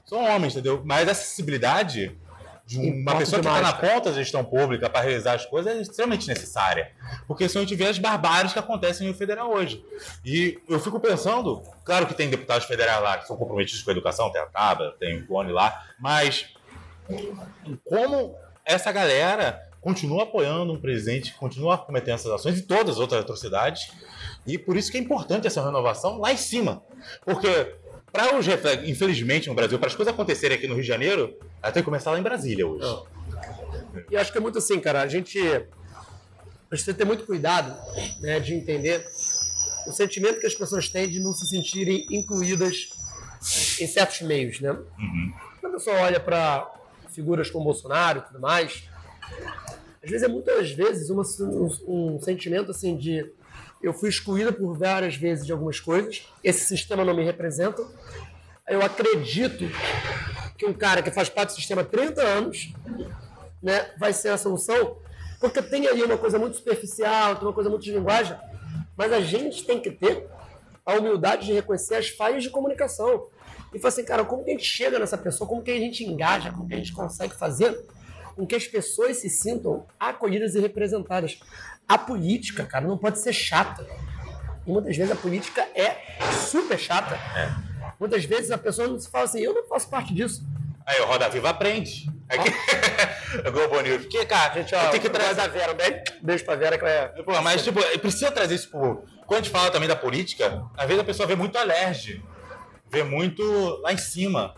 são 0.06 0.24
homens, 0.24 0.54
entendeu? 0.54 0.82
Mas 0.86 1.08
a 1.08 1.14
sensibilidade 1.14 2.18
de 2.66 2.80
uma 2.80 3.16
pessoa 3.18 3.42
que 3.42 3.48
está 3.48 3.62
na 3.62 3.74
ponta 3.74 4.10
da 4.10 4.16
gestão 4.16 4.44
pública 4.44 4.90
para 4.90 5.02
realizar 5.02 5.34
as 5.34 5.46
coisas 5.46 5.72
é 5.72 5.82
extremamente 5.82 6.28
necessária. 6.28 6.92
Porque 7.28 7.48
senão 7.48 7.64
a 7.64 7.66
gente 7.66 7.78
vê 7.78 7.86
as 7.86 8.00
barbáries 8.00 8.54
que 8.54 8.60
acontecem 8.60 9.08
no 9.08 9.14
federal 9.14 9.54
hoje. 9.54 9.86
E 10.24 10.60
eu 10.68 10.80
fico 10.80 11.00
pensando, 11.00 11.62
claro 11.84 12.08
que 12.08 12.16
tem 12.16 12.30
deputados 12.30 12.66
federais 12.66 13.02
lá 13.02 13.18
que 13.20 13.28
são 13.28 13.38
comprometidos 13.38 13.84
com 13.84 13.92
a 13.92 13.94
educação, 13.94 14.32
tem 14.32 14.42
a 14.42 14.48
Taba, 14.48 14.96
tem 15.00 15.20
o 15.20 15.28
Cone 15.28 15.52
lá, 15.52 15.86
mas 16.00 16.56
como 17.84 18.36
essa 18.66 18.92
galera 18.92 19.62
continua 19.80 20.24
apoiando 20.24 20.74
um 20.74 20.82
presidente 20.82 21.36
continua 21.36 21.78
cometendo 21.78 22.16
essas 22.16 22.32
ações 22.32 22.58
e 22.58 22.64
todas 22.64 22.96
as 22.96 23.00
outras 23.00 23.22
atrocidades. 23.22 23.92
E 24.48 24.58
por 24.58 24.76
isso 24.76 24.92
que 24.92 24.98
é 24.98 25.02
importante 25.02 25.46
essa 25.46 25.64
renovação 25.64 26.18
lá 26.18 26.34
em 26.34 26.38
cima. 26.38 26.82
Porque 27.24 27.76
para 28.16 28.40
os 28.40 28.48
infelizmente 28.86 29.50
no 29.50 29.54
Brasil, 29.54 29.78
para 29.78 29.90
as 29.90 29.96
coisas 29.96 30.14
acontecerem 30.14 30.58
aqui 30.58 30.68
no 30.68 30.74
Rio 30.74 30.84
de 30.84 30.88
Janeiro, 30.88 31.38
ela 31.62 31.72
tem 31.72 31.84
que 31.84 31.86
começar 31.86 32.12
lá 32.12 32.20
em 32.20 32.24
Brasília 32.24 32.66
hoje. 32.66 32.88
E 34.10 34.16
acho 34.16 34.32
que 34.32 34.38
é 34.38 34.42
muito 34.42 34.58
assim, 34.58 34.80
cara. 34.80 35.02
A 35.02 35.08
gente 35.08 35.38
precisa 36.70 36.94
ter 36.94 37.04
muito 37.04 37.26
cuidado 37.26 37.76
né, 38.22 38.40
de 38.40 38.54
entender 38.54 39.06
o 39.86 39.92
sentimento 39.92 40.40
que 40.40 40.48
as 40.48 40.56
pessoas 40.56 40.88
têm 40.88 41.10
de 41.10 41.20
não 41.20 41.34
se 41.34 41.46
sentirem 41.48 42.08
incluídas 42.10 42.90
em 43.80 43.88
certos 43.88 44.22
meios, 44.22 44.62
né? 44.62 44.72
Uhum. 44.72 45.34
Quando 45.60 45.74
a 45.74 45.78
pessoa 45.78 45.98
olha 45.98 46.20
para 46.20 46.72
figuras 47.14 47.50
como 47.50 47.66
Bolsonaro 47.66 48.20
e 48.20 48.22
tudo 48.22 48.40
mais, 48.40 48.90
às 50.04 50.10
vezes 50.10 50.24
é 50.24 50.28
muitas 50.28 50.72
vezes 50.72 51.10
uma, 51.10 51.24
um, 51.42 52.16
um 52.16 52.22
sentimento 52.22 52.72
assim 52.72 52.96
de 52.98 53.30
eu 53.82 53.94
fui 53.94 54.10
excluída 54.10 54.52
por 54.52 54.78
várias 54.78 55.16
vezes 55.16 55.46
de 55.46 55.52
algumas 55.52 55.80
coisas, 55.80 56.28
esse 56.44 56.66
sistema 56.66 57.06
não 57.06 57.14
me 57.14 57.24
representa. 57.24 57.86
Eu 58.68 58.82
acredito 58.82 59.64
que 60.58 60.66
um 60.66 60.74
cara 60.74 61.04
que 61.04 61.12
faz 61.12 61.30
parte 61.30 61.50
do 61.50 61.56
sistema 61.56 61.82
há 61.82 61.86
30 61.86 62.22
anos 62.22 62.74
né, 63.62 63.92
vai 63.98 64.14
ser 64.14 64.30
a 64.30 64.38
solução, 64.38 64.98
porque 65.40 65.62
tem 65.62 65.88
ali 65.88 66.04
uma 66.04 66.18
coisa 66.18 66.40
muito 66.40 66.58
superficial, 66.58 67.36
tem 67.36 67.48
uma 67.48 67.54
coisa 67.54 67.70
muito 67.70 67.84
de 67.84 67.92
linguagem, 67.92 68.38
mas 68.98 69.12
a 69.12 69.22
gente 69.22 69.66
tem 69.66 69.80
que 69.80 69.92
ter 69.92 70.28
a 70.86 70.96
humildade 70.96 71.46
de 71.46 71.54
reconhecer 71.54 71.96
as 71.96 72.10
falhas 72.10 72.44
de 72.44 72.50
comunicação. 72.50 73.28
E 73.74 73.80
falar 73.80 73.90
assim, 73.90 74.06
cara, 74.06 74.24
como 74.24 74.44
que 74.44 74.52
a 74.52 74.54
gente 74.54 74.66
chega 74.66 74.98
nessa 74.98 75.18
pessoa, 75.18 75.48
como 75.48 75.62
que 75.62 75.72
a 75.72 75.78
gente 75.78 76.04
engaja, 76.04 76.52
como 76.52 76.68
que 76.68 76.74
a 76.74 76.78
gente 76.78 76.94
consegue 76.94 77.36
fazer 77.36 77.78
com 78.36 78.46
que 78.46 78.56
as 78.56 78.68
pessoas 78.68 79.18
se 79.18 79.30
sintam 79.30 79.86
acolhidas 80.00 80.56
e 80.56 80.60
representadas. 80.60 81.40
A 81.88 81.98
política, 81.98 82.66
cara, 82.66 82.88
não 82.88 82.98
pode 82.98 83.20
ser 83.20 83.34
chata. 83.34 83.86
Muitas 84.66 84.98
vezes 84.98 85.12
a 85.12 85.16
política 85.16 85.62
é 85.76 86.18
super 86.50 86.80
chata. 86.80 87.16
É. 87.36 87.52
Muitas 88.00 88.26
vezes 88.26 88.52
a 88.52 88.58
pessoa 88.58 88.88
não 88.88 89.00
se 89.00 89.10
fala 89.10 89.26
assim, 89.26 89.40
eu 89.40 89.54
não 89.54 89.68
faço 89.68 89.88
parte 89.88 90.14
disso. 90.14 90.44
Aí 90.86 91.00
o 91.02 91.06
Roda 91.06 91.30
Viva 91.30 91.50
aprende. 91.50 92.10
Aqui... 92.30 92.50
o 93.48 93.52
Globo 93.52 93.82
News. 93.82 94.04
Porque, 94.04 94.26
cara, 94.26 94.54
gente, 94.54 94.74
ó, 94.76 94.90
tem 94.90 95.00
que 95.00 95.10
trazer 95.10 95.42
a 95.42 95.48
Vera. 95.48 95.76
Beijo 96.22 96.46
pra 96.46 96.56
Vera 96.56 96.78
que 96.78 96.86
é. 96.86 97.08
Pô, 97.24 97.42
mas, 97.42 97.64
tipo, 97.64 97.80
precisa 98.00 98.32
trazer 98.32 98.56
isso 98.56 98.70
pro. 98.70 99.04
Quando 99.26 99.40
a 99.40 99.44
gente 99.44 99.52
fala 99.52 99.72
também 99.72 99.88
da 99.88 99.96
política, 99.96 100.64
às 100.78 100.86
vezes 100.88 101.02
a 101.02 101.06
pessoa 101.06 101.28
vê 101.28 101.36
muito 101.36 101.58
alerge. 101.58 102.24
Vê 102.90 103.04
muito 103.04 103.44
lá 103.82 103.92
em 103.92 103.98
cima 103.98 104.56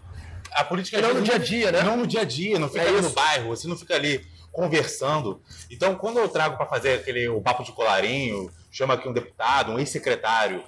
a 0.52 0.64
política. 0.64 1.02
não 1.02 1.14
no 1.14 1.22
dia 1.22 1.36
a 1.36 1.38
dia, 1.38 1.72
né? 1.72 1.82
Não 1.84 1.98
no 1.98 2.08
dia 2.08 2.22
a 2.22 2.26
dia, 2.26 2.60
não 2.60 2.68
fica 2.68 2.84
é 2.84 2.88
ali 2.88 3.00
isso. 3.00 3.10
no 3.10 3.16
bairro, 3.16 3.48
você 3.50 3.68
não 3.68 3.78
fica 3.78 3.96
ali 3.96 4.26
conversando. 4.58 5.39
Então, 5.70 5.93
quando 5.93 6.18
eu 6.18 6.28
trago 6.28 6.58
para 6.58 6.66
fazer 6.66 6.95
aquele 6.95 7.30
o 7.30 7.39
papo 7.39 7.64
de 7.64 7.72
colarinho, 7.72 8.51
chama 8.72 8.95
aqui 8.95 9.08
um 9.08 9.14
deputado, 9.14 9.72
um 9.72 9.78
ex-secretário, 9.78 10.64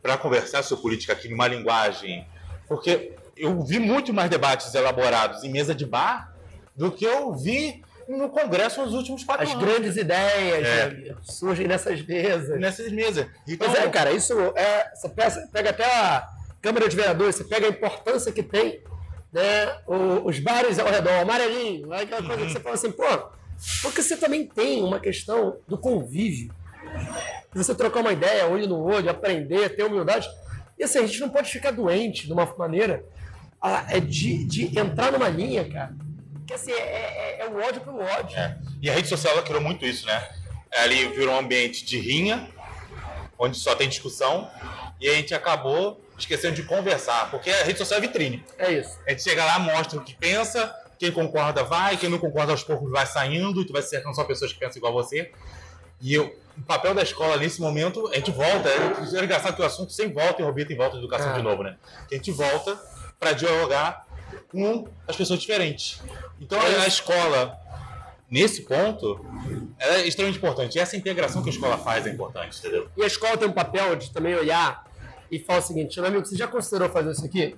para 0.00 0.16
conversar 0.16 0.62
sobre 0.62 0.82
política 0.82 1.12
aqui 1.12 1.28
numa 1.28 1.48
linguagem. 1.48 2.24
Porque 2.68 3.16
eu 3.36 3.60
vi 3.64 3.80
muito 3.80 4.14
mais 4.14 4.30
debates 4.30 4.72
elaborados 4.72 5.42
em 5.42 5.50
mesa 5.50 5.74
de 5.74 5.84
bar 5.84 6.32
do 6.76 6.92
que 6.92 7.04
eu 7.04 7.34
vi 7.34 7.82
no 8.08 8.28
Congresso 8.28 8.80
nos 8.82 8.94
últimos 8.94 9.24
quatro 9.24 9.42
As 9.42 9.50
anos. 9.50 9.60
As 9.60 9.68
grandes 9.68 9.96
ideias 9.96 10.64
é. 10.64 11.14
surgem 11.24 11.66
nessas 11.66 12.00
mesas. 12.06 12.60
Nessas 12.60 12.92
mesas. 12.92 13.26
Então, 13.48 13.68
pois 13.68 13.82
é, 13.82 13.88
cara, 13.88 14.12
isso 14.12 14.34
é. 14.54 14.88
Você 14.94 15.08
pega 15.52 15.70
até 15.70 15.84
a 15.84 16.28
Câmara 16.62 16.88
de 16.88 16.94
Vereadores, 16.94 17.34
você 17.34 17.42
pega 17.42 17.66
a 17.66 17.70
importância 17.70 18.30
que 18.30 18.44
tem 18.44 18.84
né, 19.36 19.76
os 20.24 20.38
bares 20.38 20.78
ao 20.78 20.88
redor, 20.88 21.20
amarelinho, 21.20 21.92
aquela 21.92 22.22
coisa 22.22 22.46
que 22.46 22.52
você 22.52 22.60
fala 22.60 22.74
assim, 22.74 22.90
pô, 22.90 23.04
porque 23.82 24.02
você 24.02 24.16
também 24.16 24.46
tem 24.46 24.82
uma 24.82 24.98
questão 24.98 25.58
do 25.68 25.76
convívio. 25.76 26.50
Você 27.54 27.74
trocar 27.74 28.00
uma 28.00 28.14
ideia, 28.14 28.46
olho 28.46 28.66
no 28.66 28.82
olho, 28.82 29.10
aprender, 29.10 29.76
ter 29.76 29.84
humildade. 29.84 30.26
E 30.78 30.84
assim, 30.84 31.00
a 31.00 31.06
gente 31.06 31.20
não 31.20 31.28
pode 31.28 31.50
ficar 31.50 31.70
doente 31.70 32.26
de 32.26 32.32
uma 32.32 32.46
maneira 32.56 33.04
é 33.88 34.00
de, 34.00 34.44
de 34.44 34.78
entrar 34.78 35.12
numa 35.12 35.28
linha, 35.28 35.68
cara. 35.68 35.94
Que 36.46 36.54
assim, 36.54 36.72
é, 36.72 36.76
é, 36.76 37.40
é 37.40 37.48
o 37.48 37.58
ódio 37.58 37.82
pelo 37.82 38.00
ódio. 38.00 38.38
É. 38.38 38.56
E 38.80 38.88
a 38.88 38.94
rede 38.94 39.08
social 39.08 39.34
ela 39.34 39.42
criou 39.42 39.60
muito 39.60 39.84
isso, 39.84 40.06
né? 40.06 40.28
Ali 40.78 41.08
virou 41.08 41.34
um 41.34 41.38
ambiente 41.38 41.84
de 41.84 41.98
rinha, 41.98 42.48
onde 43.38 43.58
só 43.58 43.74
tem 43.74 43.88
discussão, 43.88 44.48
e 44.98 45.08
a 45.08 45.14
gente 45.14 45.34
acabou 45.34 46.00
esquecendo 46.18 46.54
de 46.54 46.62
conversar, 46.62 47.30
porque 47.30 47.50
a 47.50 47.64
rede 47.64 47.78
social 47.78 47.98
é 47.98 48.00
vitrine. 48.00 48.44
É 48.58 48.72
isso. 48.72 48.98
A 49.06 49.10
gente 49.10 49.22
chega 49.22 49.44
lá, 49.44 49.58
mostra 49.58 49.98
o 49.98 50.04
que 50.04 50.14
pensa, 50.14 50.74
quem 50.98 51.12
concorda 51.12 51.62
vai, 51.62 51.96
quem 51.96 52.08
não 52.08 52.18
concorda 52.18 52.52
aos 52.52 52.62
poucos 52.62 52.90
vai 52.90 53.06
saindo, 53.06 53.60
e 53.60 53.64
tu 53.64 53.72
vai 53.72 53.82
cercando 53.82 54.14
só 54.14 54.24
pessoas 54.24 54.52
que 54.52 54.58
pensam 54.58 54.78
igual 54.78 54.98
a 54.98 55.02
você. 55.02 55.30
E 56.00 56.14
eu, 56.14 56.34
o 56.56 56.62
papel 56.62 56.94
da 56.94 57.02
escola 57.02 57.36
nesse 57.36 57.60
momento, 57.60 58.08
a 58.08 58.14
gente 58.14 58.30
volta. 58.30 58.68
É, 58.68 59.18
é 59.18 59.24
engraçado 59.24 59.56
que 59.56 59.62
o 59.62 59.64
assunto 59.64 59.92
sempre 59.92 60.14
volta 60.14 60.42
e 60.42 60.44
orbita 60.44 60.72
em 60.72 60.76
volta 60.76 60.92
da 60.92 60.98
educação 60.98 61.34
de 61.34 61.42
novo, 61.42 61.62
né? 61.62 61.76
Que 62.08 62.14
a 62.14 62.18
gente 62.18 62.32
volta 62.32 62.78
para 63.18 63.32
dialogar 63.32 64.06
com 64.48 64.88
as 65.06 65.16
pessoas 65.16 65.40
diferentes. 65.40 66.00
Então 66.40 66.60
é 66.60 66.80
a 66.80 66.86
escola, 66.86 67.58
nesse 68.30 68.62
ponto, 68.62 69.24
é 69.78 70.06
extremamente 70.06 70.38
importante. 70.38 70.76
E 70.76 70.80
essa 70.80 70.96
integração 70.96 71.42
que 71.42 71.48
a 71.48 71.52
escola 71.52 71.78
faz 71.78 72.06
é 72.06 72.10
importante, 72.10 72.58
entendeu? 72.58 72.88
E 72.96 73.02
a 73.02 73.06
escola 73.06 73.36
tem 73.36 73.48
um 73.48 73.52
papel 73.52 73.96
de 73.96 74.10
também 74.10 74.34
olhar 74.34 74.85
e 75.30 75.38
fala 75.38 75.60
o 75.60 75.62
seguinte: 75.62 76.00
meu 76.00 76.08
amigo, 76.08 76.24
você 76.24 76.36
já 76.36 76.46
considerou 76.46 76.88
fazer 76.88 77.10
isso 77.10 77.24
aqui? 77.24 77.56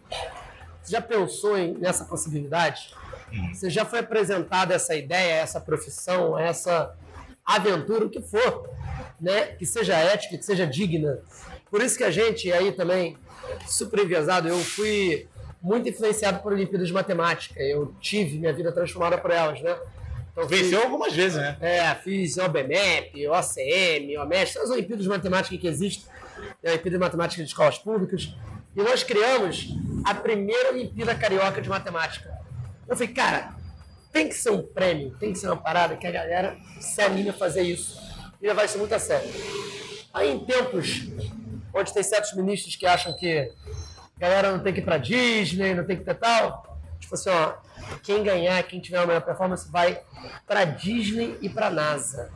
Você 0.82 0.92
já 0.92 1.02
pensou 1.02 1.58
em, 1.58 1.74
nessa 1.74 2.04
possibilidade? 2.04 2.94
Você 3.52 3.68
já 3.68 3.84
foi 3.84 3.98
apresentada 3.98 4.74
essa 4.74 4.94
ideia, 4.94 5.34
essa 5.34 5.60
profissão, 5.60 6.38
essa 6.38 6.94
aventura, 7.44 8.06
o 8.06 8.10
que 8.10 8.22
for, 8.22 8.68
né? 9.20 9.46
Que 9.46 9.66
seja 9.66 9.94
ética, 9.96 10.36
que 10.36 10.44
seja 10.44 10.66
digna. 10.66 11.18
Por 11.70 11.82
isso 11.82 11.98
que 11.98 12.04
a 12.04 12.10
gente 12.10 12.50
aí 12.50 12.72
também, 12.72 13.16
super 13.66 14.00
enviesado, 14.00 14.48
eu 14.48 14.58
fui 14.58 15.28
muito 15.60 15.88
influenciado 15.88 16.40
por 16.40 16.52
Olimpíadas 16.52 16.88
de 16.88 16.94
Matemática. 16.94 17.60
Eu 17.60 17.94
tive 18.00 18.38
minha 18.38 18.52
vida 18.52 18.72
transformada 18.72 19.18
por 19.18 19.30
elas, 19.30 19.60
né? 19.60 19.76
Então, 20.38 20.46
Venceu 20.46 20.82
algumas 20.82 21.12
vezes, 21.12 21.36
né? 21.36 21.56
É, 21.60 21.94
fiz 21.96 22.38
OBMEP, 22.38 23.26
OCM, 23.26 24.16
OMES, 24.18 24.56
as 24.56 24.70
Olimpíadas 24.70 25.02
de 25.02 25.08
Matemática 25.08 25.58
que 25.58 25.66
existem, 25.66 26.08
a 26.64 26.68
Olimpíada 26.68 26.90
de 26.90 26.98
Matemática 26.98 27.42
de 27.42 27.48
Escolas 27.48 27.78
Públicas. 27.78 28.32
E 28.76 28.80
nós 28.80 29.02
criamos 29.02 29.74
a 30.04 30.14
primeira 30.14 30.70
Olimpíada 30.70 31.12
Carioca 31.16 31.60
de 31.60 31.68
Matemática. 31.68 32.30
Eu 32.86 32.96
falei, 32.96 33.12
cara, 33.12 33.56
tem 34.12 34.28
que 34.28 34.34
ser 34.36 34.50
um 34.50 34.62
prêmio, 34.62 35.10
tem 35.18 35.32
que 35.32 35.38
ser 35.40 35.48
uma 35.48 35.56
parada 35.56 35.96
que 35.96 36.06
a 36.06 36.12
galera 36.12 36.56
se 36.78 37.02
anime 37.02 37.30
a 37.30 37.32
fazer 37.32 37.62
isso. 37.62 38.00
E 38.40 38.46
levar 38.46 38.64
isso 38.64 38.78
muito 38.78 38.94
a 38.94 38.98
sério. 39.00 39.28
Aí 40.14 40.30
em 40.30 40.38
tempos 40.44 41.08
onde 41.74 41.92
tem 41.92 42.02
certos 42.04 42.32
ministros 42.34 42.76
que 42.76 42.86
acham 42.86 43.12
que 43.12 43.50
a 44.16 44.20
galera 44.20 44.52
não 44.52 44.60
tem 44.60 44.72
que 44.72 44.78
ir 44.78 44.84
pra 44.84 44.98
Disney, 44.98 45.74
não 45.74 45.84
tem 45.84 45.96
que 45.96 46.04
ter 46.04 46.14
tal, 46.14 46.67
tipo 47.08 47.14
assim, 47.14 47.30
ó, 47.30 47.54
quem 48.02 48.22
ganhar, 48.22 48.62
quem 48.64 48.80
tiver 48.80 48.98
a 48.98 49.06
melhor 49.06 49.22
performance, 49.22 49.70
vai 49.70 50.02
pra 50.46 50.64
Disney 50.64 51.38
e 51.40 51.48
pra 51.48 51.70
NASA. 51.70 52.30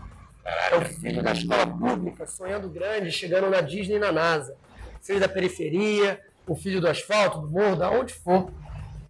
É 0.44 0.76
o 0.76 0.80
filho 0.80 1.22
da 1.22 1.32
escola 1.32 1.66
pública, 1.66 2.26
sonhando 2.26 2.68
grande, 2.68 3.12
chegando 3.12 3.50
na 3.50 3.60
Disney 3.60 3.96
e 3.96 3.98
na 3.98 4.10
NASA. 4.10 4.56
Filho 5.02 5.20
da 5.20 5.28
periferia, 5.28 6.18
o 6.46 6.56
filho 6.56 6.80
do 6.80 6.88
asfalto, 6.88 7.40
do 7.40 7.50
morro, 7.50 7.76
da 7.76 7.90
onde 7.90 8.14
for, 8.14 8.50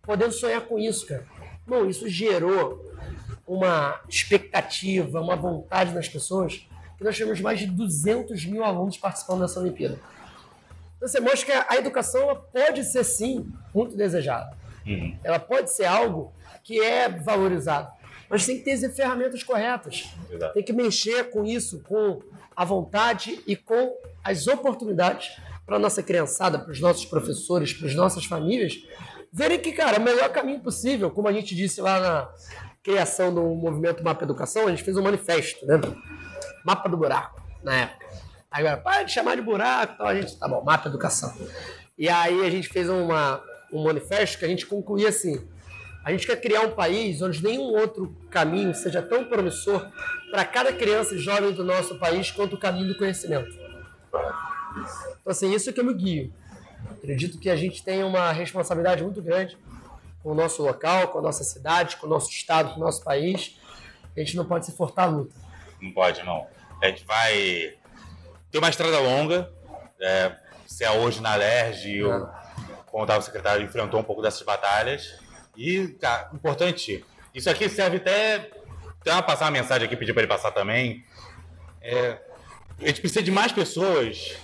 podendo 0.02 0.32
sonhar 0.32 0.62
com 0.62 0.78
isso, 0.78 1.06
cara. 1.06 1.24
Bom, 1.66 1.86
isso 1.86 2.08
gerou 2.08 2.92
uma 3.46 4.00
expectativa, 4.08 5.20
uma 5.20 5.36
vontade 5.36 5.94
nas 5.94 6.08
pessoas, 6.08 6.66
que 6.98 7.04
nós 7.04 7.16
tivemos 7.16 7.40
mais 7.40 7.60
de 7.60 7.66
200 7.66 8.44
mil 8.46 8.64
alunos 8.64 8.96
participando 8.96 9.40
dessa 9.40 9.60
Olimpíada. 9.60 9.98
Então 10.96 11.08
você 11.08 11.20
mostra 11.20 11.46
que 11.46 11.52
a 11.52 11.76
educação 11.76 12.42
pode 12.52 12.84
ser, 12.84 13.04
sim, 13.04 13.52
muito 13.74 13.96
desejada. 13.96 14.61
Uhum. 14.86 15.16
Ela 15.22 15.38
pode 15.38 15.72
ser 15.72 15.84
algo 15.84 16.32
que 16.62 16.80
é 16.80 17.08
valorizado. 17.08 17.90
Mas 18.28 18.46
tem 18.46 18.58
que 18.58 18.64
ter 18.64 18.72
as 18.72 18.96
ferramentas 18.96 19.42
corretas. 19.42 20.08
Tem 20.54 20.62
que 20.62 20.72
mexer 20.72 21.30
com 21.30 21.44
isso, 21.44 21.82
com 21.82 22.22
a 22.56 22.64
vontade 22.64 23.42
e 23.46 23.54
com 23.54 23.94
as 24.24 24.46
oportunidades 24.46 25.36
para 25.66 25.76
a 25.76 25.78
nossa 25.78 26.02
criançada, 26.02 26.58
para 26.58 26.72
os 26.72 26.80
nossos 26.80 27.04
professores, 27.04 27.72
para 27.72 27.88
as 27.88 27.94
nossas 27.94 28.24
famílias, 28.24 28.74
verem 29.32 29.58
que, 29.58 29.72
cara, 29.72 29.96
é 29.96 29.98
o 29.98 30.02
melhor 30.02 30.28
caminho 30.30 30.60
possível, 30.60 31.10
como 31.10 31.28
a 31.28 31.32
gente 31.32 31.54
disse 31.54 31.80
lá 31.80 32.00
na 32.00 32.28
criação 32.82 33.32
do 33.32 33.42
movimento 33.54 34.02
Mapa 34.02 34.24
Educação, 34.24 34.66
a 34.66 34.70
gente 34.70 34.82
fez 34.82 34.96
um 34.96 35.02
manifesto, 35.02 35.64
né? 35.64 35.80
Mapa 36.64 36.88
do 36.88 36.96
buraco, 36.96 37.40
na 37.62 37.74
época. 37.74 38.06
Agora, 38.50 38.76
para 38.76 39.02
de 39.04 39.12
chamar 39.12 39.36
de 39.36 39.42
buraco, 39.42 39.94
então 39.94 40.06
a 40.06 40.14
gente, 40.14 40.36
tá 40.36 40.48
bom, 40.48 40.62
Mapa 40.62 40.88
Educação. 40.88 41.32
E 41.96 42.08
aí 42.08 42.44
a 42.44 42.50
gente 42.50 42.68
fez 42.68 42.88
uma, 42.88 43.42
um 43.72 43.82
manifesto 43.84 44.38
que 44.38 44.44
a 44.44 44.48
gente 44.48 44.66
concluía 44.66 45.08
assim: 45.08 45.46
a 46.04 46.10
gente 46.10 46.26
quer 46.26 46.40
criar 46.40 46.62
um 46.62 46.72
país 46.72 47.22
onde 47.22 47.42
nenhum 47.42 47.74
outro 47.78 48.14
caminho 48.28 48.74
seja 48.74 49.00
tão 49.00 49.24
promissor 49.24 49.88
para 50.30 50.44
cada 50.44 50.72
criança 50.72 51.14
e 51.14 51.18
jovem 51.18 51.52
do 51.52 51.64
nosso 51.64 51.98
país 51.98 52.30
quanto 52.30 52.56
o 52.56 52.58
caminho 52.58 52.88
do 52.88 52.98
conhecimento. 52.98 53.50
Então, 54.10 55.30
assim, 55.30 55.54
isso 55.54 55.70
é 55.70 55.72
que 55.72 55.80
eu 55.80 55.84
me 55.84 55.94
guio. 55.94 56.32
Acredito 56.98 57.38
que 57.38 57.48
a 57.48 57.56
gente 57.56 57.84
tem 57.84 58.02
uma 58.02 58.32
responsabilidade 58.32 59.02
muito 59.02 59.22
grande 59.22 59.56
com 60.22 60.30
o 60.30 60.34
nosso 60.34 60.62
local, 60.62 61.08
com 61.08 61.18
a 61.18 61.22
nossa 61.22 61.44
cidade, 61.44 61.96
com 61.96 62.06
o 62.06 62.10
nosso 62.10 62.30
estado, 62.30 62.74
com 62.74 62.80
o 62.80 62.84
nosso 62.84 63.02
país. 63.04 63.58
A 64.16 64.20
gente 64.20 64.36
não 64.36 64.44
pode 64.44 64.66
se 64.66 64.72
furtar 64.72 65.04
a 65.04 65.06
luta. 65.06 65.34
Não 65.80 65.92
pode, 65.92 66.22
não. 66.24 66.46
A 66.82 66.86
gente 66.86 67.04
vai 67.04 67.74
ter 68.50 68.58
uma 68.58 68.68
estrada 68.68 68.98
longa. 68.98 69.52
É, 70.00 70.36
se 70.66 70.84
é 70.84 70.90
hoje 70.90 71.20
na 71.20 71.34
LERJ, 71.36 72.00
é. 72.00 72.06
ou, 72.06 72.28
como 72.92 73.04
estava 73.04 73.20
o 73.20 73.22
secretário, 73.22 73.64
enfrentou 73.64 73.98
um 73.98 74.04
pouco 74.04 74.20
dessas 74.20 74.42
batalhas. 74.42 75.18
E, 75.56 75.88
cara, 75.98 76.28
importante, 76.34 77.02
isso 77.34 77.48
aqui 77.48 77.68
serve 77.68 77.96
até. 77.96 78.50
Tem 79.02 79.12
uma 79.12 79.22
passar 79.22 79.46
uma 79.46 79.50
mensagem 79.50 79.86
aqui, 79.86 79.96
pedir 79.96 80.12
para 80.12 80.22
ele 80.22 80.28
passar 80.28 80.52
também. 80.52 81.02
É, 81.80 82.18
a 82.80 82.86
gente 82.86 83.00
precisa 83.00 83.22
de 83.22 83.30
mais 83.30 83.50
pessoas 83.50 84.36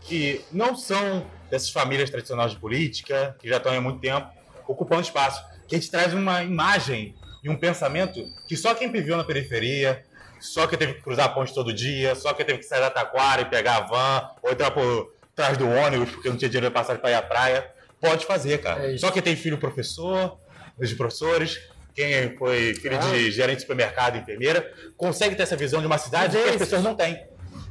que 0.00 0.42
não 0.50 0.74
são 0.74 1.26
dessas 1.50 1.70
famílias 1.70 2.08
tradicionais 2.08 2.52
de 2.52 2.58
política, 2.58 3.36
que 3.38 3.48
já 3.48 3.58
estão 3.58 3.72
há 3.72 3.80
muito 3.80 4.00
tempo 4.00 4.26
ocupando 4.66 5.02
espaço. 5.02 5.44
Que 5.68 5.76
a 5.76 5.78
gente 5.78 5.90
traz 5.90 6.14
uma 6.14 6.42
imagem 6.42 7.14
e 7.42 7.50
um 7.50 7.56
pensamento 7.56 8.24
que 8.48 8.56
só 8.56 8.74
quem 8.74 8.90
viveu 8.90 9.18
na 9.18 9.24
periferia, 9.24 10.02
só 10.40 10.66
quem 10.66 10.78
teve 10.78 10.94
que 10.94 11.02
cruzar 11.02 11.26
a 11.26 11.28
ponte 11.28 11.54
todo 11.54 11.72
dia, 11.72 12.14
só 12.14 12.32
quem 12.32 12.44
teve 12.44 12.58
que 12.58 12.64
sair 12.64 12.80
da 12.80 12.90
taquara 12.90 13.42
e 13.42 13.44
pegar 13.44 13.76
a 13.76 13.80
van, 13.80 14.30
ou 14.42 14.50
entrar 14.50 14.70
por 14.70 15.13
trás 15.34 15.56
do 15.56 15.68
ônibus 15.68 16.10
porque 16.10 16.28
não 16.28 16.36
tinha 16.36 16.48
dinheiro 16.48 16.70
para 16.70 16.82
passar 16.82 16.98
para 16.98 17.10
ir 17.10 17.14
à 17.14 17.22
praia, 17.22 17.68
pode 18.00 18.26
fazer, 18.26 18.58
cara. 18.58 18.92
É 18.92 18.98
só 18.98 19.10
quem 19.10 19.22
tem 19.22 19.36
filho 19.36 19.58
professor, 19.58 20.38
os 20.78 20.92
professores, 20.92 21.58
quem 21.94 22.36
foi 22.36 22.74
filho 22.74 22.96
ah. 22.96 23.10
de 23.10 23.30
gerente 23.30 23.56
de 23.56 23.62
supermercado, 23.62 24.16
enfermeira, 24.16 24.72
consegue 24.96 25.34
ter 25.34 25.44
essa 25.44 25.56
visão 25.56 25.80
de 25.80 25.86
uma 25.86 25.98
cidade 25.98 26.36
que 26.36 26.48
as 26.48 26.56
pessoas 26.56 26.82
não 26.82 26.94
têm. 26.94 27.26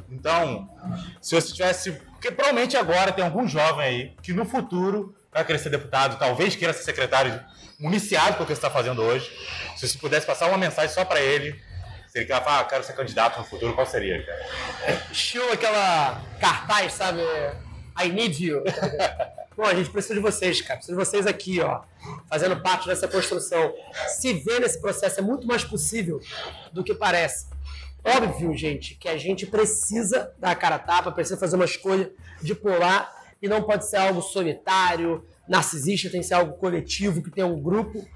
Então, 0.09 0.69
se 1.21 1.35
você 1.35 1.53
tivesse. 1.53 1.91
Porque 1.91 2.31
provavelmente 2.31 2.77
agora 2.77 3.11
tem 3.11 3.25
algum 3.25 3.45
jovem 3.47 3.85
aí 3.85 4.13
que 4.21 4.31
no 4.31 4.45
futuro 4.45 5.13
vai 5.31 5.43
querer 5.43 5.59
ser 5.59 5.69
deputado, 5.69 6.17
talvez 6.17 6.55
queira 6.55 6.73
ser 6.73 6.83
secretário 6.83 7.37
municiado 7.77 8.35
pelo 8.35 8.45
que 8.45 8.53
você 8.53 8.59
está 8.59 8.69
fazendo 8.69 9.01
hoje. 9.01 9.29
Se 9.75 9.87
você 9.87 9.97
pudesse 9.97 10.25
passar 10.25 10.47
uma 10.47 10.57
mensagem 10.57 10.93
só 10.93 11.03
para 11.03 11.19
ele, 11.19 11.59
se 12.13 12.19
ele 12.19 12.27
falar, 12.27 12.59
ah, 12.59 12.63
quero 12.65 12.83
ser 12.83 12.93
candidato 12.93 13.39
no 13.39 13.43
futuro, 13.43 13.73
qual 13.73 13.87
seria, 13.87 14.23
cara? 14.23 15.07
Estilo 15.11 15.51
aquela 15.51 16.21
cartaz, 16.39 16.93
sabe? 16.93 17.19
I 17.99 18.09
need 18.09 18.45
you. 18.45 18.63
Bom, 19.57 19.63
a 19.63 19.73
gente 19.73 19.89
precisa 19.89 20.13
de 20.13 20.19
vocês, 20.19 20.61
cara. 20.61 20.75
Precisa 20.75 20.95
de 20.95 21.03
vocês 21.03 21.25
aqui, 21.25 21.59
ó, 21.59 21.81
fazendo 22.29 22.61
parte 22.61 22.85
dessa 22.85 23.07
construção. 23.07 23.73
Se 24.09 24.31
ver 24.31 24.59
nesse 24.59 24.79
processo 24.79 25.21
é 25.21 25.23
muito 25.23 25.47
mais 25.47 25.63
possível 25.63 26.21
do 26.71 26.83
que 26.83 26.93
parece. 26.93 27.47
Óbvio, 28.03 28.55
gente, 28.55 28.93
que 28.93 29.09
a 29.09 29.17
gente 29.17 29.47
precisa 29.47 30.31
dar 30.37 30.51
a 30.51 30.55
cara 30.55 30.75
a 30.75 30.79
tapa, 30.79 31.11
precisa 31.11 31.39
fazer 31.39 31.55
uma 31.55 31.65
escolha 31.65 32.11
de 32.43 32.53
pular 32.53 33.11
e 33.41 33.47
não 33.47 33.63
pode 33.63 33.89
ser 33.89 33.97
algo 33.97 34.21
solitário, 34.21 35.25
narcisista, 35.49 36.11
tem 36.11 36.21
que 36.21 36.27
ser 36.27 36.35
algo 36.35 36.57
coletivo, 36.57 37.23
que 37.23 37.31
tem 37.31 37.43
um 37.43 37.59
grupo. 37.59 38.07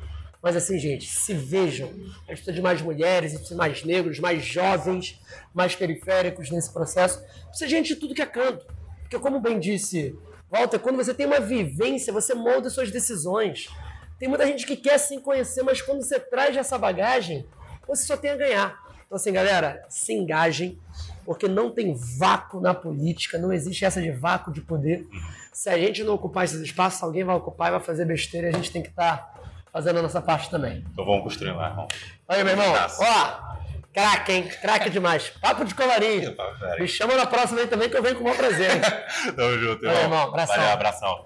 Mas 0.41 0.55
assim, 0.55 0.77
gente, 0.77 1.07
se 1.07 1.33
vejam. 1.33 1.87
A 1.87 1.91
gente 1.91 2.25
precisa 2.27 2.53
de 2.53 2.61
mais 2.61 2.81
mulheres, 2.81 3.31
precisa 3.33 3.55
de 3.55 3.57
mais 3.57 3.83
negros, 3.83 4.19
mais 4.19 4.43
jovens, 4.45 5.19
mais 5.53 5.75
periféricos 5.75 6.49
nesse 6.51 6.71
processo. 6.71 7.21
Precisa 7.47 7.65
de 7.65 7.71
gente 7.71 7.87
de 7.93 7.95
tudo 7.95 8.13
que 8.13 8.21
é 8.21 8.25
canto. 8.25 8.65
Porque, 9.01 9.17
como 9.19 9.39
bem 9.39 9.59
disse 9.59 10.17
Walter, 10.49 10.79
quando 10.79 10.95
você 10.95 11.13
tem 11.13 11.25
uma 11.25 11.39
vivência, 11.39 12.13
você 12.13 12.33
molda 12.33 12.69
suas 12.69 12.89
decisões. 12.89 13.69
Tem 14.17 14.29
muita 14.29 14.47
gente 14.47 14.65
que 14.65 14.75
quer 14.75 14.97
se 14.97 15.19
conhecer, 15.19 15.61
mas 15.61 15.81
quando 15.81 16.01
você 16.01 16.19
traz 16.19 16.55
essa 16.55 16.77
bagagem, 16.77 17.45
você 17.87 18.05
só 18.05 18.15
tem 18.15 18.31
a 18.31 18.37
ganhar. 18.37 18.87
Então, 19.05 19.15
assim, 19.15 19.31
galera, 19.31 19.85
se 19.89 20.13
engajem, 20.13 20.79
porque 21.25 21.47
não 21.47 21.71
tem 21.71 21.93
vácuo 21.95 22.59
na 22.59 22.73
política, 22.73 23.37
não 23.37 23.51
existe 23.51 23.85
essa 23.85 24.01
de 24.01 24.11
vácuo 24.11 24.51
de 24.51 24.61
poder. 24.61 25.07
Se 25.53 25.69
a 25.69 25.77
gente 25.77 26.03
não 26.03 26.13
ocupar 26.13 26.45
esses 26.45 26.61
espaços, 26.61 27.03
alguém 27.03 27.23
vai 27.23 27.35
ocupar 27.35 27.69
e 27.69 27.71
vai 27.71 27.79
fazer 27.79 28.05
besteira 28.05 28.49
a 28.49 28.51
gente 28.51 28.71
tem 28.71 28.81
que 28.81 28.89
estar 28.89 29.17
tá 29.17 29.37
fazendo 29.77 29.99
a 29.99 30.01
nossa 30.01 30.19
parte 30.19 30.49
também. 30.49 30.83
Então 30.91 31.05
vamos 31.05 31.21
construir 31.21 31.51
lá, 31.51 31.69
irmão. 31.69 31.87
Aí, 32.27 32.43
meu 32.43 32.53
irmão, 32.53 32.73
ó, 32.99 33.55
craque, 33.93 34.31
hein? 34.31 34.49
Craque 34.59 34.89
demais. 34.89 35.29
Papo 35.39 35.63
de 35.63 35.75
colarinho. 35.75 36.35
Me 36.79 36.87
chama 36.87 37.13
na 37.13 37.27
próxima 37.27 37.61
aí 37.61 37.67
também 37.67 37.87
que 37.87 37.95
eu 37.95 38.01
venho 38.01 38.15
com 38.15 38.21
o 38.21 38.23
maior 38.23 38.37
prazer. 38.37 38.71
Tamo 39.35 39.59
junto, 39.59 39.85
irmão. 39.85 39.93
Valeu, 39.93 40.01
irmão. 40.01 40.23
Abração. 40.29 40.55
Valeu, 40.55 40.71
abração. 40.71 41.25